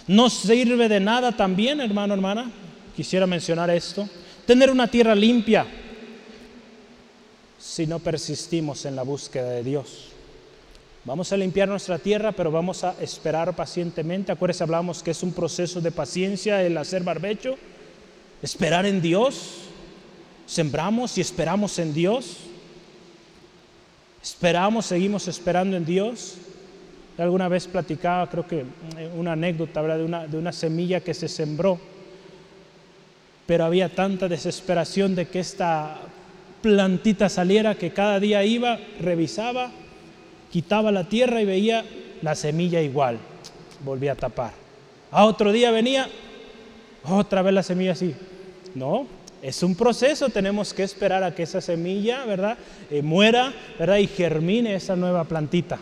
No 0.07 0.31
sirve 0.31 0.89
de 0.89 1.01
nada 1.01 1.33
también, 1.33 1.81
hermano, 1.81 2.15
hermana, 2.15 2.51
quisiera 2.97 3.27
mencionar 3.27 3.71
esto, 3.71 4.09
tener 4.47 4.71
una 4.71 4.89
tierra 4.89 5.15
limpia 5.15 5.67
si 7.59 7.87
no 7.87 7.99
persistimos 7.99 8.85
en 8.87 8.97
la 8.97 9.03
búsqueda 9.03 9.51
de 9.51 9.63
Dios. 9.63 10.09
Vamos 11.05 11.33
a 11.33 11.37
limpiar 11.37 11.69
nuestra 11.69 11.99
tierra, 11.99 12.33
pero 12.33 12.51
vamos 12.51 12.85
a 12.85 12.95
esperar 13.01 13.55
pacientemente. 13.55 14.33
Acuérdense, 14.33 14.65
hablamos 14.65 15.03
que 15.03 15.13
es 15.13 15.23
un 15.23 15.33
proceso 15.33 15.81
de 15.81 15.91
paciencia 15.91 16.63
el 16.63 16.77
hacer 16.77 17.03
barbecho. 17.03 17.57
Esperar 18.43 18.85
en 18.85 19.01
Dios. 19.01 19.68
Sembramos 20.49 21.19
y 21.19 21.21
esperamos 21.21 21.79
en 21.79 21.93
Dios. 21.93 22.39
Esperamos, 24.23 24.87
seguimos 24.87 25.29
esperando 25.29 25.77
en 25.77 25.85
Dios. 25.85 26.37
Alguna 27.19 27.49
vez 27.49 27.67
platicaba, 27.67 28.31
creo 28.31 28.47
que 28.47 28.61
eh, 28.97 29.11
una 29.15 29.33
anécdota 29.33 29.83
De, 29.83 30.03
una, 30.03 30.27
de 30.27 30.39
una 30.39 30.53
semilla 30.53 31.01
que 31.01 31.13
se 31.13 31.29
sembró, 31.29 31.79
pero 33.47 33.67
había 33.67 33.95
tanta 33.95 34.27
desesperación 34.27 35.15
de 35.15 35.29
que 35.29 35.41
esta 35.41 35.99
plantita 36.63 37.29
saliera 37.29 37.75
que 37.75 37.91
cada 37.91 38.19
día 38.19 38.43
iba, 38.43 38.79
revisaba, 39.01 39.71
quitaba 40.51 40.91
la 40.91 41.05
tierra 41.05 41.43
y 41.43 41.45
veía 41.45 41.85
la 42.23 42.35
semilla 42.35 42.81
igual, 42.81 43.19
volvía 43.85 44.13
a 44.13 44.17
tapar. 44.17 44.53
A 45.11 45.27
otro 45.27 45.53
día 45.53 45.71
venía, 45.73 46.09
otra 47.05 47.43
vez 47.43 47.53
la 47.53 47.63
semilla 47.63 47.93
así. 47.93 48.15
No, 48.75 49.18
es 49.43 49.63
un 49.63 49.75
proceso, 49.75 50.29
tenemos 50.29 50.75
que 50.75 50.83
esperar 50.83 51.23
a 51.23 51.35
que 51.35 51.45
esa 51.45 51.61
semilla, 51.61 52.25
¿verdad?, 52.25 52.59
eh, 52.91 53.03
muera, 53.03 53.53
¿verdad?, 53.79 53.99
y 53.99 54.07
germine 54.07 54.75
esa 54.75 54.97
nueva 54.97 55.25
plantita. 55.25 55.79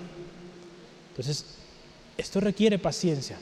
Entonces, 1.11 1.47
esto 2.17 2.41
requiere 2.41 2.79
paciencia, 2.79 3.39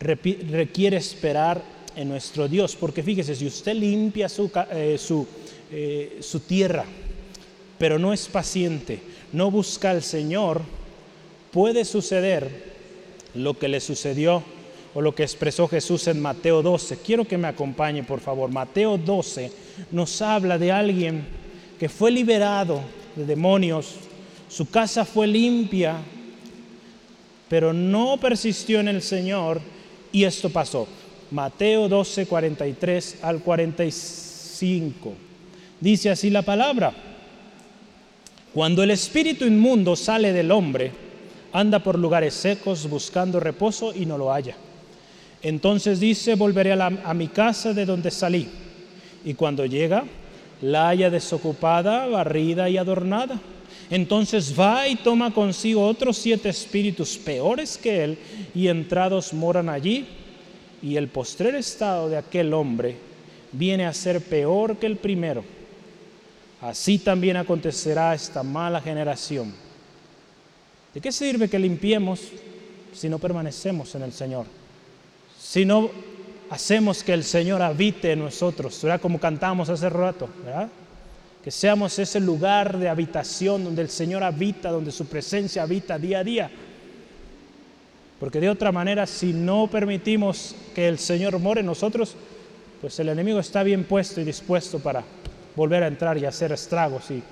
requiere 0.00 0.96
esperar 0.96 1.62
en 1.96 2.08
nuestro 2.08 2.48
Dios, 2.48 2.76
porque 2.76 3.02
fíjese, 3.02 3.34
si 3.34 3.46
usted 3.46 3.74
limpia 3.74 4.28
su, 4.28 4.50
eh, 4.70 4.96
su, 4.98 5.26
eh, 5.70 6.18
su 6.20 6.40
tierra, 6.40 6.84
pero 7.78 7.98
no 7.98 8.12
es 8.12 8.26
paciente, 8.28 9.00
no 9.32 9.50
busca 9.50 9.90
al 9.90 10.02
Señor, 10.02 10.62
puede 11.52 11.84
suceder 11.84 12.76
lo 13.34 13.58
que 13.58 13.68
le 13.68 13.80
sucedió 13.80 14.42
o 14.98 15.00
lo 15.00 15.14
que 15.14 15.22
expresó 15.22 15.68
Jesús 15.68 16.08
en 16.08 16.20
Mateo 16.20 16.60
12. 16.60 16.96
Quiero 16.96 17.24
que 17.24 17.38
me 17.38 17.46
acompañe, 17.46 18.02
por 18.02 18.18
favor. 18.18 18.50
Mateo 18.50 18.98
12 18.98 19.52
nos 19.92 20.20
habla 20.20 20.58
de 20.58 20.72
alguien 20.72 21.24
que 21.78 21.88
fue 21.88 22.10
liberado 22.10 22.80
de 23.14 23.24
demonios, 23.24 23.94
su 24.48 24.68
casa 24.68 25.04
fue 25.04 25.28
limpia, 25.28 25.98
pero 27.48 27.72
no 27.72 28.16
persistió 28.16 28.80
en 28.80 28.88
el 28.88 29.00
Señor 29.00 29.60
y 30.10 30.24
esto 30.24 30.50
pasó. 30.50 30.88
Mateo 31.30 31.88
12, 31.88 32.26
43 32.26 33.18
al 33.22 33.40
45. 33.40 35.12
Dice 35.80 36.10
así 36.10 36.28
la 36.28 36.42
palabra. 36.42 36.92
Cuando 38.52 38.82
el 38.82 38.90
espíritu 38.90 39.44
inmundo 39.44 39.94
sale 39.94 40.32
del 40.32 40.50
hombre, 40.50 40.90
anda 41.52 41.78
por 41.78 41.96
lugares 41.96 42.34
secos 42.34 42.90
buscando 42.90 43.38
reposo 43.38 43.94
y 43.94 44.04
no 44.04 44.18
lo 44.18 44.32
halla. 44.32 44.56
Entonces 45.42 46.00
dice, 46.00 46.34
volveré 46.34 46.72
a, 46.72 47.14
mi 47.14 47.28
casa 47.28 47.72
de 47.72 47.86
donde 47.86 48.10
salí. 48.10 48.48
Y 49.24 49.34
cuando 49.34 49.64
llega, 49.66 50.04
la 50.60 50.88
halla 50.88 51.10
desocupada, 51.10 52.06
barrida 52.06 52.68
y 52.68 52.76
adornada. 52.76 53.40
Entonces 53.90 54.58
va 54.58 54.88
y 54.88 54.96
toma 54.96 55.32
consigo 55.32 55.86
otros 55.86 56.16
siete 56.18 56.48
espíritus 56.48 57.16
peores 57.16 57.78
que 57.78 58.04
él 58.04 58.18
y 58.54 58.68
entrados 58.68 59.32
moran 59.32 59.68
allí. 59.68 60.06
Y 60.82 60.96
el 60.96 61.08
postrer 61.08 61.54
estado 61.54 62.08
de 62.08 62.16
aquel 62.16 62.52
hombre 62.52 62.96
viene 63.52 63.86
a 63.86 63.92
ser 63.92 64.20
peor 64.20 64.76
que 64.76 64.86
el 64.86 64.96
primero. 64.96 65.44
Así 66.60 66.98
también 66.98 67.36
acontecerá 67.36 68.14
esta 68.14 68.42
mala 68.42 68.80
generación. 68.80 69.54
¿De 70.92 71.00
qué 71.00 71.12
sirve 71.12 71.48
que 71.48 71.58
limpiemos 71.58 72.20
si 72.92 73.08
no 73.08 73.18
permanecemos 73.18 73.94
en 73.94 74.02
el 74.02 74.12
Señor? 74.12 74.57
Si 75.38 75.64
no 75.64 75.90
hacemos 76.50 77.04
que 77.04 77.12
el 77.12 77.24
Señor 77.24 77.62
habite 77.62 78.12
en 78.12 78.20
nosotros, 78.20 78.78
¿verdad? 78.82 79.00
Como 79.00 79.20
cantamos 79.20 79.68
hace 79.68 79.88
rato, 79.88 80.28
¿verdad? 80.44 80.68
Que 81.42 81.50
seamos 81.50 81.98
ese 81.98 82.20
lugar 82.20 82.78
de 82.78 82.88
habitación 82.88 83.64
donde 83.64 83.82
el 83.82 83.88
Señor 83.88 84.24
habita, 84.24 84.70
donde 84.70 84.90
su 84.90 85.06
presencia 85.06 85.62
habita 85.62 85.98
día 85.98 86.18
a 86.18 86.24
día. 86.24 86.50
Porque 88.18 88.40
de 88.40 88.50
otra 88.50 88.72
manera, 88.72 89.06
si 89.06 89.32
no 89.32 89.68
permitimos 89.68 90.56
que 90.74 90.88
el 90.88 90.98
Señor 90.98 91.38
more 91.38 91.60
en 91.60 91.66
nosotros, 91.66 92.16
pues 92.80 92.98
el 92.98 93.08
enemigo 93.08 93.38
está 93.38 93.62
bien 93.62 93.84
puesto 93.84 94.20
y 94.20 94.24
dispuesto 94.24 94.80
para 94.80 95.04
volver 95.54 95.84
a 95.84 95.88
entrar 95.88 96.18
y 96.18 96.24
hacer 96.24 96.50
estragos 96.52 97.10
y 97.10 97.22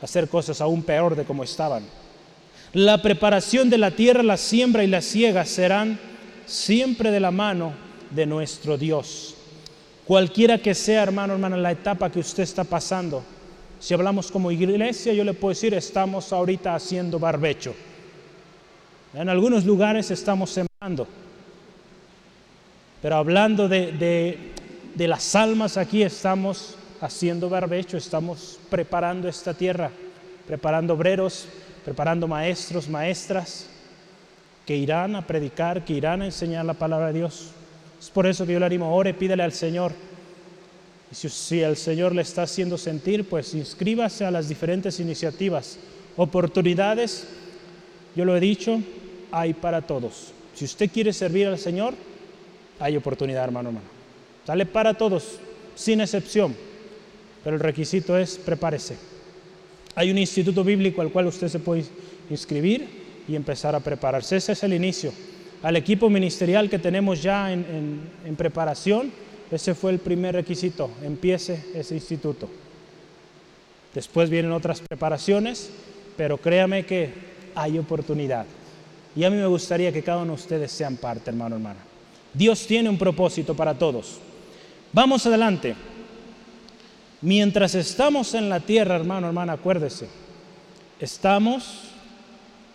hacer 0.00 0.28
cosas 0.28 0.60
aún 0.60 0.82
peor 0.82 1.16
de 1.16 1.24
como 1.24 1.42
estaban. 1.42 1.82
La 2.72 3.02
preparación 3.02 3.70
de 3.70 3.78
la 3.78 3.90
tierra, 3.90 4.22
la 4.22 4.36
siembra 4.36 4.84
y 4.84 4.86
la 4.86 5.02
siega 5.02 5.44
serán 5.44 5.98
siempre 6.48 7.10
de 7.10 7.20
la 7.20 7.30
mano 7.30 7.72
de 8.10 8.26
nuestro 8.26 8.76
Dios. 8.76 9.36
Cualquiera 10.06 10.58
que 10.58 10.74
sea, 10.74 11.02
hermano, 11.02 11.34
hermana, 11.34 11.56
la 11.56 11.72
etapa 11.72 12.10
que 12.10 12.18
usted 12.18 12.42
está 12.42 12.64
pasando, 12.64 13.22
si 13.78 13.94
hablamos 13.94 14.32
como 14.32 14.50
iglesia, 14.50 15.12
yo 15.12 15.22
le 15.22 15.34
puedo 15.34 15.50
decir, 15.50 15.74
estamos 15.74 16.32
ahorita 16.32 16.74
haciendo 16.74 17.18
barbecho. 17.18 17.74
En 19.14 19.28
algunos 19.28 19.64
lugares 19.64 20.10
estamos 20.10 20.50
sembrando. 20.50 21.06
Pero 23.00 23.16
hablando 23.16 23.68
de, 23.68 23.92
de, 23.92 24.52
de 24.94 25.08
las 25.08 25.34
almas, 25.36 25.76
aquí 25.76 26.02
estamos 26.02 26.74
haciendo 27.00 27.48
barbecho, 27.48 27.96
estamos 27.96 28.58
preparando 28.70 29.28
esta 29.28 29.54
tierra, 29.54 29.90
preparando 30.46 30.94
obreros, 30.94 31.46
preparando 31.84 32.26
maestros, 32.26 32.88
maestras, 32.88 33.68
que 34.68 34.76
irán 34.76 35.16
a 35.16 35.26
predicar, 35.26 35.82
que 35.82 35.94
irán 35.94 36.20
a 36.20 36.26
enseñar 36.26 36.62
la 36.62 36.74
palabra 36.74 37.06
de 37.06 37.20
Dios. 37.20 37.52
Es 37.98 38.10
por 38.10 38.26
eso 38.26 38.44
que 38.44 38.52
yo 38.52 38.60
le 38.60 38.66
animo, 38.66 38.94
ore, 38.94 39.14
pídele 39.14 39.42
al 39.42 39.52
Señor. 39.52 39.92
Y 41.10 41.14
si, 41.14 41.30
si 41.30 41.62
el 41.62 41.74
Señor 41.74 42.14
le 42.14 42.20
está 42.20 42.42
haciendo 42.42 42.76
sentir, 42.76 43.26
pues 43.26 43.54
inscríbase 43.54 44.26
a 44.26 44.30
las 44.30 44.46
diferentes 44.46 45.00
iniciativas, 45.00 45.78
oportunidades. 46.18 47.26
Yo 48.14 48.26
lo 48.26 48.36
he 48.36 48.40
dicho, 48.40 48.78
hay 49.32 49.54
para 49.54 49.80
todos. 49.80 50.34
Si 50.54 50.66
usted 50.66 50.90
quiere 50.90 51.14
servir 51.14 51.46
al 51.46 51.58
Señor, 51.58 51.94
hay 52.78 52.94
oportunidad, 52.94 53.44
hermano, 53.44 53.70
hermano. 53.70 53.86
Sale 54.46 54.66
para 54.66 54.92
todos, 54.92 55.38
sin 55.76 56.02
excepción. 56.02 56.54
Pero 57.42 57.56
el 57.56 57.62
requisito 57.62 58.18
es 58.18 58.36
prepárese. 58.36 58.98
Hay 59.94 60.10
un 60.10 60.18
instituto 60.18 60.62
bíblico 60.62 61.00
al 61.00 61.10
cual 61.10 61.28
usted 61.28 61.48
se 61.48 61.58
puede 61.58 61.86
inscribir 62.28 63.07
y 63.28 63.36
empezar 63.36 63.74
a 63.74 63.80
prepararse. 63.80 64.36
Ese 64.36 64.52
es 64.52 64.62
el 64.62 64.72
inicio. 64.72 65.12
Al 65.62 65.76
equipo 65.76 66.08
ministerial 66.08 66.70
que 66.70 66.78
tenemos 66.78 67.22
ya 67.22 67.52
en, 67.52 68.36
preparación, 68.36 69.12
ese 69.50 69.74
fue 69.74 69.92
el 69.92 69.98
primer 69.98 70.34
requisito. 70.34 70.90
Empiece 71.02 71.64
ese 71.74 71.94
instituto. 71.94 72.48
Después 73.94 74.30
vienen 74.30 74.52
otras 74.52 74.80
preparaciones, 74.80 75.70
pero 76.16 76.38
créame 76.38 76.86
que 76.86 77.12
hay 77.54 77.78
oportunidad. 77.78 78.46
Y 79.16 79.24
a 79.24 79.30
mí 79.30 79.36
me 79.36 79.46
gustaría 79.46 79.92
que 79.92 80.02
cada 80.02 80.22
uno 80.22 80.32
de 80.32 80.40
ustedes 80.40 80.70
sean 80.70 80.96
parte, 80.96 81.30
hermano, 81.30 81.56
hermana. 81.56 81.80
Dios 82.32 82.66
tiene 82.66 82.88
un 82.88 82.98
propósito 82.98 83.54
para 83.54 83.76
todos. 83.76 84.20
Vamos 84.92 85.26
adelante. 85.26 85.74
Mientras 87.20 87.74
estamos 87.74 88.34
en 88.34 88.48
la 88.48 88.60
tierra, 88.60 88.94
hermano, 88.94 89.26
hermana, 89.26 89.54
acuérdese, 89.54 90.06
estamos 91.00 91.87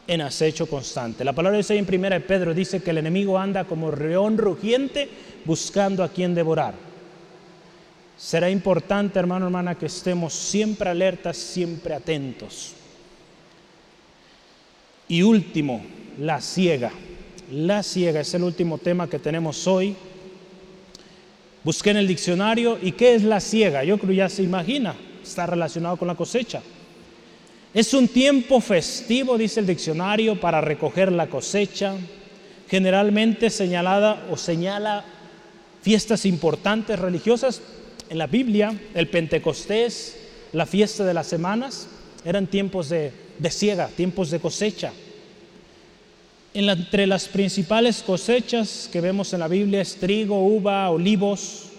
en 0.07 0.21
acecho 0.21 0.67
constante. 0.67 1.23
La 1.23 1.33
palabra 1.33 1.57
dice 1.57 1.77
en 1.77 1.85
primera 1.85 2.17
de 2.19 2.25
Pedro, 2.25 2.53
dice 2.53 2.81
que 2.81 2.91
el 2.91 2.97
enemigo 2.97 3.37
anda 3.37 3.65
como 3.65 3.91
león 3.91 4.37
rugiente 4.37 5.09
buscando 5.45 6.03
a 6.03 6.09
quien 6.09 6.35
devorar. 6.35 6.73
Será 8.17 8.49
importante, 8.49 9.19
hermano, 9.19 9.45
hermana, 9.45 9.75
que 9.75 9.87
estemos 9.87 10.33
siempre 10.33 10.89
alertas, 10.89 11.37
siempre 11.37 11.93
atentos. 11.93 12.73
Y 15.07 15.21
último, 15.21 15.83
la 16.19 16.39
ciega. 16.39 16.91
La 17.51 17.83
ciega 17.83 18.21
es 18.21 18.33
el 18.33 18.43
último 18.43 18.77
tema 18.77 19.09
que 19.09 19.19
tenemos 19.19 19.67
hoy. 19.67 19.95
Busqué 21.63 21.91
en 21.91 21.97
el 21.97 22.07
diccionario 22.07 22.77
y 22.81 22.93
qué 22.93 23.15
es 23.15 23.23
la 23.23 23.39
ciega. 23.39 23.83
Yo 23.83 23.97
creo 23.97 24.13
ya 24.13 24.29
se 24.29 24.43
imagina, 24.43 24.95
está 25.21 25.45
relacionado 25.45 25.97
con 25.97 26.07
la 26.07 26.15
cosecha. 26.15 26.61
Es 27.73 27.95
un 27.95 28.07
tiempo 28.07 28.61
festivo, 28.61 29.35
dice 29.35 29.59
el 29.59 29.65
diccionario, 29.65 30.39
para 30.39 30.61
recoger 30.61 31.11
la 31.11 31.25
cosecha, 31.25 31.95
generalmente 32.69 33.49
señalada 33.49 34.27
o 34.29 34.37
señala 34.37 35.03
fiestas 35.81 36.27
importantes 36.27 36.99
religiosas. 36.99 37.63
En 38.11 38.19
la 38.19 38.27
Biblia, 38.27 38.79
el 38.93 39.07
Pentecostés, 39.07 40.15
la 40.51 40.67
fiesta 40.67 41.03
de 41.03 41.15
las 41.15 41.25
semanas, 41.25 41.87
eran 42.23 42.45
tiempos 42.45 42.89
de, 42.89 43.11
de 43.39 43.49
siega, 43.49 43.87
tiempos 43.87 44.29
de 44.29 44.39
cosecha. 44.39 44.93
entre 46.53 47.07
las 47.07 47.27
principales 47.27 48.03
cosechas 48.03 48.87
que 48.91 49.01
vemos 49.01 49.33
en 49.33 49.39
la 49.39 49.47
Biblia 49.47 49.81
es 49.81 49.95
trigo, 49.95 50.45
uva, 50.45 50.91
olivos, 50.91 51.69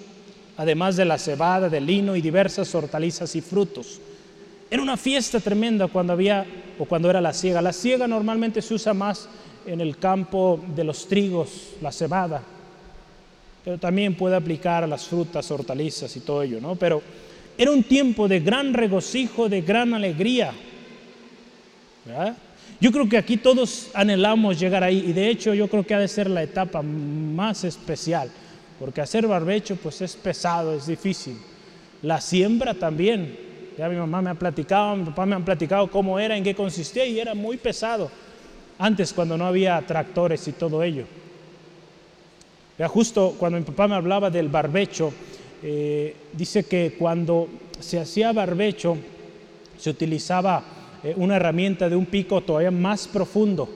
además 0.57 0.97
de 0.97 1.05
la 1.05 1.19
cebada, 1.19 1.69
del 1.69 1.87
lino 1.87 2.17
y 2.17 2.21
diversas 2.21 2.75
hortalizas 2.75 3.37
y 3.37 3.41
frutos. 3.41 4.01
Era 4.75 4.83
una 4.83 4.97
fiesta 4.97 5.39
tremenda 5.39 5.87
cuando 5.87 6.15
había 6.15 6.45
o 6.81 6.85
cuando 6.85 7.09
era 7.09 7.21
la 7.21 7.33
siega. 7.33 7.63
La 7.63 7.73
siega 7.73 8.09
normalmente 8.09 8.61
se 8.61 8.75
usa 8.75 8.93
más 8.93 9.29
en 9.65 9.81
el 9.81 9.99
campo 9.99 10.61
de 10.75 10.83
los 10.83 11.07
trigos, 11.07 11.75
la 11.81 11.93
cebada, 11.93 12.43
pero 13.65 13.79
también 13.79 14.17
puede 14.17 14.35
aplicar 14.35 14.83
a 14.83 14.89
las 14.89 15.07
frutas, 15.07 15.49
hortalizas 15.53 16.17
y 16.17 16.21
todo 16.23 16.43
ello, 16.43 16.61
¿no? 16.61 16.75
Pero 16.75 17.01
era 17.57 17.71
un 17.71 17.85
tiempo 17.85 18.27
de 18.27 18.41
gran 18.41 18.75
regocijo, 18.75 19.49
de 19.49 19.63
gran 19.63 19.95
alegría. 19.95 20.53
Yo 22.81 22.91
creo 22.91 23.09
que 23.09 23.17
aquí 23.17 23.37
todos 23.37 23.91
anhelamos 23.95 24.59
llegar 24.59 24.83
ahí 24.83 25.05
y 25.07 25.13
de 25.13 25.29
hecho 25.29 25.55
yo 25.55 25.69
creo 25.69 25.87
que 25.87 25.95
ha 25.95 26.01
de 26.01 26.09
ser 26.09 26.29
la 26.29 26.43
etapa 26.43 26.83
más 26.83 27.63
especial, 27.63 28.29
porque 28.81 29.03
hacer 29.03 29.29
barbecho 29.29 29.77
pues 29.77 30.01
es 30.01 30.17
pesado, 30.17 30.75
es 30.75 30.89
difícil. 30.89 31.37
La 32.03 32.21
siembra 32.21 32.75
también, 32.75 33.54
ya 33.77 33.89
mi 33.89 33.97
mamá 33.97 34.23
me 34.23 34.31
ha 34.31 34.35
platicado, 34.35 34.97
mi 34.97 35.05
papá 35.05 35.27
me 35.27 35.35
han 35.35 35.45
platicado 35.45 35.91
cómo 35.91 36.19
era, 36.19 36.37
en 36.37 36.45
qué 36.45 36.55
consistía 36.55 37.05
y 37.07 37.19
era 37.19 37.35
muy 37.35 37.57
pesado. 37.57 38.11
Antes 38.79 39.13
cuando 39.13 39.37
no 39.37 39.47
había 39.47 39.81
tractores 39.83 40.47
y 40.49 40.53
todo 40.53 40.83
ello. 40.83 41.05
Ya 42.79 42.89
justo 42.89 43.35
cuando 43.39 43.59
mi 43.59 43.65
papá 43.65 43.89
me 43.89 43.95
hablaba 43.95 44.31
del 44.31 44.49
barbecho, 44.49 45.13
eh, 45.63 46.15
dice 46.33 46.65
que 46.65 46.97
cuando 46.99 47.49
se 47.81 48.01
hacía 48.01 48.33
barbecho 48.33 48.97
se 49.79 49.91
utilizaba 49.91 50.63
eh, 51.03 51.15
una 51.17 51.37
herramienta 51.37 51.89
de 51.89 51.97
un 51.97 52.07
pico 52.07 52.41
todavía 52.41 52.71
más 52.71 53.09
profundo, 53.09 53.69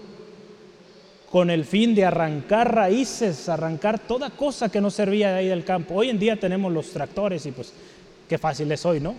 con 1.31 1.51
el 1.51 1.65
fin 1.65 1.95
de 1.95 2.05
arrancar 2.05 2.75
raíces, 2.75 3.49
arrancar 3.49 3.99
toda 3.99 4.31
cosa 4.31 4.71
que 4.71 4.81
no 4.81 4.91
servía 4.91 5.37
ahí 5.37 5.49
del 5.49 5.65
campo. 5.65 5.95
Hoy 5.95 6.09
en 6.09 6.19
día 6.19 6.39
tenemos 6.39 6.73
los 6.73 6.91
tractores 6.91 7.45
y 7.47 7.53
pues 7.53 7.73
qué 8.29 8.39
fácil 8.39 8.71
es 8.73 8.85
hoy, 8.87 9.01
¿no? 9.01 9.15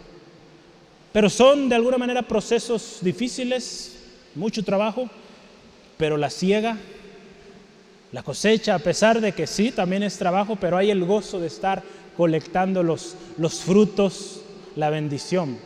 Pero 1.12 1.30
son 1.30 1.70
de 1.70 1.76
alguna 1.76 1.98
manera 1.98 2.22
procesos 2.22 3.00
difíciles, 3.02 3.98
mucho 4.36 4.64
trabajo, 4.64 5.10
pero 5.98 6.18
la 6.18 6.30
ciega 6.30 6.78
la 8.12 8.24
cosecha, 8.24 8.74
a 8.74 8.80
pesar 8.80 9.22
de 9.22 9.34
que 9.34 9.46
sí, 9.46 9.72
también 9.72 10.02
es 10.02 10.18
trabajo, 10.18 10.56
pero 10.56 10.78
hay 10.78 10.90
el 10.90 11.06
gozo 11.06 11.40
de 11.40 11.46
estar 11.46 11.84
colectando 12.18 12.82
los, 12.82 13.16
los 13.38 13.62
frutos, 13.62 14.42
la 14.76 14.90
bendición. 14.90 15.58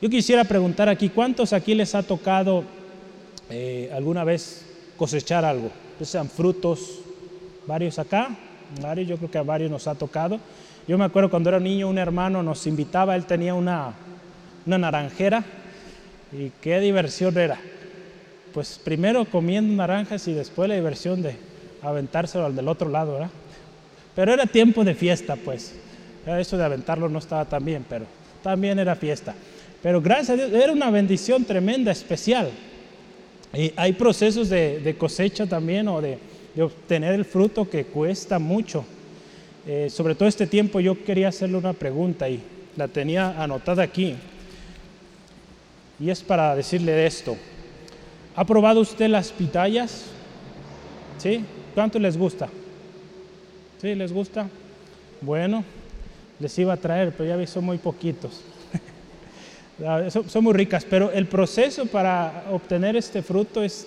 Yo 0.00 0.08
quisiera 0.08 0.44
preguntar 0.44 0.88
aquí, 0.88 1.08
¿cuántos 1.08 1.52
aquí 1.52 1.74
les 1.74 1.96
ha 1.96 2.04
tocado 2.04 2.62
eh, 3.50 3.90
alguna 3.92 4.22
vez 4.22 4.64
cosechar 4.96 5.44
algo? 5.44 5.70
sean 6.02 6.30
frutos, 6.30 7.00
varios 7.66 7.98
acá, 7.98 8.34
varios, 8.80 9.06
yo 9.06 9.16
creo 9.18 9.30
que 9.30 9.36
a 9.36 9.42
varios 9.42 9.70
nos 9.70 9.86
ha 9.86 9.94
tocado. 9.94 10.40
Yo 10.88 10.96
me 10.96 11.04
acuerdo 11.04 11.28
cuando 11.28 11.50
era 11.50 11.60
niño, 11.60 11.88
un 11.88 11.98
hermano 11.98 12.42
nos 12.42 12.66
invitaba, 12.66 13.16
él 13.16 13.26
tenía 13.26 13.54
una, 13.54 13.92
una 14.66 14.78
naranjera 14.78 15.44
y 16.32 16.50
qué 16.60 16.80
diversión 16.80 17.36
era 17.38 17.58
pues 18.52 18.80
primero 18.82 19.24
comiendo 19.24 19.74
naranjas 19.74 20.26
y 20.28 20.32
después 20.32 20.68
la 20.68 20.74
diversión 20.74 21.22
de 21.22 21.36
aventárselo 21.82 22.46
al 22.46 22.56
del 22.56 22.68
otro 22.68 22.88
lado, 22.88 23.14
¿verdad? 23.14 23.30
Pero 24.14 24.32
era 24.32 24.46
tiempo 24.46 24.84
de 24.84 24.94
fiesta, 24.94 25.36
pues. 25.36 25.74
Eso 26.26 26.58
de 26.58 26.64
aventarlo 26.64 27.08
no 27.08 27.18
estaba 27.18 27.44
tan 27.44 27.64
bien, 27.64 27.84
pero 27.88 28.04
también 28.42 28.78
era 28.78 28.94
fiesta. 28.94 29.34
Pero 29.82 30.02
gracias 30.02 30.30
a 30.30 30.36
Dios, 30.36 30.52
era 30.52 30.72
una 30.72 30.90
bendición 30.90 31.44
tremenda, 31.44 31.90
especial. 31.92 32.50
Y 33.54 33.72
hay 33.76 33.92
procesos 33.92 34.48
de, 34.48 34.94
cosecha 34.98 35.46
también 35.46 35.88
o 35.88 36.00
de, 36.00 36.18
obtener 36.60 37.14
el 37.14 37.24
fruto 37.24 37.68
que 37.68 37.84
cuesta 37.84 38.38
mucho. 38.38 38.84
Eh, 39.66 39.88
sobre 39.88 40.14
todo 40.14 40.28
este 40.28 40.46
tiempo 40.46 40.80
yo 40.80 41.04
quería 41.04 41.28
hacerle 41.28 41.56
una 41.56 41.72
pregunta 41.72 42.28
y 42.28 42.40
la 42.76 42.88
tenía 42.88 43.42
anotada 43.42 43.82
aquí. 43.82 44.16
Y 46.00 46.08
es 46.08 46.22
para 46.22 46.56
decirle 46.56 47.06
esto. 47.06 47.36
¿Ha 48.34 48.44
probado 48.44 48.80
usted 48.80 49.08
las 49.08 49.30
pitayas? 49.30 50.06
¿Sí? 51.18 51.44
¿Cuánto 51.74 51.98
les 51.98 52.16
gusta? 52.16 52.48
¿Sí? 53.82 53.94
¿Les 53.94 54.10
gusta? 54.10 54.48
Bueno, 55.20 55.62
les 56.38 56.58
iba 56.58 56.72
a 56.72 56.78
traer, 56.78 57.12
pero 57.12 57.28
ya 57.28 57.36
vi, 57.36 57.46
son 57.46 57.64
muy 57.64 57.78
poquitos. 57.78 58.40
Ah, 59.82 60.10
son, 60.10 60.44
muy 60.44 60.52
ricas, 60.52 60.84
pero 60.84 61.10
el 61.10 61.26
proceso 61.26 61.86
para 61.86 62.44
obtener 62.50 62.96
este 62.96 63.22
fruto 63.22 63.62
es, 63.62 63.86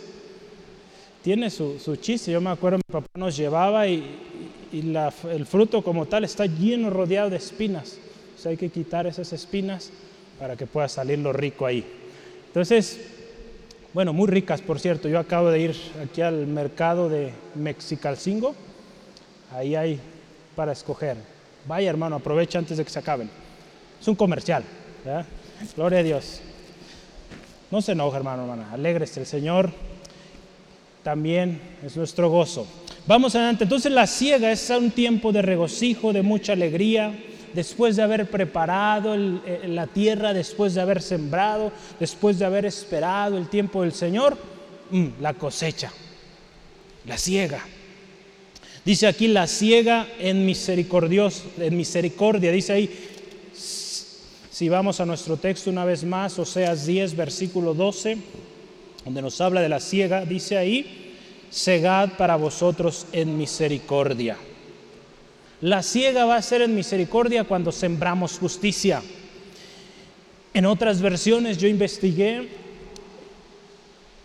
tiene 1.22 1.52
su, 1.52 1.78
chiste. 2.02 2.32
Yo 2.32 2.42
me 2.42 2.50
acuerdo, 2.50 2.80
mi 2.80 2.92
papá 2.92 3.08
nos 3.14 3.38
llevaba 3.38 3.88
y, 3.88 4.04
el 4.72 5.46
fruto 5.46 5.84
como 5.84 6.08
tal 6.08 6.24
está 6.24 6.48
lleno, 6.48 6.90
rodeado 6.90 7.30
de 7.30 7.38
espinas. 7.38 8.00
O 8.44 8.50
hay 8.50 8.58
que 8.58 8.70
quitar 8.70 9.06
esas 9.06 9.34
espinas 9.34 9.92
para 10.40 10.56
que 10.56 10.66
pueda 10.66 10.90
salir 10.90 11.20
lo 11.20 11.32
rico 11.32 11.68
ahí. 11.68 11.86
Entonces, 12.54 13.00
bueno, 13.96 14.14
muy 14.14 14.28
ricas, 14.28 14.62
por 14.62 14.80
cierto. 14.80 15.10
Yo 15.10 15.18
acabo 15.18 15.50
de 15.50 15.60
ir 15.60 15.76
aquí 16.04 16.22
al 16.22 16.46
mercado 16.46 17.10
de 17.10 17.34
Mexicalcingo. 17.56 18.54
Ahí 19.52 19.74
hay 19.74 20.00
para 20.56 20.72
escoger. 20.72 21.18
Vaya, 21.66 21.90
hermano, 21.90 22.18
aprovecha 22.18 22.60
antes 22.60 22.78
de 22.78 22.84
que 22.84 22.92
se 22.92 23.00
acaben. 23.00 23.28
Es 24.00 24.08
un 24.08 24.14
comercial. 24.14 24.64
Gloria 25.76 25.98
a 25.98 26.04
Dios. 26.04 26.42
No 27.72 27.82
se 27.82 27.94
enoje, 27.94 28.18
hermano, 28.18 28.44
hermana. 28.44 28.72
Alégrese. 28.72 29.22
El 29.22 29.26
Señor 29.26 29.72
también 31.02 31.60
es 31.84 31.98
nuestro 31.98 32.30
gozo. 32.30 32.68
Vamos 33.08 33.34
adelante. 33.34 33.64
Entonces, 33.64 33.92
la 33.92 34.06
ciega 34.06 34.52
es 34.52 34.70
un 34.70 34.92
tiempo 34.92 35.32
de 35.32 35.42
regocijo, 35.42 36.14
de 36.14 36.22
mucha 36.22 36.54
alegría 36.54 37.18
después 37.54 37.96
de 37.96 38.04
haber 38.04 38.30
preparado 38.30 39.16
eh, 39.16 39.62
la 39.68 39.88
tierra, 39.88 40.34
después 40.34 40.74
de 40.74 40.82
haber 40.82 41.02
sembrado, 41.02 41.72
después 42.00 42.40
de 42.40 42.46
haber 42.46 42.66
esperado 42.66 43.38
el 43.38 43.48
tiempo 43.48 43.82
del 43.82 43.94
Señor, 43.94 44.38
mm, 44.92 45.08
la 45.22 45.34
cosecha, 45.34 45.92
la 47.06 47.18
ciega. 47.18 47.64
Dice 48.86 49.08
aquí 49.08 49.28
la 49.28 49.48
ciega 49.48 50.08
en, 50.20 50.46
misericordios, 50.46 51.44
en 51.58 51.78
misericordia, 51.78 52.52
dice 52.52 52.74
ahí, 52.74 53.10
si 53.54 54.70
vamos 54.70 55.00
a 55.00 55.06
nuestro 55.06 55.38
texto 55.38 55.70
una 55.70 55.86
vez 55.86 56.04
más, 56.04 56.38
Oseas 56.38 56.86
10, 56.86 57.16
versículo 57.16 57.74
12, 57.74 58.18
donde 59.06 59.22
nos 59.22 59.40
habla 59.42 59.62
de 59.62 59.70
la 59.70 59.80
ciega, 59.80 60.26
dice 60.26 60.58
ahí, 60.58 61.16
segad 61.50 62.18
para 62.18 62.36
vosotros 62.36 63.08
en 63.14 63.38
misericordia. 63.38 64.38
La 65.64 65.82
ciega 65.82 66.26
va 66.26 66.36
a 66.36 66.42
ser 66.42 66.62
en 66.62 66.76
misericordia 66.76 67.46
cuando 67.46 67.72
sembramos 67.72 68.38
justicia. 68.38 69.02
En 70.54 70.66
otras 70.66 71.02
versiones 71.02 71.58
yo 71.58 71.70
investigué 71.70 72.50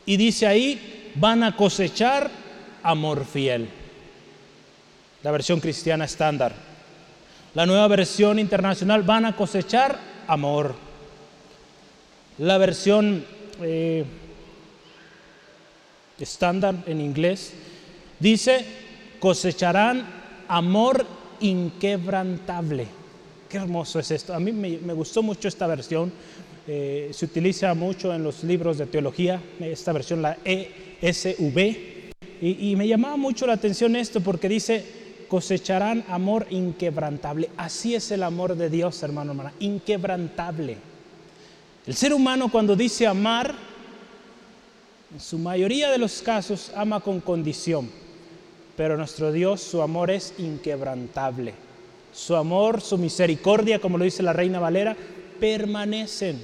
y 0.05 0.17
dice 0.17 0.49
ahí, 0.49 1.13
van 1.15 1.45
a 1.45 1.55
cosechar 1.55 2.29
amor 2.83 3.25
fiel. 3.25 3.69
La 5.23 5.31
versión 5.31 5.61
cristiana 5.61 6.07
estándar. 6.07 6.57
La 7.55 7.67
nueva 7.67 7.87
versión 7.87 8.41
internacional, 8.41 9.05
van 9.05 9.25
a 9.25 9.37
cosechar 9.37 9.97
amor. 10.27 10.75
La 12.39 12.59
versión 12.59 13.25
eh, 13.63 14.05
estándar 16.19 16.75
en 16.87 17.01
inglés 17.01 17.53
dice, 18.19 18.67
cosecharán 19.21 20.05
amor 20.49 21.07
inquebrantable. 21.41 22.87
Qué 23.49 23.57
hermoso 23.57 23.99
es 23.99 24.11
esto. 24.11 24.35
A 24.35 24.41
mí 24.41 24.53
me, 24.53 24.93
gustó 24.93 25.23
mucho 25.23 25.49
esta 25.49 25.67
versión. 25.67 26.13
Eh, 26.67 27.11
se 27.13 27.25
utiliza 27.25 27.73
mucho 27.75 28.13
en 28.13 28.23
los 28.23 28.45
libros 28.45 28.77
de 28.79 28.87
teología, 28.87 29.41
esta 29.61 29.93
versión, 29.93 30.21
la 30.21 30.37
ESV. 30.45 31.59
Y, 32.41 32.71
y 32.71 32.77
me 32.77 32.87
llamaba 32.87 33.17
mucho 33.17 33.47
la 33.47 33.55
atención 33.55 33.97
esto 33.97 34.21
porque 34.21 34.49
dice, 34.49 34.85
cosecharán 35.29 36.05
amor 36.09 36.47
inquebrantable. 36.51 37.51
Así 37.57 37.95
es 37.95 38.11
el 38.11 38.23
amor 38.23 38.57
de 38.57 38.71
Dios, 38.71 39.03
hermano, 39.03 39.33
hermana, 39.33 39.53
inquebrantable. 39.61 40.77
El 41.87 41.95
ser 41.95 42.13
humano 42.13 42.51
cuando 42.51 42.77
dice 42.77 43.07
amar, 43.07 43.55
en 45.13 45.21
su 45.21 45.39
mayoría 45.39 45.91
de 45.91 45.97
los 45.97 46.21
casos 46.21 46.71
ama 46.75 47.01
con 47.01 47.21
condición, 47.21 47.91
pero 48.79 48.97
nuestro 48.97 49.33
Dios, 49.33 49.61
su 49.61 49.83
amor 49.83 50.09
es 50.09 50.35
inquebrantable. 50.39 51.53
Su 52.15 52.37
amor, 52.37 52.81
su 52.81 52.97
misericordia, 52.97 53.81
como 53.81 53.99
lo 53.99 54.05
dice 54.05 54.23
la 54.23 54.33
Reina 54.33 54.61
Valera, 54.61 54.97
permanecen. 55.41 56.41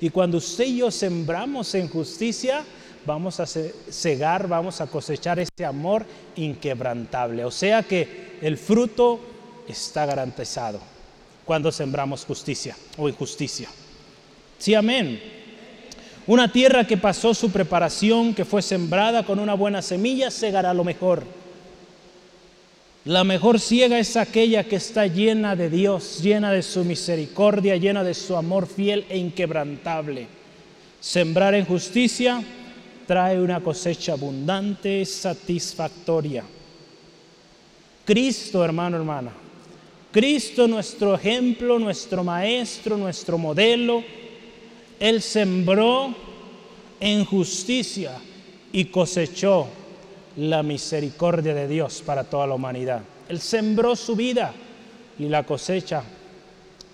Y 0.00 0.08
cuando 0.08 0.38
usted 0.38 0.64
y 0.64 0.78
yo 0.78 0.90
sembramos 0.90 1.74
en 1.74 1.88
justicia, 1.88 2.64
vamos 3.04 3.38
a 3.38 3.44
cegar, 3.46 4.48
vamos 4.48 4.80
a 4.80 4.86
cosechar 4.86 5.38
ese 5.38 5.66
amor 5.66 6.06
inquebrantable. 6.36 7.44
O 7.44 7.50
sea 7.50 7.82
que 7.82 8.38
el 8.40 8.56
fruto 8.56 9.20
está 9.68 10.06
garantizado 10.06 10.80
cuando 11.44 11.70
sembramos 11.70 12.24
justicia 12.24 12.74
o 12.96 13.10
injusticia. 13.10 13.68
Sí, 14.56 14.74
amén. 14.74 15.20
Una 16.26 16.50
tierra 16.50 16.86
que 16.86 16.96
pasó 16.96 17.34
su 17.34 17.50
preparación, 17.50 18.34
que 18.34 18.46
fue 18.46 18.62
sembrada 18.62 19.26
con 19.26 19.38
una 19.38 19.52
buena 19.52 19.82
semilla, 19.82 20.30
segará 20.30 20.72
lo 20.72 20.82
mejor. 20.82 21.43
La 23.04 23.22
mejor 23.22 23.60
ciega 23.60 23.98
es 23.98 24.16
aquella 24.16 24.64
que 24.64 24.76
está 24.76 25.06
llena 25.06 25.54
de 25.54 25.68
Dios, 25.68 26.22
llena 26.22 26.50
de 26.50 26.62
su 26.62 26.84
misericordia, 26.84 27.76
llena 27.76 28.02
de 28.02 28.14
su 28.14 28.34
amor 28.34 28.66
fiel 28.66 29.04
e 29.10 29.18
inquebrantable. 29.18 30.26
Sembrar 31.00 31.54
en 31.54 31.66
justicia 31.66 32.42
trae 33.06 33.38
una 33.38 33.60
cosecha 33.60 34.14
abundante, 34.14 35.04
satisfactoria. 35.04 36.44
Cristo, 38.06 38.64
hermano, 38.64 38.96
hermana. 38.96 39.32
Cristo, 40.10 40.66
nuestro 40.66 41.14
ejemplo, 41.14 41.78
nuestro 41.78 42.24
maestro, 42.24 42.96
nuestro 42.96 43.36
modelo, 43.36 44.02
él 44.98 45.20
sembró 45.20 46.14
en 47.00 47.22
justicia 47.26 48.12
y 48.72 48.86
cosechó 48.86 49.68
la 50.36 50.62
misericordia 50.62 51.54
de 51.54 51.68
Dios 51.68 52.02
para 52.04 52.24
toda 52.24 52.46
la 52.46 52.54
humanidad. 52.54 53.02
Él 53.28 53.40
sembró 53.40 53.96
su 53.96 54.16
vida 54.16 54.52
y 55.18 55.28
la 55.28 55.44
cosecha. 55.44 56.02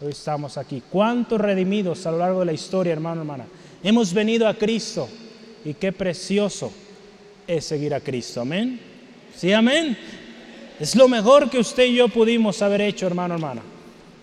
Hoy 0.01 0.11
estamos 0.11 0.57
aquí. 0.57 0.82
¿Cuántos 0.91 1.41
redimidos 1.41 2.07
a 2.07 2.11
lo 2.11 2.18
largo 2.18 2.41
de 2.41 2.47
la 2.47 2.53
historia, 2.53 2.93
hermano, 2.93 3.22
hermana? 3.22 3.47
Hemos 3.82 4.12
venido 4.12 4.47
a 4.47 4.55
Cristo 4.55 5.09
y 5.64 5.74
qué 5.74 5.93
precioso 5.93 6.72
es 7.47 7.64
seguir 7.64 7.95
a 7.95 8.01
Cristo. 8.01 8.41
Amén. 8.41 8.80
Sí, 9.34 9.53
amén. 9.53 9.97
Es 10.78 10.95
lo 10.97 11.09
mejor 11.09 11.51
que 11.51 11.59
usted 11.59 11.84
y 11.84 11.97
yo 11.97 12.09
pudimos 12.09 12.62
haber 12.62 12.80
hecho, 12.82 13.07
hermano, 13.07 13.34
hermana 13.34 13.62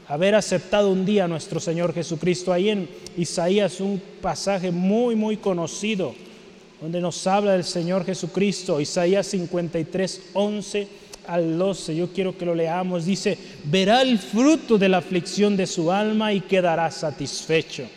haber 0.08 0.36
aceptado 0.36 0.90
un 0.90 1.06
día 1.06 1.26
a 1.26 1.28
nuestro 1.28 1.60
Señor 1.60 1.94
Jesucristo. 1.94 2.54
Ahí 2.54 2.70
en 2.70 2.90
Isaías 3.18 3.80
un 3.82 4.02
pasaje 4.22 4.72
muy, 4.72 5.16
muy 5.16 5.38
conocido, 5.38 6.16
donde 6.82 7.02
nos 7.02 7.26
habla 7.28 7.54
del 7.54 7.64
Señor 7.64 8.06
Jesucristo. 8.06 8.80
Isaías 8.80 9.28
53, 9.28 10.22
11 10.34 10.88
al 11.28 11.58
12. 11.58 11.96
Yo 11.96 12.08
quiero 12.14 12.38
que 12.38 12.46
lo 12.46 12.56
leamos. 12.56 13.06
Dice, 13.06 13.38
verá 13.66 14.02
el 14.02 14.20
fruto 14.20 14.78
de 14.78 14.90
la 14.90 14.98
aflicción 14.98 15.58
de 15.58 15.68
su 15.68 15.92
alma 15.92 16.34
y 16.34 16.42
quedará 16.42 16.90
satisfecho. 16.92 17.88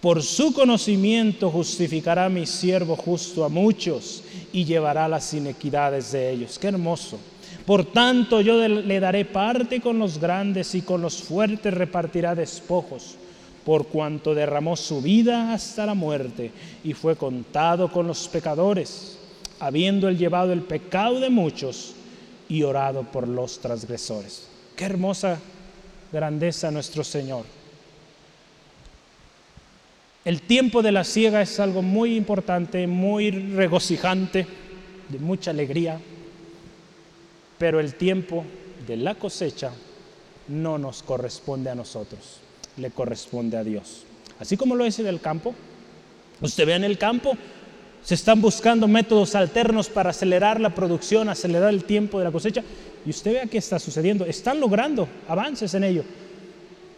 Por 0.00 0.22
su 0.22 0.52
conocimiento 0.52 1.48
justificará 1.48 2.28
mi 2.28 2.44
siervo 2.44 2.96
justo 2.96 3.44
a 3.44 3.48
muchos 3.48 4.24
y 4.52 4.64
llevará 4.64 5.06
las 5.06 5.32
inequidades 5.32 6.10
de 6.10 6.30
ellos. 6.30 6.58
Qué 6.58 6.68
hermoso. 6.68 7.20
Por 7.64 7.84
tanto 7.84 8.40
yo 8.40 8.66
le 8.66 9.00
daré 9.00 9.24
parte 9.24 9.80
con 9.80 10.00
los 10.00 10.18
grandes 10.18 10.74
y 10.74 10.82
con 10.82 11.00
los 11.00 11.22
fuertes 11.22 11.72
repartirá 11.72 12.34
despojos, 12.34 13.14
por 13.64 13.86
cuanto 13.86 14.34
derramó 14.34 14.76
su 14.76 15.00
vida 15.00 15.52
hasta 15.52 15.86
la 15.86 15.94
muerte 15.94 16.50
y 16.82 16.92
fue 16.94 17.16
contado 17.16 17.90
con 17.90 18.06
los 18.06 18.28
pecadores, 18.28 19.18
habiendo 19.60 20.08
él 20.08 20.18
llevado 20.18 20.52
el 20.52 20.62
pecado 20.62 21.20
de 21.20 21.30
muchos 21.30 21.94
y 22.48 22.62
orado 22.62 23.04
por 23.04 23.28
los 23.28 23.60
transgresores. 23.60 24.48
Qué 24.76 24.84
hermosa 24.84 25.38
grandeza 26.12 26.70
nuestro 26.70 27.04
Señor. 27.04 27.44
El 30.24 30.42
tiempo 30.42 30.82
de 30.82 30.92
la 30.92 31.04
siega 31.04 31.42
es 31.42 31.58
algo 31.58 31.82
muy 31.82 32.16
importante, 32.16 32.86
muy 32.86 33.30
regocijante, 33.30 34.46
de 35.08 35.18
mucha 35.18 35.50
alegría 35.50 35.98
pero 37.62 37.78
el 37.78 37.94
tiempo 37.94 38.44
de 38.88 38.96
la 38.96 39.14
cosecha 39.14 39.70
no 40.48 40.78
nos 40.78 41.04
corresponde 41.04 41.70
a 41.70 41.76
nosotros, 41.76 42.40
le 42.76 42.90
corresponde 42.90 43.56
a 43.56 43.64
Dios. 43.64 44.04
Así 44.38 44.56
como 44.56 44.74
lo 44.74 44.84
dice 44.84 45.02
del 45.02 45.20
campo, 45.20 45.54
usted 46.40 46.66
ve 46.66 46.74
en 46.74 46.84
el 46.84 46.98
campo, 46.98 47.36
se 48.02 48.14
están 48.14 48.40
buscando 48.40 48.88
métodos 48.88 49.34
alternos 49.34 49.88
para 49.88 50.10
acelerar 50.10 50.60
la 50.60 50.74
producción, 50.74 51.28
acelerar 51.28 51.70
el 51.70 51.84
tiempo 51.84 52.18
de 52.18 52.24
la 52.24 52.32
cosecha, 52.32 52.62
y 53.06 53.10
usted 53.10 53.32
vea 53.32 53.46
qué 53.46 53.58
está 53.58 53.78
sucediendo, 53.78 54.24
están 54.24 54.60
logrando 54.60 55.08
avances 55.28 55.74
en 55.74 55.84
ello, 55.84 56.04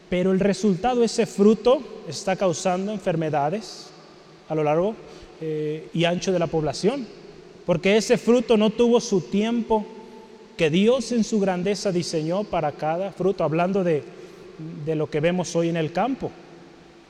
pero 0.09 0.33
el 0.33 0.41
resultado, 0.41 1.03
ese 1.03 1.27
fruto, 1.27 1.83
está 2.09 2.37
causando 2.37 2.93
enfermedades 2.93 3.89
a 4.49 4.55
lo 4.55 4.63
largo 4.63 4.95
eh, 5.41 5.89
y 5.93 6.05
ancho 6.05 6.33
de 6.33 6.39
la 6.39 6.47
población, 6.47 7.07
porque 7.67 7.97
ese 7.97 8.19
fruto 8.19 8.57
no 8.57 8.71
tuvo 8.71 9.01
su 9.01 9.23
tiempo 9.23 9.85
que 10.57 10.71
Dios 10.71 11.13
en 11.13 11.25
su 11.25 11.41
grandeza 11.41 11.91
diseñó 11.93 12.45
para 12.45 12.73
cada 12.73 13.13
fruto, 13.13 13.45
hablando 13.45 13.83
de, 13.83 14.05
lo 14.87 15.09
que 15.11 15.21
vemos 15.21 15.55
hoy 15.57 15.69
en 15.69 15.77
el 15.77 15.93
campo. 15.93 16.31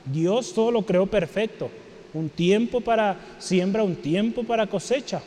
Dios 0.05 0.53
todo 0.53 0.71
lo 0.71 0.83
creó 0.83 1.07
perfecto, 1.07 1.69
un 2.13 2.29
tiempo 2.29 2.81
para 2.81 3.17
siembra, 3.39 3.83
un 3.83 3.95
tiempo 3.95 4.43
para 4.43 4.67
cosecha. 4.67 5.21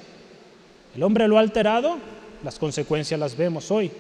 El 0.95 1.03
hombre 1.03 1.29
lo 1.29 1.37
ha 1.37 1.41
alterado, 1.41 1.99
las 2.45 2.59
consecuencias 2.59 3.19
las 3.19 3.37
vemos 3.37 3.71
hoy. 3.71 3.91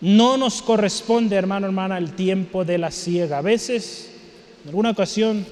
No 0.00 0.36
nos 0.36 0.62
corresponde, 0.62 1.36
hermano, 1.36 1.66
hermana, 1.66 1.98
el 1.98 2.14
tiempo 2.14 2.64
de 2.64 2.78
la 2.78 2.90
siega. 2.90 3.38
A 3.38 3.42
veces, 3.42 4.10
en 4.62 4.68
alguna 4.68 4.90
ocasión 4.90 5.44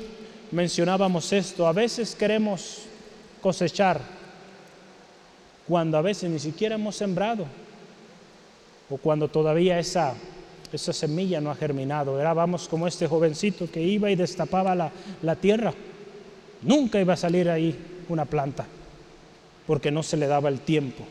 mencionábamos 0.53 1.33
esto, 1.33 1.67
a 1.67 1.73
veces 1.73 2.15
queremos 2.15 2.83
cosechar 3.41 4.01
cuando 5.67 5.99
a 5.99 6.03
veces 6.03 6.31
ni 6.31 6.39
siquiera 6.39 6.77
hemos 6.77 6.95
sembrado 6.95 7.45
o 8.89 8.97
cuando 8.97 9.29
todavía 9.29 9.79
esa, 9.79 10.15
esa 10.73 10.93
semilla 10.93 11.41
no 11.41 11.51
ha 11.51 11.55
germinado. 11.55 12.21
Era, 12.21 12.35
vamos 12.35 12.69
como 12.69 12.87
este 12.87 13.07
jovencito 13.07 13.71
que 13.71 13.83
iba 13.83 14.11
y 14.11 14.17
destapaba 14.17 14.75
la, 14.75 14.91
la 15.23 15.37
tierra. 15.37 15.73
Nunca 16.63 17.01
iba 17.01 17.15
a 17.15 17.17
salir 17.17 17.49
ahí 17.49 17.77
una 18.09 18.25
planta 18.25 18.67
porque 19.67 19.91
no 19.91 20.03
se 20.03 20.17
le 20.17 20.27
daba 20.27 20.49
el 20.49 20.61
tiempo. 20.61 21.05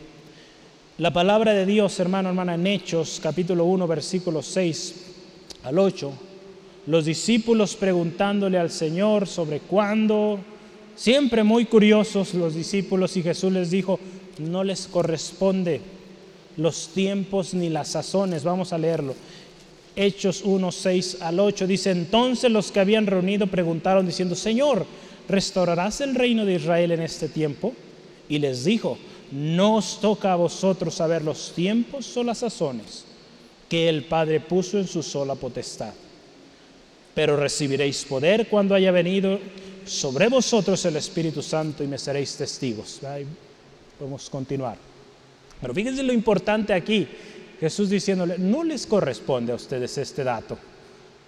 La 0.98 1.12
palabra 1.12 1.54
de 1.54 1.66
Dios, 1.66 2.00
hermano, 2.00 2.30
hermana, 2.30 2.56
en 2.56 2.68
Hechos, 2.68 3.20
capítulo 3.22 3.66
1, 3.66 3.86
versículos 3.86 4.46
6 4.48 4.96
al 5.64 5.78
8, 5.78 6.12
los 6.88 7.06
discípulos 7.06 7.76
preguntándole 7.76 8.58
al 8.58 8.70
Señor 8.70 9.28
sobre 9.28 9.60
cuándo, 9.60 10.40
siempre 10.96 11.44
muy 11.44 11.66
curiosos 11.66 12.34
los 12.34 12.56
discípulos, 12.56 13.18
y 13.18 13.24
Jesús 13.24 13.52
les 13.52 13.72
dijo, 13.72 14.00
no 14.40 14.64
les 14.64 14.88
corresponde 14.88 15.82
los 16.58 16.90
tiempos 16.90 17.54
ni 17.54 17.70
las 17.70 17.90
sazones. 17.90 18.44
Vamos 18.44 18.72
a 18.72 18.78
leerlo. 18.78 19.16
Hechos 19.96 20.42
1, 20.44 20.72
6 20.72 21.18
al 21.22 21.40
8 21.40 21.68
dice, 21.68 21.92
entonces 21.92 22.52
los 22.52 22.72
que 22.72 22.80
habían 22.80 23.08
reunido 23.08 23.48
preguntaron 23.48 24.06
diciendo, 24.06 24.36
Señor, 24.36 24.86
¿restaurarás 25.30 26.02
el 26.02 26.16
reino 26.16 26.46
de 26.46 26.56
Israel 26.56 26.92
en 26.92 27.02
este 27.02 27.30
tiempo? 27.30 27.74
Y 28.28 28.40
les 28.40 28.66
dijo, 28.66 28.98
no 29.32 29.76
os 29.76 30.00
toca 30.02 30.34
a 30.34 30.36
vosotros 30.36 30.96
saber 30.96 31.24
los 31.24 31.54
tiempos 31.54 32.16
o 32.18 32.24
las 32.24 32.40
sazones 32.40 33.06
que 33.70 33.90
el 33.90 34.04
Padre 34.04 34.40
puso 34.40 34.78
en 34.78 34.88
su 34.88 35.02
sola 35.02 35.36
potestad. 35.36 35.94
Pero 37.14 37.38
recibiréis 37.38 38.04
poder 38.04 38.48
cuando 38.48 38.76
haya 38.76 38.92
venido 38.92 39.40
sobre 39.86 40.28
vosotros 40.28 40.84
el 40.86 40.98
Espíritu 40.98 41.42
Santo 41.42 41.84
y 41.84 41.88
me 41.88 41.98
seréis 41.98 42.36
testigos. 42.36 43.02
A 43.04 43.20
continuar. 44.30 44.78
Pero 45.62 45.74
fíjense 45.74 46.04
lo 46.04 46.12
importante 46.12 46.74
aquí. 46.74 47.08
Jesús 47.60 47.90
diciéndole, 47.90 48.38
no 48.38 48.64
les 48.64 48.86
corresponde 48.86 49.52
a 49.52 49.56
ustedes 49.56 49.98
este 49.98 50.24
dato. 50.24 50.58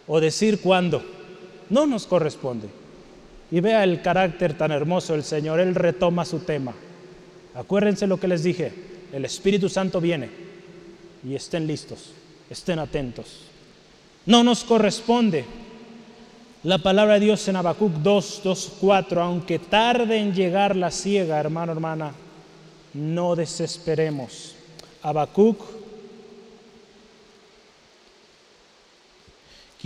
O 0.07 0.19
decir 0.19 0.59
cuándo. 0.61 1.03
No 1.69 1.85
nos 1.85 2.05
corresponde. 2.05 2.67
Y 3.51 3.59
vea 3.59 3.83
el 3.83 4.01
carácter 4.01 4.57
tan 4.57 4.71
hermoso 4.71 5.13
del 5.13 5.23
Señor. 5.23 5.59
Él 5.59 5.75
retoma 5.75 6.25
su 6.25 6.39
tema. 6.39 6.73
Acuérdense 7.55 8.07
lo 8.07 8.19
que 8.19 8.27
les 8.27 8.43
dije. 8.43 8.71
El 9.11 9.25
Espíritu 9.25 9.69
Santo 9.69 10.01
viene. 10.01 10.29
Y 11.27 11.35
estén 11.35 11.67
listos. 11.67 12.11
Estén 12.49 12.79
atentos. 12.79 13.41
No 14.25 14.43
nos 14.43 14.63
corresponde. 14.63 15.45
La 16.63 16.77
palabra 16.79 17.15
de 17.15 17.21
Dios 17.21 17.47
en 17.47 17.55
Habacuc 17.55 17.93
2, 17.93 18.41
2, 18.43 18.73
4. 18.81 19.21
Aunque 19.21 19.59
tarde 19.59 20.17
en 20.17 20.33
llegar 20.33 20.75
la 20.75 20.91
ciega, 20.91 21.39
hermano, 21.39 21.71
hermana, 21.71 22.11
no 22.93 23.35
desesperemos. 23.35 24.55
Habacuc, 25.01 25.61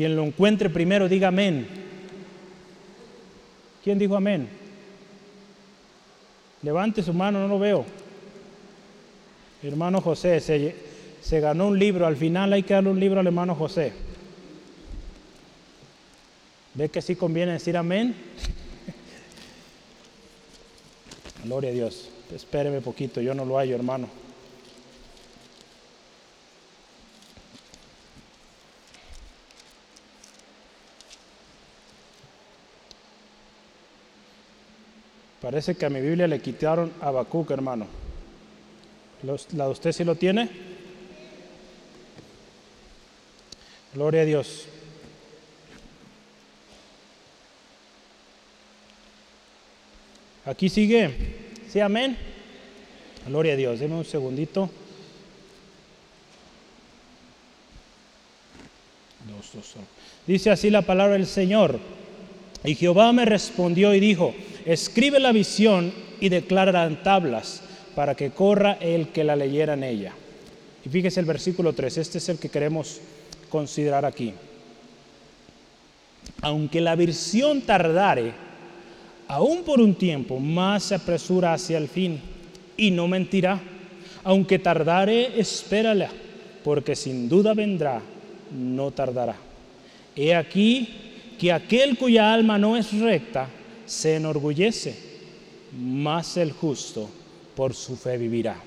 quien 0.02 0.16
lo 0.16 0.24
encuentre 0.24 0.68
primero, 0.68 1.08
diga 1.08 1.28
amén. 1.28 1.68
¿Quién 3.84 3.99
dijo 3.99 4.16
amén? 4.16 4.49
Levante 6.64 7.04
su 7.04 7.14
mano, 7.14 7.38
no 7.38 7.47
lo 7.47 7.60
veo. 7.60 7.86
Hermano 9.62 10.02
José, 10.02 10.39
se, 10.39 11.39
ganó 11.39 11.68
un 11.68 11.78
libro, 11.78 12.08
al 12.08 12.18
final 12.18 12.52
hay 12.52 12.64
que 12.64 12.74
darle 12.74 12.89
un 12.89 12.99
libro 12.99 13.20
al 13.20 13.28
hermano 13.28 13.54
José. 13.54 13.93
¿Ve 16.74 16.89
que 16.89 17.04
sí 17.04 17.16
conviene 17.16 17.52
decir 17.52 17.78
amén? 17.78 18.16
Gloria 21.43 21.70
a 21.70 21.74
Dios. 21.74 22.10
Espéreme 22.34 22.82
poquito, 22.82 23.22
yo 23.22 23.36
no 23.36 23.45
lo 23.45 23.60
hallo, 23.60 23.76
hermano. 23.76 24.08
Parece 35.42 35.76
que 35.76 35.86
a 35.86 35.89
mi 35.89 36.00
Biblia 36.00 36.28
le 36.28 36.39
quitaron 36.39 36.94
a 37.02 37.08
Habacuc, 37.08 37.50
hermano. 37.50 37.88
¿La 39.24 39.66
de 39.66 39.72
usted 39.72 39.92
sí 39.92 40.04
lo 40.04 40.16
tiene? 40.16 40.50
Gloria 43.94 44.22
a 44.22 44.26
Dios. 44.26 44.68
Aquí 50.46 50.70
sigue. 50.70 51.50
¿Sí, 51.70 51.80
amén? 51.80 52.18
Gloria 53.28 53.54
a 53.54 53.56
Dios. 53.56 53.80
Deme 53.80 53.96
un 53.96 54.06
segundito. 54.06 54.70
Dice 60.28 60.52
así 60.52 60.70
la 60.70 60.82
palabra 60.84 61.14
del 61.14 61.28
Señor. 61.28 61.80
Y 62.64 62.76
Jehová 62.76 63.12
me 63.12 63.26
respondió 63.26 63.94
y 63.94 64.00
dijo, 64.00 64.34
escribe 64.66 65.20
la 65.20 65.32
visión 65.32 65.93
y 66.20 66.30
declara 66.30 66.86
en 66.86 67.01
tablas 67.03 67.62
para 67.95 68.16
que 68.16 68.32
corra 68.32 68.74
el 68.80 69.09
que 69.09 69.24
la 69.24 69.36
leyera 69.36 69.74
en 69.74 69.84
ella. 69.84 70.14
Y 70.86 70.89
fíjese 70.89 71.20
el 71.20 71.26
versículo 71.26 71.74
3, 71.74 71.97
este 71.97 72.18
es 72.18 72.30
el 72.30 72.39
que 72.39 72.49
queremos 72.49 72.99
considerar 73.49 74.05
aquí. 74.05 74.34
Aunque 76.41 76.82
la 76.82 76.95
visión 76.95 77.62
tardare, 77.62 78.34
aún 79.28 79.64
por 79.64 79.80
un 79.80 79.95
tiempo, 79.95 80.39
más 80.39 80.84
se 80.84 80.95
apresura 80.95 81.53
hacia 81.53 81.78
el 81.78 81.88
fin 81.88 82.20
y 82.78 82.91
no 82.91 83.07
mentirá. 83.07 83.59
Aunque 84.24 84.59
tardare, 84.59 85.39
espérala, 85.39 86.09
porque 86.64 86.95
sin 86.95 87.28
duda 87.28 87.53
vendrá, 87.53 88.01
no 88.51 88.91
tardará. 88.91 89.36
He 90.16 90.36
aquí 90.36 90.89
que 91.39 91.51
aquel 91.51 91.97
cuya 91.97 92.34
alma 92.34 92.57
no 92.57 92.78
es 92.78 92.91
recta 92.99 93.47
se 93.86 94.16
enorgullece, 94.16 94.96
mas 95.78 96.38
el 96.38 96.52
justo 96.52 97.10
por 97.56 97.74
su 97.74 97.96
fe 97.96 98.18
vivirá. 98.18 98.58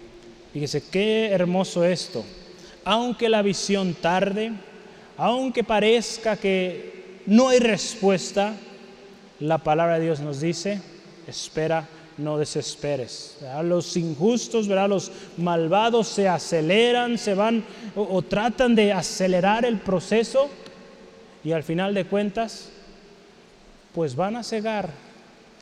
Fíjese 0.53 0.85
qué 0.91 1.29
hermoso 1.29 1.85
esto. 1.85 2.25
Aunque 2.85 3.29
la 3.29 3.43
visión 3.43 3.95
tarde, 3.95 4.53
aunque 5.17 5.65
parezca 5.65 6.37
que 6.37 7.23
no 7.27 7.49
hay 7.49 7.59
respuesta, 7.59 8.55
la 9.41 9.59
palabra 9.59 9.99
de 9.99 10.05
Dios 10.05 10.21
nos 10.21 10.41
dice, 10.41 10.81
espera, 11.27 11.89
no 12.19 12.39
desesperes. 12.39 13.39
Los 13.65 13.97
injustos, 13.97 14.69
¿verdad? 14.69 14.89
los 14.89 15.11
malvados 15.37 16.09
se 16.09 16.29
aceleran, 16.29 17.19
se 17.19 17.35
van 17.35 17.65
o, 17.97 18.23
tratan 18.23 18.75
de 18.75 18.93
acelerar 18.93 19.65
el 19.65 19.79
proceso 19.79 20.49
y 21.43 21.53
al 21.53 21.63
final 21.63 21.95
de 21.95 22.05
cuentas, 22.05 22.71
pues 23.93 24.15
van 24.15 24.37
a 24.37 24.43
cegar 24.43 25.04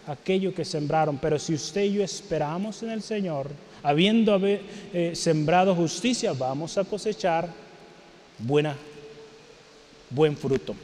aquello 0.06 0.54
que 0.54 0.64
sembraron. 0.64 1.18
Pero 1.18 1.38
si 1.38 1.54
usted 1.54 1.84
y 1.84 1.94
yo 1.94 2.04
esperamos 2.04 2.82
en 2.82 2.90
el 2.90 3.02
Señor, 3.02 3.50
habiendo 3.82 4.38
eh, 4.42 5.12
sembrado 5.14 5.74
justicia, 5.74 6.32
vamos 6.32 6.78
a 6.78 6.84
cosechar 6.84 7.48
buena, 8.38 8.76
buen 10.10 10.36
fruto. 10.36 10.74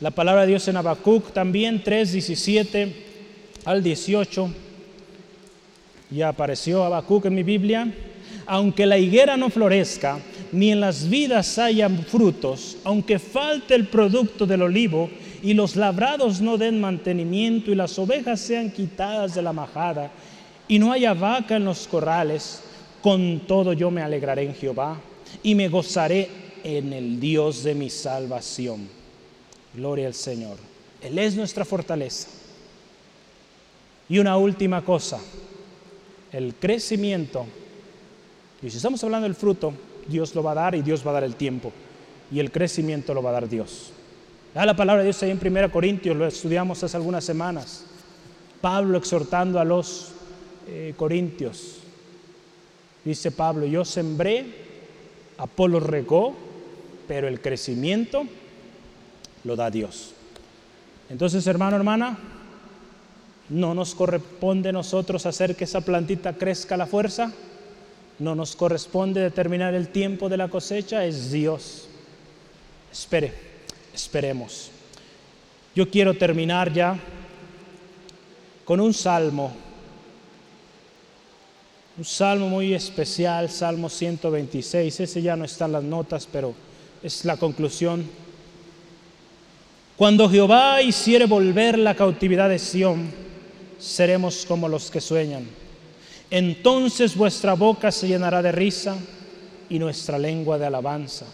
La 0.00 0.10
palabra 0.10 0.42
de 0.42 0.48
Dios 0.48 0.68
en 0.68 0.76
Habacuc 0.76 1.32
también 1.32 1.82
3, 1.82 2.12
17 2.12 2.94
al 3.64 3.82
18. 3.82 4.48
Ya 6.10 6.28
apareció 6.28 6.84
Habacuc 6.84 7.26
en 7.26 7.34
mi 7.34 7.42
Biblia. 7.42 7.92
Aunque 8.46 8.86
la 8.86 8.96
higuera 8.96 9.36
no 9.36 9.50
florezca, 9.50 10.20
ni 10.52 10.72
en 10.72 10.80
las 10.80 11.08
vidas 11.10 11.58
hayan 11.58 11.98
frutos, 12.04 12.78
aunque 12.84 13.18
falte 13.18 13.74
el 13.74 13.88
producto 13.88 14.46
del 14.46 14.62
olivo, 14.62 15.10
y 15.42 15.54
los 15.54 15.76
labrados 15.76 16.40
no 16.40 16.58
den 16.58 16.80
mantenimiento, 16.80 17.70
y 17.70 17.74
las 17.74 17.98
ovejas 17.98 18.40
sean 18.40 18.70
quitadas 18.70 19.34
de 19.34 19.42
la 19.42 19.52
majada, 19.52 20.10
y 20.66 20.78
no 20.78 20.92
haya 20.92 21.14
vaca 21.14 21.56
en 21.56 21.64
los 21.64 21.86
corrales, 21.86 22.62
con 23.02 23.40
todo 23.46 23.72
yo 23.72 23.90
me 23.90 24.02
alegraré 24.02 24.44
en 24.44 24.54
Jehová, 24.54 24.98
y 25.42 25.54
me 25.54 25.68
gozaré 25.68 26.28
en 26.64 26.92
el 26.92 27.20
Dios 27.20 27.62
de 27.62 27.74
mi 27.74 27.90
salvación. 27.90 28.88
Gloria 29.74 30.06
al 30.06 30.14
Señor. 30.14 30.56
Él 31.00 31.18
es 31.18 31.36
nuestra 31.36 31.64
fortaleza. 31.64 32.28
Y 34.08 34.18
una 34.18 34.36
última 34.36 34.84
cosa, 34.84 35.20
el 36.32 36.54
crecimiento. 36.54 37.46
Y 38.62 38.70
si 38.70 38.76
estamos 38.76 39.02
hablando 39.04 39.24
del 39.24 39.34
fruto, 39.34 39.72
Dios 40.08 40.34
lo 40.34 40.42
va 40.42 40.52
a 40.52 40.54
dar 40.54 40.74
y 40.74 40.82
Dios 40.82 41.06
va 41.06 41.10
a 41.10 41.14
dar 41.14 41.24
el 41.24 41.36
tiempo. 41.36 41.72
Y 42.32 42.40
el 42.40 42.50
crecimiento 42.50 43.14
lo 43.14 43.22
va 43.22 43.30
a 43.30 43.34
dar 43.34 43.48
Dios. 43.48 43.92
Da 44.58 44.66
la 44.66 44.74
palabra 44.74 45.04
de 45.04 45.10
Dios 45.10 45.22
ahí 45.22 45.30
en 45.30 45.38
1 45.40 45.70
Corintios, 45.70 46.16
lo 46.16 46.26
estudiamos 46.26 46.82
hace 46.82 46.96
algunas 46.96 47.22
semanas. 47.22 47.84
Pablo 48.60 48.98
exhortando 48.98 49.60
a 49.60 49.64
los 49.64 50.08
eh, 50.66 50.94
corintios. 50.96 51.76
Dice 53.04 53.30
Pablo, 53.30 53.66
yo 53.66 53.84
sembré, 53.84 54.46
Apolo 55.38 55.78
regó, 55.78 56.34
pero 57.06 57.28
el 57.28 57.40
crecimiento 57.40 58.24
lo 59.44 59.54
da 59.54 59.70
Dios. 59.70 60.12
Entonces, 61.08 61.46
hermano, 61.46 61.76
hermana, 61.76 62.18
no 63.50 63.74
nos 63.74 63.94
corresponde 63.94 64.70
a 64.70 64.72
nosotros 64.72 65.24
hacer 65.24 65.54
que 65.54 65.62
esa 65.62 65.82
plantita 65.82 66.32
crezca 66.32 66.74
a 66.74 66.78
la 66.78 66.86
fuerza, 66.88 67.32
no 68.18 68.34
nos 68.34 68.56
corresponde 68.56 69.20
determinar 69.20 69.74
el 69.74 69.90
tiempo 69.90 70.28
de 70.28 70.36
la 70.36 70.48
cosecha, 70.48 71.04
es 71.04 71.30
Dios. 71.30 71.86
Espere, 72.90 73.47
esperemos. 73.98 74.70
Yo 75.74 75.90
quiero 75.90 76.14
terminar 76.14 76.72
ya 76.72 76.98
con 78.64 78.80
un 78.80 78.94
salmo, 78.94 79.52
un 81.96 82.04
salmo 82.04 82.48
muy 82.48 82.74
especial, 82.74 83.50
Salmo 83.50 83.88
126, 83.88 85.00
ese 85.00 85.22
ya 85.22 85.36
no 85.36 85.44
está 85.44 85.66
en 85.66 85.72
las 85.72 85.82
notas, 85.82 86.28
pero 86.30 86.54
es 87.02 87.24
la 87.24 87.36
conclusión 87.36 88.08
cuando 89.98 90.30
Jehová 90.30 90.80
hiciere 90.80 91.26
volver 91.26 91.76
la 91.76 91.96
cautividad 91.96 92.48
de 92.48 92.60
Sión, 92.60 93.10
seremos 93.80 94.46
como 94.46 94.68
los 94.68 94.92
que 94.92 95.00
sueñan. 95.00 95.48
Entonces 96.30 97.16
vuestra 97.16 97.54
boca 97.54 97.90
se 97.90 98.06
llenará 98.06 98.40
de 98.40 98.52
risa 98.52 98.96
y 99.68 99.80
nuestra 99.80 100.16
lengua 100.16 100.56
de 100.56 100.66
alabanza. 100.66 101.26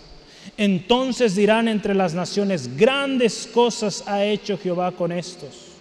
Entonces 0.57 1.35
dirán 1.35 1.69
entre 1.69 1.95
las 1.95 2.15
naciones, 2.15 2.77
grandes 2.77 3.49
cosas 3.53 4.05
ha 4.07 4.25
hecho 4.25 4.59
Jehová 4.59 4.93
con 4.93 5.13
estos. 5.13 5.75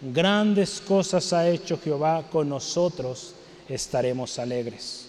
Grandes 0.00 0.80
cosas 0.80 1.32
ha 1.32 1.48
hecho 1.48 1.78
Jehová 1.82 2.24
con 2.30 2.48
nosotros 2.48 3.34
estaremos 3.68 4.38
alegres. 4.38 5.08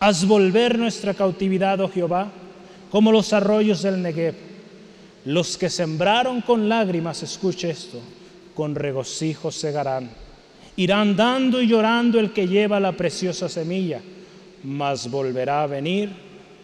Haz 0.00 0.26
volver 0.26 0.78
nuestra 0.78 1.14
cautividad, 1.14 1.80
oh 1.80 1.88
Jehová, 1.88 2.30
como 2.90 3.10
los 3.10 3.32
arroyos 3.32 3.82
del 3.82 4.00
Negev. 4.00 4.34
Los 5.24 5.58
que 5.58 5.68
sembraron 5.68 6.40
con 6.40 6.68
lágrimas, 6.68 7.22
escuche 7.22 7.70
esto, 7.70 8.00
con 8.54 8.74
regocijo 8.74 9.50
segarán. 9.50 10.08
Irán 10.76 11.16
dando 11.16 11.60
y 11.60 11.66
llorando 11.66 12.20
el 12.20 12.32
que 12.32 12.46
lleva 12.46 12.78
la 12.78 12.92
preciosa 12.92 13.48
semilla, 13.48 14.00
mas 14.62 15.10
volverá 15.10 15.64
a 15.64 15.66
venir 15.66 16.10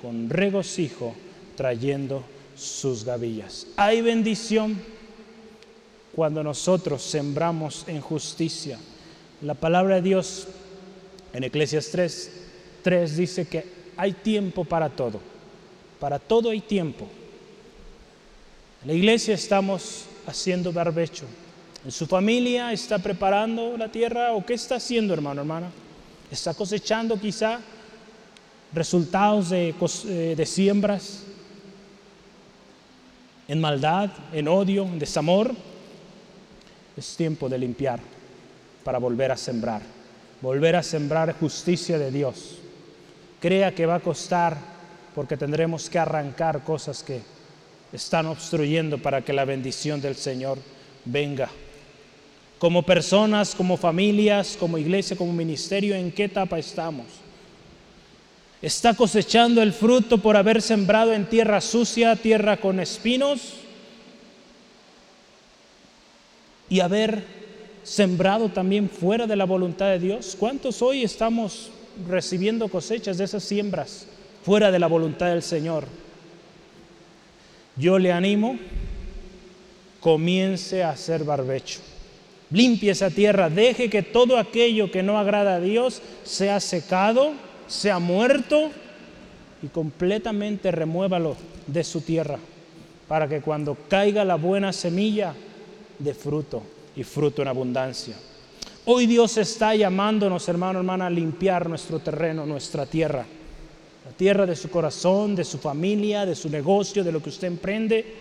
con 0.01 0.31
regocijo 0.31 1.15
trayendo 1.57 2.25
sus 2.57 3.05
gavillas. 3.05 3.67
Hay 3.77 4.01
bendición 4.01 4.81
cuando 6.15 6.43
nosotros 6.43 7.03
sembramos 7.03 7.85
en 7.89 8.01
justicia. 8.01 8.79
La 9.43 9.55
palabra 9.55 9.97
de 9.97 10.03
Dios 10.03 10.47
en 11.33 11.45
Eclesias 11.45 11.89
3, 11.91 12.31
3 12.83 13.17
dice 13.17 13.47
que 13.47 13.65
hay 13.97 14.13
tiempo 14.13 14.65
para 14.65 14.89
todo. 14.89 15.21
Para 15.99 16.19
todo 16.19 16.51
hay 16.51 16.61
tiempo. 16.61 17.07
En 18.83 18.89
la 18.89 18.95
iglesia 18.95 19.35
estamos 19.35 20.05
haciendo 20.27 20.73
barbecho. 20.73 21.25
En 21.85 21.91
su 21.91 22.07
familia 22.07 22.73
está 22.73 22.99
preparando 22.99 23.77
la 23.77 23.91
tierra 23.91 24.33
o 24.33 24.45
qué 24.45 24.55
está 24.55 24.77
haciendo, 24.77 25.13
hermano, 25.13 25.43
hermana. 25.43 25.71
Está 26.31 26.55
cosechando 26.55 27.21
quizá 27.21 27.61
resultados 28.73 29.51
de, 29.51 29.75
eh, 30.07 30.35
de 30.37 30.47
siembras 30.47 31.25
en 33.49 33.61
maldad, 33.61 34.11
en 34.33 34.49
odio, 34.49 34.85
en 34.85 34.99
desamor. 34.99 35.55
Es 36.97 37.17
tiempo 37.17 37.49
de 37.49 37.59
limpiar 37.59 38.01
para 38.85 38.99
volver 38.99 39.33
a 39.33 39.37
sembrar, 39.37 39.83
volver 40.41 40.77
a 40.77 40.83
sembrar 40.83 41.35
justicia 41.39 41.99
de 41.99 42.11
Dios. 42.11 42.59
Crea 43.41 43.75
que 43.75 43.87
va 43.87 43.97
a 43.97 44.01
costar 44.01 44.57
porque 45.15 45.37
tendremos 45.37 45.89
que 45.89 45.99
arrancar 45.99 46.63
cosas 46.65 47.03
que 47.03 47.21
están 47.93 48.27
obstruyendo 48.27 48.99
para 48.99 49.23
que 49.23 49.33
la 49.33 49.45
bendición 49.45 50.01
del 50.01 50.17
Señor 50.17 50.59
venga. 51.05 51.49
Como 52.59 52.83
personas, 52.83 53.55
como 53.55 53.77
familias, 53.77 54.57
como 54.59 54.79
iglesia, 54.79 55.17
como 55.17 55.33
ministerio, 55.33 55.95
¿en 55.95 56.11
qué 56.11 56.25
etapa 56.25 56.59
estamos? 56.59 57.07
¿Está 58.65 58.95
cosechando 58.95 59.63
el 59.63 59.73
fruto 59.73 60.19
por 60.19 60.37
haber 60.37 60.63
sembrado 60.63 61.13
en 61.13 61.27
tierra 61.27 61.61
sucia, 61.61 62.17
tierra 62.17 62.57
con 62.57 62.81
espinos? 62.81 63.65
y 66.69 66.81
haber 66.81 67.23
sembrado 67.83 68.49
también 68.49 68.89
fuera 68.89 69.27
de 69.27 69.37
la 69.37 69.45
voluntad 69.45 69.91
de 69.91 69.99
Dios? 69.99 70.37
¿Cuántos 70.39 70.83
hoy 70.83 71.05
estamos 71.05 71.71
recibiendo 72.09 72.69
cosechas 72.69 73.19
de 73.19 73.25
esas 73.25 73.45
siembras 73.45 74.07
fuera 74.43 74.71
de 74.71 74.79
la 74.79 74.87
voluntad 74.87 75.27
del 75.27 75.43
Señor? 75.43 75.85
Yo 77.77 77.99
le 77.99 78.13
animo, 78.13 78.59
comience 80.01 80.83
a 80.83 80.91
hacer 80.91 81.25
barbecho. 81.25 81.81
Limpie 82.51 82.91
esa 82.91 83.11
tierra, 83.11 83.51
deje 83.51 83.91
que 83.91 84.03
todo 84.03 84.39
aquello 84.39 84.91
que 84.91 85.03
no 85.03 85.19
agrada 85.19 85.57
a 85.57 85.61
Dios 85.61 86.03
sea 86.25 86.61
secado, 86.61 87.33
sea 87.67 87.99
muerto 87.99 88.71
y 89.63 89.69
completamente 89.69 90.71
remuévalo 90.71 91.37
de 91.67 91.85
su 91.85 92.01
tierra 92.01 92.39
para 93.09 93.29
que 93.29 93.41
cuando 93.41 93.77
caiga 93.89 94.25
la 94.25 94.37
buena 94.37 94.73
semilla 94.73 95.35
de 95.99 96.15
fruto 96.15 96.63
y 96.97 97.05
fruto 97.05 97.43
en 97.43 97.49
abundancia. 97.49 98.17
Hoy 98.87 99.07
Dios 99.07 99.37
está 99.39 99.75
llamándonos, 99.75 100.49
hermano, 100.49 100.81
hermana, 100.81 101.07
a 101.07 101.11
limpiar 101.11 101.69
nuestro 101.69 101.99
terreno, 102.01 102.45
nuestra 102.45 102.85
tierra. 102.85 103.25
La 104.05 104.13
tierra 104.13 104.45
de 104.45 104.57
su 104.57 104.69
corazón, 104.69 105.35
de 105.35 105.45
su 105.45 105.59
familia, 105.59 106.27
de 106.27 106.35
su 106.35 106.51
negocio, 106.51 107.03
de 107.03 107.13
lo 107.13 107.23
que 107.23 107.31
usted 107.31 107.49
emprende. 107.49 108.15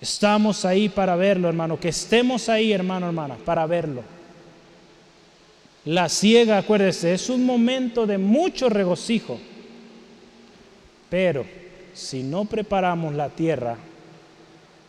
Estamos 0.00 0.64
ahí 0.64 0.88
para 0.88 1.14
verlo, 1.14 1.48
hermano. 1.48 1.78
Que 1.78 1.90
estemos 1.90 2.48
ahí, 2.48 2.72
hermano, 2.72 3.06
hermana, 3.06 3.36
para 3.44 3.64
verlo. 3.66 4.02
La 5.86 6.08
ciega, 6.08 6.58
acuérdese, 6.58 7.14
es 7.14 7.30
un 7.30 7.46
momento 7.46 8.06
de 8.06 8.18
mucho 8.18 8.68
regocijo. 8.68 9.38
Pero 11.08 11.44
si 11.94 12.24
no 12.24 12.44
preparamos 12.44 13.14
la 13.14 13.28
tierra, 13.28 13.76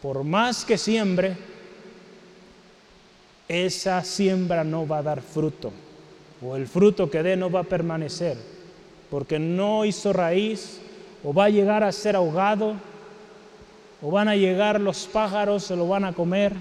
por 0.01 0.23
más 0.23 0.65
que 0.65 0.75
siembre, 0.75 1.37
esa 3.47 4.03
siembra 4.03 4.63
no 4.63 4.87
va 4.87 4.97
a 4.97 5.03
dar 5.03 5.21
fruto, 5.21 5.71
o 6.41 6.55
el 6.55 6.67
fruto 6.67 7.11
que 7.11 7.21
dé 7.21 7.37
no 7.37 7.51
va 7.51 7.59
a 7.59 7.63
permanecer, 7.63 8.35
porque 9.11 9.37
no 9.37 9.85
hizo 9.85 10.13
raíz, 10.13 10.79
o 11.23 11.31
va 11.31 11.45
a 11.45 11.49
llegar 11.49 11.83
a 11.83 11.91
ser 11.91 12.15
ahogado, 12.15 12.73
o 14.01 14.09
van 14.09 14.29
a 14.29 14.35
llegar 14.35 14.81
los 14.81 15.05
pájaros, 15.05 15.63
se 15.63 15.75
lo 15.75 15.87
van 15.87 16.05
a 16.05 16.13
comer, 16.13 16.53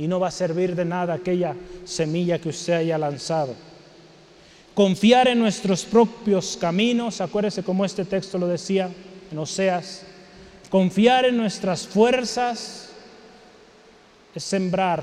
y 0.00 0.08
no 0.08 0.18
va 0.18 0.28
a 0.28 0.30
servir 0.30 0.74
de 0.74 0.86
nada 0.86 1.12
aquella 1.12 1.54
semilla 1.84 2.38
que 2.38 2.48
usted 2.48 2.72
haya 2.72 2.96
lanzado. 2.96 3.54
Confiar 4.72 5.28
en 5.28 5.38
nuestros 5.38 5.84
propios 5.84 6.56
caminos, 6.58 7.20
acuérdese 7.20 7.62
como 7.62 7.84
este 7.84 8.06
texto 8.06 8.38
lo 8.38 8.46
decía 8.46 8.88
en 9.30 9.38
Oseas, 9.38 10.06
Confiar 10.70 11.26
en 11.26 11.36
nuestras 11.36 11.86
fuerzas 11.86 12.88
es 14.34 14.42
sembrar 14.42 15.02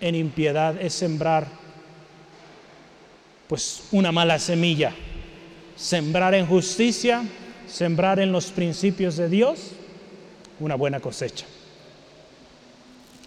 en 0.00 0.14
impiedad, 0.14 0.80
es 0.80 0.94
sembrar 0.94 1.46
pues 3.48 3.82
una 3.92 4.12
mala 4.12 4.38
semilla. 4.38 4.94
Sembrar 5.76 6.34
en 6.34 6.46
justicia, 6.46 7.22
sembrar 7.68 8.18
en 8.18 8.32
los 8.32 8.46
principios 8.46 9.18
de 9.18 9.28
Dios, 9.28 9.72
una 10.58 10.74
buena 10.74 11.00
cosecha. 11.00 11.44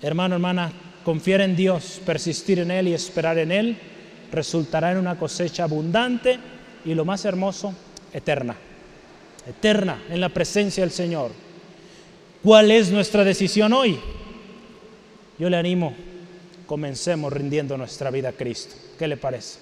Hermano, 0.01 0.35
hermana, 0.35 0.71
confiar 1.03 1.41
en 1.41 1.55
Dios, 1.55 2.01
persistir 2.05 2.59
en 2.59 2.71
Él 2.71 2.89
y 2.89 2.93
esperar 2.93 3.37
en 3.37 3.51
Él 3.51 3.77
resultará 4.31 4.91
en 4.91 4.97
una 4.97 5.17
cosecha 5.17 5.63
abundante 5.63 6.37
y 6.83 6.93
lo 6.93 7.05
más 7.05 7.23
hermoso, 7.25 7.73
eterna 8.13 8.55
eterna 9.47 10.03
en 10.09 10.19
la 10.19 10.29
presencia 10.29 10.83
del 10.83 10.91
Señor. 10.91 11.31
¿Cuál 12.43 12.71
es 12.71 12.91
nuestra 12.91 13.23
decisión 13.23 13.73
hoy? 13.73 13.99
Yo 15.39 15.49
le 15.49 15.57
animo, 15.57 15.93
comencemos 16.65 17.31
rindiendo 17.31 17.77
nuestra 17.77 18.11
vida 18.11 18.29
a 18.29 18.33
Cristo. 18.33 18.75
¿Qué 18.99 19.07
le 19.07 19.17
parece? 19.17 19.59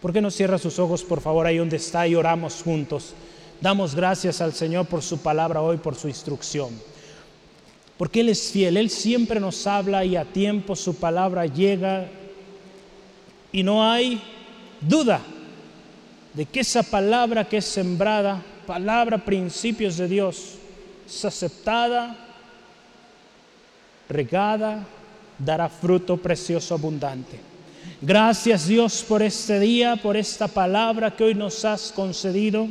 ¿Por 0.00 0.12
qué 0.12 0.20
no 0.20 0.30
cierra 0.30 0.58
sus 0.58 0.78
ojos, 0.78 1.02
por 1.02 1.20
favor, 1.20 1.46
ahí 1.46 1.58
donde 1.58 1.76
está 1.76 2.06
y 2.06 2.14
oramos 2.14 2.62
juntos? 2.62 3.14
Damos 3.60 3.94
gracias 3.94 4.40
al 4.40 4.54
Señor 4.54 4.86
por 4.86 5.02
su 5.02 5.18
palabra 5.18 5.60
hoy, 5.60 5.76
por 5.76 5.94
su 5.94 6.08
instrucción. 6.08 6.70
Porque 8.00 8.20
Él 8.20 8.30
es 8.30 8.50
fiel, 8.50 8.78
Él 8.78 8.88
siempre 8.88 9.38
nos 9.40 9.66
habla 9.66 10.06
y 10.06 10.16
a 10.16 10.24
tiempo 10.24 10.74
su 10.74 10.94
palabra 10.94 11.44
llega 11.44 12.08
y 13.52 13.62
no 13.62 13.86
hay 13.86 14.22
duda 14.80 15.20
de 16.32 16.46
que 16.46 16.60
esa 16.60 16.82
palabra 16.82 17.46
que 17.46 17.58
es 17.58 17.66
sembrada 17.66 18.42
palabra, 18.66 19.18
principios 19.18 19.98
de 19.98 20.08
Dios, 20.08 20.54
es 21.06 21.24
aceptada, 21.26 22.16
regada, 24.08 24.86
dará 25.38 25.68
fruto 25.68 26.16
precioso 26.16 26.72
abundante. 26.72 27.38
Gracias 28.00 28.66
Dios 28.66 29.04
por 29.06 29.22
este 29.22 29.60
día, 29.60 29.96
por 29.96 30.16
esta 30.16 30.48
palabra 30.48 31.14
que 31.14 31.24
hoy 31.24 31.34
nos 31.34 31.66
has 31.66 31.92
concedido. 31.92 32.66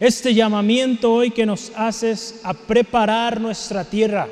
Este 0.00 0.34
llamamiento 0.34 1.12
hoy 1.12 1.30
que 1.30 1.46
nos 1.46 1.70
haces 1.76 2.40
a 2.42 2.54
preparar 2.54 3.40
nuestra 3.40 3.84
tierra. 3.84 4.26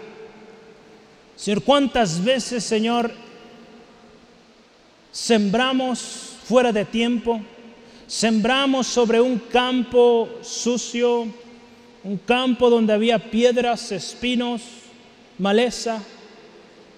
Señor, 1.37 1.63
¿cuántas 1.63 2.25
veces, 2.25 2.65
Señor, 2.65 3.13
sembramos 5.13 6.37
fuera 6.45 6.73
de 6.73 6.85
tiempo? 6.85 7.41
sembramos 8.09 8.87
sobre 8.87 9.21
un 9.21 9.39
campo 9.39 10.29
sucio, 10.41 11.29
un 12.03 12.17
campo 12.17 12.71
donde 12.71 12.95
había 12.95 13.19
piedras, 13.19 13.93
espinos, 13.93 14.63
maleza, 15.37 16.03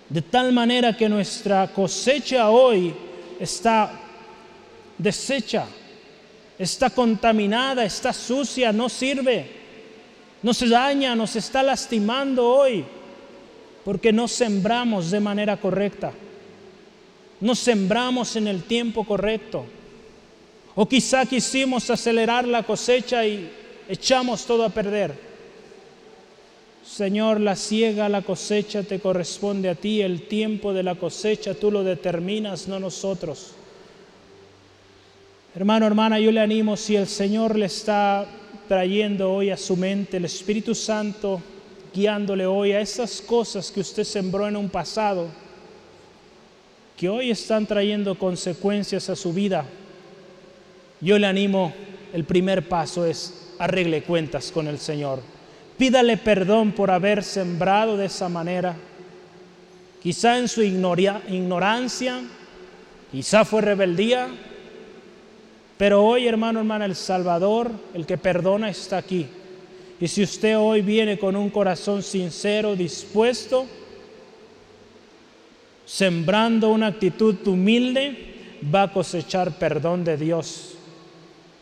de 0.08 0.22
tal 0.22 0.52
manera 0.52 0.96
que 0.96 1.08
nuestra 1.08 1.66
cosecha 1.72 2.48
hoy 2.48 2.94
está 3.40 3.90
deshecha, 4.96 5.66
está 6.60 6.90
contaminada, 6.90 7.86
está 7.86 8.12
sucia, 8.12 8.70
no 8.70 8.90
sirve, 8.90 9.46
nos 10.42 10.68
daña, 10.68 11.16
nos 11.16 11.34
está 11.34 11.62
lastimando 11.62 12.46
hoy, 12.46 12.84
porque 13.82 14.12
no 14.12 14.28
sembramos 14.28 15.10
de 15.10 15.20
manera 15.20 15.56
correcta, 15.56 16.12
no 17.40 17.54
sembramos 17.54 18.36
en 18.36 18.46
el 18.46 18.62
tiempo 18.64 19.04
correcto. 19.04 19.64
O 20.74 20.86
quizá 20.86 21.24
quisimos 21.24 21.88
acelerar 21.88 22.46
la 22.46 22.62
cosecha 22.62 23.26
y 23.26 23.50
echamos 23.88 24.44
todo 24.44 24.64
a 24.64 24.68
perder. 24.68 25.14
Señor, 26.84 27.40
la 27.40 27.56
siega, 27.56 28.08
la 28.10 28.20
cosecha 28.20 28.82
te 28.82 29.00
corresponde 29.00 29.70
a 29.70 29.74
ti, 29.74 30.02
el 30.02 30.28
tiempo 30.28 30.74
de 30.74 30.82
la 30.82 30.94
cosecha 30.94 31.54
tú 31.54 31.70
lo 31.70 31.82
determinas, 31.82 32.68
no 32.68 32.78
nosotros. 32.78 33.54
Hermano, 35.52 35.84
hermana, 35.84 36.20
yo 36.20 36.30
le 36.30 36.38
animo 36.38 36.76
si 36.76 36.94
el 36.94 37.08
Señor 37.08 37.58
le 37.58 37.66
está 37.66 38.24
trayendo 38.68 39.32
hoy 39.32 39.50
a 39.50 39.56
su 39.56 39.76
mente 39.76 40.18
el 40.18 40.24
Espíritu 40.24 40.76
Santo, 40.76 41.42
guiándole 41.92 42.46
hoy 42.46 42.70
a 42.70 42.80
esas 42.80 43.20
cosas 43.20 43.72
que 43.72 43.80
usted 43.80 44.04
sembró 44.04 44.46
en 44.46 44.54
un 44.54 44.68
pasado, 44.68 45.26
que 46.96 47.08
hoy 47.08 47.32
están 47.32 47.66
trayendo 47.66 48.16
consecuencias 48.16 49.10
a 49.10 49.16
su 49.16 49.32
vida. 49.32 49.64
Yo 51.00 51.18
le 51.18 51.26
animo, 51.26 51.72
el 52.12 52.22
primer 52.22 52.68
paso 52.68 53.04
es 53.04 53.48
arregle 53.58 54.04
cuentas 54.04 54.52
con 54.52 54.68
el 54.68 54.78
Señor. 54.78 55.20
Pídale 55.76 56.16
perdón 56.16 56.70
por 56.70 56.92
haber 56.92 57.24
sembrado 57.24 57.96
de 57.96 58.06
esa 58.06 58.28
manera. 58.28 58.76
Quizá 60.00 60.38
en 60.38 60.46
su 60.46 60.62
ignorancia, 60.62 62.20
quizá 63.10 63.44
fue 63.44 63.62
rebeldía, 63.62 64.28
pero 65.80 66.04
hoy, 66.04 66.26
hermano, 66.26 66.58
hermana, 66.58 66.84
el 66.84 66.94
Salvador, 66.94 67.70
el 67.94 68.04
que 68.04 68.18
perdona, 68.18 68.68
está 68.68 68.98
aquí. 68.98 69.26
Y 69.98 70.08
si 70.08 70.22
usted 70.22 70.58
hoy 70.58 70.82
viene 70.82 71.18
con 71.18 71.34
un 71.36 71.48
corazón 71.48 72.02
sincero, 72.02 72.76
dispuesto, 72.76 73.64
sembrando 75.86 76.68
una 76.68 76.88
actitud 76.88 77.34
humilde, 77.48 78.60
va 78.62 78.82
a 78.82 78.92
cosechar 78.92 79.58
perdón 79.58 80.04
de 80.04 80.18
Dios, 80.18 80.74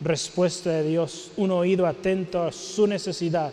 respuesta 0.01 0.71
de 0.71 0.89
Dios, 0.89 1.31
un 1.37 1.53
oído 1.53 1.87
atento 1.87 2.43
a 2.43 2.51
su 2.51 2.89
necesidad. 2.89 3.53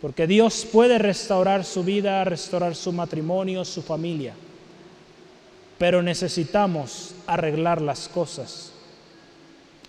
Porque 0.00 0.28
Dios 0.28 0.64
puede 0.72 0.96
restaurar 0.98 1.64
su 1.64 1.82
vida, 1.82 2.22
restaurar 2.22 2.76
su 2.76 2.92
matrimonio, 2.92 3.64
su 3.64 3.82
familia. 3.82 4.32
Pero 5.76 6.02
necesitamos 6.02 7.16
arreglar 7.26 7.82
las 7.82 8.06
cosas. 8.06 8.73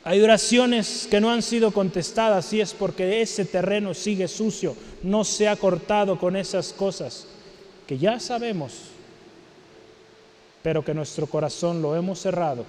Hay 0.08 0.22
oraciones 0.22 1.08
que 1.10 1.20
no 1.20 1.32
han 1.32 1.42
sido 1.42 1.72
contestadas 1.72 2.54
y 2.54 2.62
es 2.62 2.76
porque 2.76 3.24
ese 3.24 3.44
terreno 3.44 3.96
sigue 3.96 4.28
sucio, 4.28 4.76
no 5.02 5.24
se 5.24 5.48
ha 5.48 5.56
cortado 5.56 6.20
con 6.20 6.36
esas 6.36 6.72
cosas 6.74 7.26
que 7.88 7.98
ya 7.98 8.20
sabemos, 8.20 8.74
pero 10.62 10.86
que 10.86 10.94
nuestro 10.94 11.26
corazón 11.26 11.82
lo 11.82 11.96
hemos 11.96 12.20
cerrado. 12.20 12.66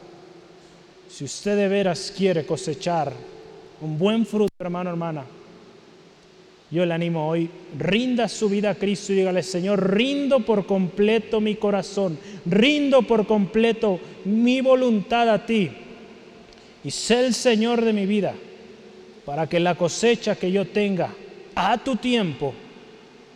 Si 1.10 1.24
usted 1.24 1.58
de 1.58 1.68
veras 1.68 2.10
quiere 2.16 2.46
cosechar 2.46 3.12
un 3.82 3.98
buen 3.98 4.24
fruto, 4.24 4.54
hermano, 4.58 4.88
hermana, 4.88 5.26
yo 6.70 6.86
le 6.86 6.94
animo 6.94 7.28
hoy, 7.28 7.50
rinda 7.78 8.28
su 8.28 8.48
vida 8.48 8.70
a 8.70 8.74
Cristo 8.76 9.12
y 9.12 9.16
dígale, 9.16 9.42
Señor, 9.42 9.94
rindo 9.94 10.40
por 10.40 10.64
completo 10.64 11.42
mi 11.42 11.56
corazón, 11.56 12.18
rindo 12.46 13.02
por 13.02 13.26
completo 13.26 14.00
mi 14.24 14.62
voluntad 14.62 15.28
a 15.28 15.44
ti. 15.44 15.70
Y 16.86 16.92
sé 16.92 17.26
el 17.26 17.34
Señor 17.34 17.84
de 17.84 17.92
mi 17.92 18.06
vida, 18.06 18.32
para 19.24 19.48
que 19.48 19.58
la 19.58 19.74
cosecha 19.74 20.36
que 20.36 20.52
yo 20.52 20.68
tenga 20.68 21.12
a 21.56 21.78
tu 21.78 21.96
tiempo 21.96 22.54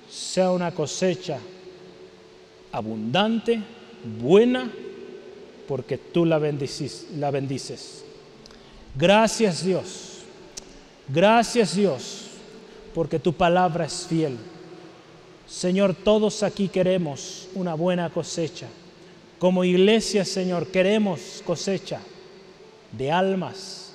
sea 0.08 0.52
una 0.52 0.70
cosecha 0.72 1.40
abundante, 2.70 3.60
buena, 4.20 4.70
porque 5.66 5.98
tú 5.98 6.24
la, 6.24 6.38
bendices. 6.38 7.08
La 7.16 7.32
bendices. 7.32 8.04
Gracias 8.94 9.64
Dios, 9.64 10.18
gracias 11.08 11.74
Dios 11.74 12.26
porque 12.94 13.18
tu 13.18 13.32
palabra 13.32 13.86
es 13.86 14.06
fiel. 14.08 14.36
Señor, 15.48 15.96
todos 15.96 16.44
aquí 16.44 16.68
queremos 16.68 17.48
una 17.56 17.74
buena 17.74 18.10
cosecha. 18.10 18.68
Como 19.40 19.64
iglesia, 19.64 20.24
Señor, 20.24 20.68
queremos 20.68 21.42
cosecha 21.44 22.00
de 22.92 23.10
almas, 23.10 23.92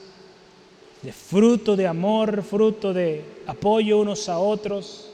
de 1.02 1.12
fruto 1.12 1.76
de 1.76 1.88
amor, 1.88 2.44
fruto 2.44 2.94
de 2.94 3.24
apoyo 3.46 4.00
unos 4.00 4.28
a 4.30 4.40
otros. 4.40 5.10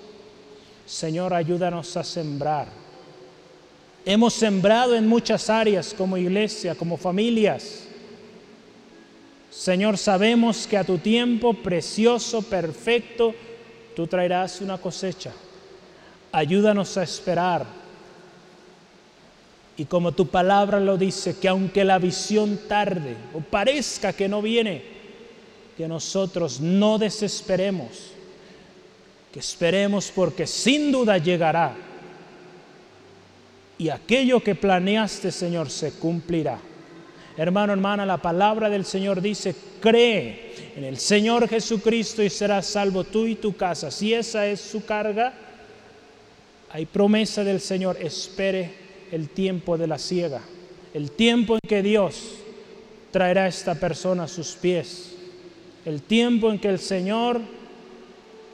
Señor, 0.85 1.33
ayúdanos 1.33 1.95
a 1.97 2.03
sembrar. 2.03 2.67
Hemos 4.05 4.33
sembrado 4.33 4.95
en 4.95 5.07
muchas 5.07 5.49
áreas 5.49 5.93
como 5.95 6.17
iglesia, 6.17 6.75
como 6.75 6.97
familias. 6.97 7.83
Señor, 9.51 9.97
sabemos 9.97 10.65
que 10.65 10.77
a 10.77 10.83
tu 10.83 10.97
tiempo 10.97 11.53
precioso, 11.53 12.41
perfecto, 12.41 13.35
tú 13.95 14.07
traerás 14.07 14.61
una 14.61 14.77
cosecha. 14.77 15.33
Ayúdanos 16.31 16.97
a 16.97 17.03
esperar. 17.03 17.80
Y 19.81 19.85
como 19.85 20.11
tu 20.11 20.27
palabra 20.27 20.79
lo 20.79 20.95
dice, 20.95 21.39
que 21.39 21.47
aunque 21.47 21.83
la 21.83 21.97
visión 21.97 22.59
tarde 22.67 23.15
o 23.33 23.39
parezca 23.39 24.13
que 24.13 24.29
no 24.29 24.39
viene, 24.39 24.83
que 25.75 25.87
nosotros 25.87 26.61
no 26.61 26.99
desesperemos, 26.99 28.11
que 29.33 29.39
esperemos 29.39 30.11
porque 30.13 30.45
sin 30.45 30.91
duda 30.91 31.17
llegará. 31.17 31.73
Y 33.79 33.89
aquello 33.89 34.39
que 34.43 34.53
planeaste, 34.53 35.31
Señor, 35.31 35.71
se 35.71 35.93
cumplirá. 35.93 36.59
Hermano, 37.35 37.73
hermana, 37.73 38.05
la 38.05 38.17
palabra 38.17 38.69
del 38.69 38.85
Señor 38.85 39.19
dice, 39.19 39.55
cree 39.81 40.73
en 40.75 40.83
el 40.83 40.99
Señor 40.99 41.47
Jesucristo 41.49 42.21
y 42.21 42.29
serás 42.29 42.67
salvo 42.67 43.03
tú 43.03 43.25
y 43.25 43.33
tu 43.33 43.55
casa. 43.55 43.89
Si 43.89 44.13
esa 44.13 44.45
es 44.45 44.61
su 44.61 44.85
carga, 44.85 45.33
hay 46.69 46.85
promesa 46.85 47.43
del 47.43 47.59
Señor, 47.59 47.97
espere 47.99 48.80
el 49.11 49.29
tiempo 49.29 49.77
de 49.77 49.87
la 49.87 49.97
ciega, 49.97 50.41
el 50.93 51.11
tiempo 51.11 51.55
en 51.55 51.67
que 51.67 51.81
Dios 51.81 52.31
traerá 53.11 53.43
a 53.43 53.47
esta 53.47 53.75
persona 53.75 54.23
a 54.23 54.27
sus 54.27 54.53
pies, 54.53 55.15
el 55.85 56.01
tiempo 56.01 56.51
en 56.51 56.59
que 56.59 56.69
el 56.69 56.79
Señor 56.79 57.41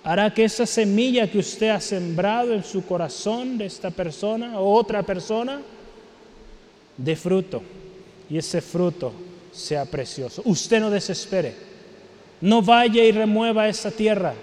hará 0.03 0.33
que 0.33 0.45
esa 0.45 0.65
semilla 0.65 1.29
que 1.29 1.39
usted 1.39 1.69
ha 1.69 1.81
sembrado 1.81 2.53
en 2.53 2.63
su 2.63 2.85
corazón 2.85 3.57
de 3.57 3.65
esta 3.65 3.91
persona 3.91 4.59
o 4.59 4.73
otra 4.73 5.03
persona 5.03 5.61
dé 6.97 7.15
fruto 7.15 7.61
y 8.29 8.37
ese 8.37 8.61
fruto 8.61 9.13
sea 9.51 9.85
precioso. 9.85 10.41
Usted 10.45 10.79
no 10.79 10.89
desespere. 10.89 11.55
No 12.39 12.61
vaya 12.61 13.03
y 13.03 13.11
remueva 13.11 13.67
esa 13.67 13.89
tierra. 13.89 14.33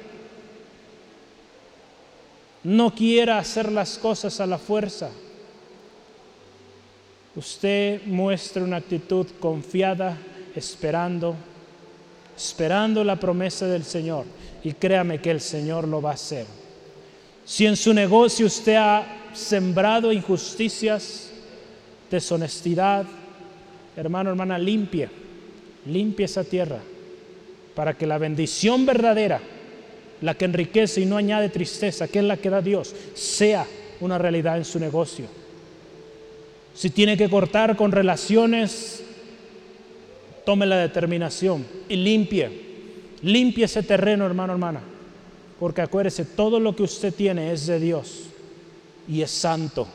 No 2.65 2.95
quiera 2.95 3.39
hacer 3.39 3.71
las 3.71 3.99
cosas 3.99 4.41
a 4.41 4.47
la 4.47 4.59
fuerza. 4.59 5.11
Usted 7.37 8.03
muestre 8.07 8.63
una 8.63 8.77
actitud 8.77 9.27
confiada, 9.41 10.17
esperando, 10.55 11.35
esperando 12.37 13.03
la 13.03 13.17
promesa 13.17 13.67
del 13.67 13.85
Señor. 13.85 14.25
Y 14.63 14.73
créame 14.73 15.21
que 15.21 15.31
el 15.31 15.41
Señor 15.41 15.89
lo 15.89 16.01
va 16.01 16.11
a 16.11 16.15
hacer. 16.15 16.47
Si 17.45 17.67
en 17.67 17.77
su 17.77 17.93
negocio 17.93 18.47
usted 18.47 18.77
ha 18.77 19.05
sembrado 19.35 20.13
injusticias, 20.13 21.31
deshonestidad, 22.11 23.05
hermano, 23.97 24.31
hermana, 24.31 24.59
limpie, 24.59 25.09
limpie 25.87 26.27
esa 26.27 26.45
tierra 26.45 26.79
para 27.75 27.95
que 27.95 28.07
la 28.07 28.19
bendición 28.19 28.87
verdadera, 28.87 29.41
la 30.21 30.35
que 30.35 30.45
enriquece 30.45 31.01
y 31.01 31.07
no 31.07 31.17
añade 31.17 31.49
tristeza, 31.49 32.09
que 32.09 32.21
es 32.21 32.25
la 32.25 32.37
que 32.37 32.49
da 32.49 32.63
Dios, 32.63 32.95
sea 33.15 33.67
una 34.01 34.17
realidad 34.17 34.57
en 34.57 34.65
su 34.65 34.79
negocio. 34.79 35.27
Si 36.75 36.91
tiene 36.91 37.17
que 37.17 37.31
cortar 37.31 37.77
con 37.77 37.93
relaciones, 37.93 39.05
tome 40.45 40.67
la 40.67 40.79
determinación 40.79 41.65
y 41.89 41.97
limpie, 41.97 42.51
limpie 43.23 43.65
ese 43.65 43.83
terreno, 43.83 44.27
hermano, 44.27 44.53
hermana, 44.53 44.81
porque 45.61 45.83
acuérdese, 45.83 46.25
todo 46.25 46.59
lo 46.59 46.75
que 46.75 46.83
usted 46.83 47.15
tiene 47.15 47.53
es 47.53 47.67
de 47.67 47.79
Dios 47.79 48.25
y 49.09 49.23
es 49.23 49.31
santo. 49.31 49.87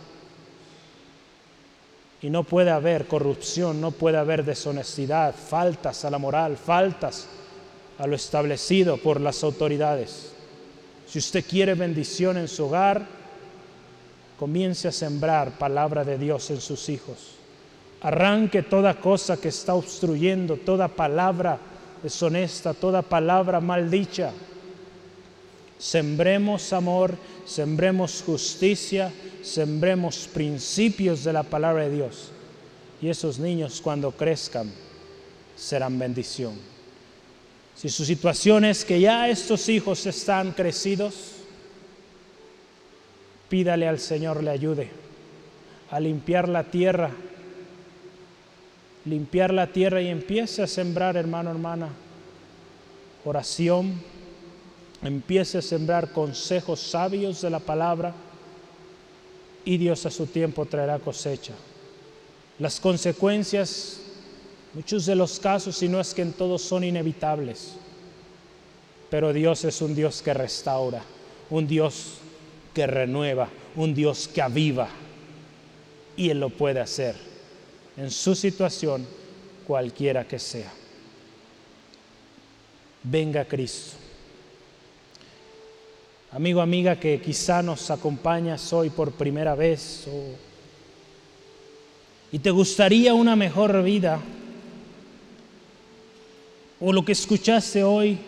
Y 2.22 2.30
no 2.30 2.44
puede 2.44 2.72
haber 2.72 3.08
corrupción, 3.08 3.80
no 3.80 3.92
puede 3.92 4.18
haber 4.18 4.44
deshonestidad, 4.44 5.36
faltas 5.36 6.04
a 6.06 6.10
la 6.10 6.18
moral, 6.18 6.58
faltas 6.58 7.28
a 7.98 8.08
lo 8.08 8.16
establecido 8.16 8.98
por 8.98 9.22
las 9.22 9.44
autoridades. 9.44 10.32
Si 11.08 11.20
usted 11.20 11.46
quiere 11.46 11.76
bendición 11.76 12.38
en 12.38 12.48
su 12.48 12.66
hogar, 12.66 13.19
comience 14.40 14.88
a 14.88 14.92
sembrar 14.92 15.58
palabra 15.58 16.06
de 16.06 16.18
Dios 16.18 16.50
en 16.50 16.62
sus 16.62 16.88
hijos. 16.88 17.36
Arranque 18.02 18.64
toda 18.64 18.94
cosa 18.94 19.36
que 19.36 19.50
está 19.50 19.76
obstruyendo, 19.76 20.56
toda 20.56 20.88
palabra 20.88 21.60
deshonesta, 22.02 22.74
toda 22.74 23.02
palabra 23.02 23.60
maldicha. 23.60 24.32
Sembremos 25.78 26.72
amor, 26.72 27.18
sembremos 27.46 28.24
justicia, 28.26 29.12
sembremos 29.44 30.30
principios 30.34 31.26
de 31.26 31.34
la 31.34 31.44
palabra 31.44 31.84
de 31.84 31.96
Dios. 31.96 32.32
Y 33.02 33.10
esos 33.10 33.40
niños 33.40 33.82
cuando 33.82 34.12
crezcan 34.12 34.72
serán 35.58 36.00
bendición. 36.00 36.54
Si 37.76 37.90
su 37.90 38.06
situación 38.06 38.64
es 38.64 38.86
que 38.86 39.02
ya 39.02 39.28
estos 39.28 39.68
hijos 39.68 40.06
están 40.06 40.54
crecidos, 40.54 41.39
Pídale 43.50 43.88
al 43.88 44.00
Señor 44.00 44.44
le 44.44 44.52
ayude 44.52 44.90
a 45.92 46.00
limpiar 46.00 46.48
la 46.48 46.66
tierra, 46.66 47.12
limpiar 49.06 49.52
la 49.52 49.68
tierra 49.68 50.02
y 50.02 50.08
empiece 50.08 50.62
a 50.62 50.68
sembrar, 50.68 51.18
hermano, 51.18 51.50
hermana, 51.50 51.90
oración, 53.26 54.00
empiece 55.02 55.58
a 55.58 55.62
sembrar 55.62 56.12
consejos 56.12 56.80
sabios 56.80 57.42
de 57.42 57.50
la 57.50 57.60
palabra 57.60 58.14
y 59.66 59.78
Dios 59.78 60.06
a 60.06 60.12
su 60.12 60.28
tiempo 60.28 60.66
traerá 60.66 61.00
cosecha. 61.00 61.54
Las 62.60 62.80
consecuencias, 62.80 64.00
muchos 64.74 65.06
de 65.06 65.16
los 65.16 65.40
casos, 65.40 65.78
si 65.78 65.88
no 65.88 66.00
es 66.00 66.14
que 66.14 66.22
en 66.22 66.34
todos 66.34 66.62
son 66.62 66.84
inevitables, 66.84 67.74
pero 69.10 69.34
Dios 69.34 69.66
es 69.66 69.82
un 69.82 69.96
Dios 69.96 70.22
que 70.22 70.34
restaura, 70.34 71.02
un 71.50 71.66
Dios 71.68 72.19
renueva, 72.88 73.50
un 73.76 73.94
Dios 73.94 74.28
que 74.28 74.42
aviva. 74.42 74.90
Y 76.16 76.30
Él 76.30 76.40
lo 76.40 76.50
puede 76.50 76.80
hacer 76.80 77.16
en 77.98 78.12
su 78.12 78.36
situación, 78.36 79.06
cualquiera 79.68 80.28
que 80.28 80.40
sea. 80.40 80.72
Venga 83.04 83.46
Cristo. 83.46 83.98
Amigo, 86.32 86.62
amiga 86.62 87.00
que 87.00 87.20
quizá 87.20 87.62
nos 87.62 87.90
acompañas 87.90 88.72
hoy 88.72 88.90
por 88.90 89.12
primera 89.12 89.56
vez 89.56 90.08
y 92.32 92.38
te 92.38 92.52
gustaría 92.52 93.16
una 93.16 93.36
mejor 93.36 93.82
vida 93.84 94.20
o 96.80 96.94
lo 96.94 97.04
que 97.04 97.14
escuchaste 97.14 97.84
hoy 97.84 98.20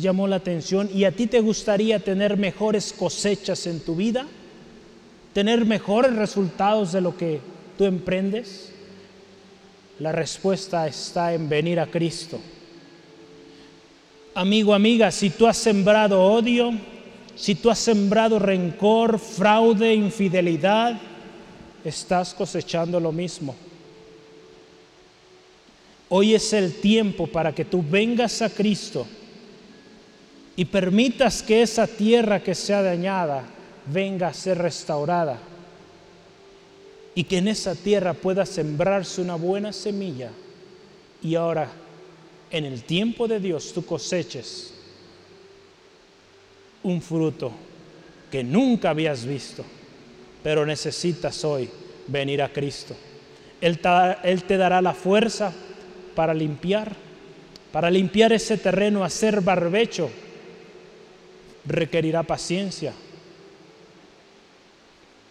llamó 0.00 0.26
la 0.26 0.36
atención 0.36 0.90
y 0.92 1.04
a 1.04 1.12
ti 1.12 1.26
te 1.26 1.40
gustaría 1.40 1.98
tener 1.98 2.36
mejores 2.36 2.92
cosechas 2.92 3.66
en 3.66 3.80
tu 3.80 3.94
vida, 3.94 4.26
tener 5.32 5.64
mejores 5.64 6.14
resultados 6.14 6.92
de 6.92 7.00
lo 7.00 7.16
que 7.16 7.40
tú 7.76 7.84
emprendes, 7.84 8.72
la 9.98 10.12
respuesta 10.12 10.86
está 10.86 11.34
en 11.34 11.48
venir 11.48 11.80
a 11.80 11.86
Cristo. 11.86 12.38
Amigo, 14.34 14.74
amiga, 14.74 15.10
si 15.10 15.30
tú 15.30 15.46
has 15.46 15.56
sembrado 15.56 16.22
odio, 16.22 16.72
si 17.34 17.54
tú 17.54 17.70
has 17.70 17.78
sembrado 17.78 18.38
rencor, 18.38 19.18
fraude, 19.18 19.94
infidelidad, 19.94 21.00
estás 21.84 22.34
cosechando 22.34 23.00
lo 23.00 23.12
mismo. 23.12 23.54
Hoy 26.08 26.34
es 26.34 26.52
el 26.52 26.74
tiempo 26.74 27.26
para 27.26 27.54
que 27.54 27.64
tú 27.64 27.84
vengas 27.88 28.42
a 28.42 28.50
Cristo 28.50 29.06
y 30.56 30.64
permitas 30.64 31.42
que 31.42 31.60
esa 31.62 31.86
tierra 31.86 32.42
que 32.42 32.54
sea 32.54 32.82
dañada 32.82 33.44
venga 33.92 34.28
a 34.28 34.34
ser 34.34 34.56
restaurada 34.58 35.38
y 37.14 37.24
que 37.24 37.38
en 37.38 37.48
esa 37.48 37.74
tierra 37.74 38.14
pueda 38.14 38.46
sembrarse 38.46 39.20
una 39.20 39.34
buena 39.36 39.72
semilla 39.72 40.30
y 41.22 41.34
ahora 41.34 41.68
en 42.50 42.64
el 42.64 42.82
tiempo 42.84 43.28
de 43.28 43.38
Dios 43.38 43.72
tú 43.74 43.84
coseches 43.84 44.72
un 46.82 47.02
fruto 47.02 47.52
que 48.30 48.42
nunca 48.42 48.90
habías 48.90 49.24
visto, 49.24 49.64
pero 50.42 50.64
necesitas 50.64 51.44
hoy 51.44 51.68
venir 52.06 52.42
a 52.42 52.52
Cristo. 52.52 52.94
Él 53.60 53.78
te, 53.78 53.88
Él 54.24 54.44
te 54.44 54.56
dará 54.56 54.80
la 54.80 54.94
fuerza 54.94 55.52
para 56.14 56.32
limpiar, 56.32 56.92
para 57.72 57.90
limpiar 57.90 58.32
ese 58.32 58.56
terreno, 58.56 59.04
hacer 59.04 59.40
barbecho 59.40 60.10
requerirá 61.66 62.22
paciencia. 62.22 62.92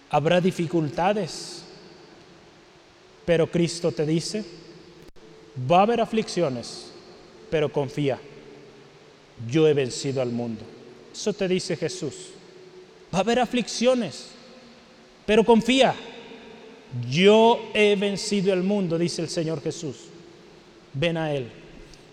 Habrá 0.09 0.39
dificultades, 0.39 1.63
pero 3.25 3.49
Cristo 3.49 3.91
te 3.91 4.05
dice, 4.05 4.45
va 5.69 5.79
a 5.79 5.83
haber 5.83 6.01
aflicciones, 6.01 6.91
pero 7.49 7.71
confía, 7.71 8.19
yo 9.49 9.67
he 9.67 9.73
vencido 9.73 10.21
al 10.21 10.31
mundo. 10.31 10.61
Eso 11.11 11.33
te 11.33 11.47
dice 11.47 11.75
Jesús. 11.75 12.29
Va 13.13 13.19
a 13.19 13.21
haber 13.21 13.39
aflicciones, 13.39 14.27
pero 15.25 15.43
confía, 15.43 15.95
yo 17.09 17.71
he 17.73 17.95
vencido 17.95 18.53
al 18.53 18.63
mundo, 18.63 18.97
dice 18.97 19.21
el 19.21 19.29
Señor 19.29 19.61
Jesús. 19.61 19.97
Ven 20.93 21.17
a 21.17 21.33
Él. 21.33 21.49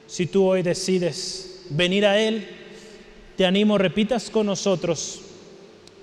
Si 0.06 0.26
tú 0.26 0.44
hoy 0.44 0.62
decides 0.62 1.62
venir 1.70 2.04
a 2.04 2.18
Él, 2.20 2.61
te 3.36 3.46
animo, 3.46 3.78
repitas 3.78 4.30
con 4.30 4.46
nosotros 4.46 5.20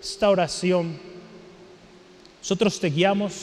esta 0.02 0.30
oración. 0.30 0.98
Nosotros 2.42 2.80
te 2.80 2.90
guiamos, 2.90 3.34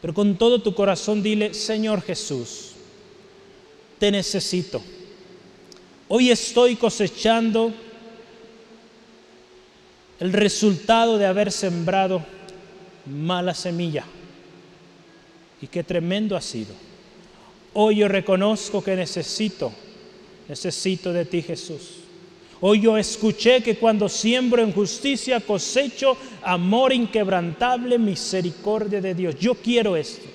pero 0.00 0.14
con 0.14 0.36
todo 0.36 0.62
tu 0.62 0.74
corazón 0.74 1.22
dile, 1.22 1.54
Señor 1.54 2.02
Jesús, 2.02 2.72
te 3.98 4.10
necesito. 4.10 4.82
Hoy 6.08 6.30
estoy 6.30 6.76
cosechando 6.76 7.72
el 10.20 10.32
resultado 10.32 11.18
de 11.18 11.26
haber 11.26 11.50
sembrado 11.50 12.24
mala 13.06 13.54
semilla. 13.54 14.04
Y 15.60 15.66
qué 15.66 15.82
tremendo 15.82 16.36
ha 16.36 16.40
sido. 16.40 16.74
Hoy 17.74 17.96
yo 17.96 18.08
reconozco 18.08 18.82
que 18.82 18.96
necesito 18.96 19.72
Necesito 20.48 21.12
de 21.12 21.24
ti, 21.24 21.42
Jesús. 21.42 21.98
Hoy 22.60 22.80
yo 22.80 22.96
escuché 22.96 23.62
que 23.62 23.76
cuando 23.76 24.08
siembro 24.08 24.62
en 24.62 24.72
justicia 24.72 25.40
cosecho 25.40 26.16
amor 26.42 26.92
inquebrantable, 26.92 27.98
misericordia 27.98 29.00
de 29.00 29.14
Dios. 29.14 29.38
Yo 29.38 29.54
quiero 29.54 29.94
esto, 29.94 30.26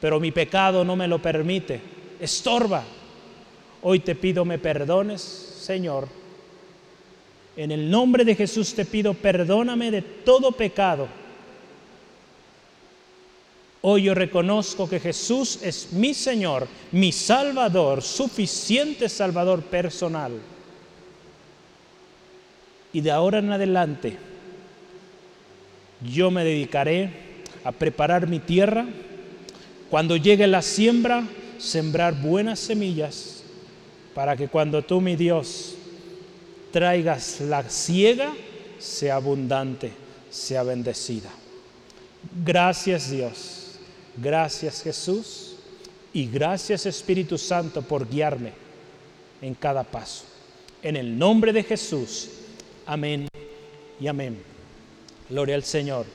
pero 0.00 0.18
mi 0.18 0.32
pecado 0.32 0.84
no 0.84 0.96
me 0.96 1.06
lo 1.06 1.20
permite, 1.20 1.80
estorba. 2.18 2.82
Hoy 3.82 4.00
te 4.00 4.14
pido 4.16 4.44
me 4.44 4.58
perdones, 4.58 5.20
Señor. 5.20 6.08
En 7.56 7.70
el 7.70 7.90
nombre 7.90 8.24
de 8.24 8.34
Jesús 8.34 8.74
te 8.74 8.84
pido 8.84 9.14
perdóname 9.14 9.90
de 9.90 10.02
todo 10.02 10.50
pecado 10.52 11.19
Hoy 13.82 14.02
yo 14.02 14.14
reconozco 14.14 14.88
que 14.88 15.00
Jesús 15.00 15.58
es 15.62 15.92
mi 15.92 16.12
Señor, 16.12 16.68
mi 16.92 17.12
Salvador, 17.12 18.02
suficiente 18.02 19.08
Salvador 19.08 19.62
personal. 19.62 20.32
Y 22.92 23.00
de 23.00 23.10
ahora 23.10 23.38
en 23.38 23.52
adelante 23.52 24.18
yo 26.02 26.30
me 26.30 26.44
dedicaré 26.44 27.10
a 27.64 27.72
preparar 27.72 28.26
mi 28.26 28.38
tierra. 28.38 28.86
Cuando 29.88 30.16
llegue 30.16 30.46
la 30.46 30.60
siembra, 30.60 31.24
sembrar 31.58 32.20
buenas 32.20 32.58
semillas 32.58 33.44
para 34.14 34.36
que 34.36 34.48
cuando 34.48 34.82
tú, 34.82 35.00
mi 35.00 35.16
Dios, 35.16 35.76
traigas 36.70 37.40
la 37.40 37.68
siega, 37.70 38.34
sea 38.78 39.16
abundante, 39.16 39.90
sea 40.28 40.64
bendecida. 40.64 41.30
Gracias 42.44 43.10
Dios 43.10 43.59
Gracias 44.16 44.82
Jesús 44.82 45.56
y 46.12 46.26
gracias 46.26 46.86
Espíritu 46.86 47.38
Santo 47.38 47.82
por 47.82 48.08
guiarme 48.08 48.52
en 49.40 49.54
cada 49.54 49.84
paso. 49.84 50.24
En 50.82 50.96
el 50.96 51.18
nombre 51.18 51.52
de 51.52 51.62
Jesús. 51.62 52.30
Amén 52.86 53.28
y 54.00 54.06
amén. 54.06 54.42
Gloria 55.28 55.54
al 55.54 55.64
Señor. 55.64 56.06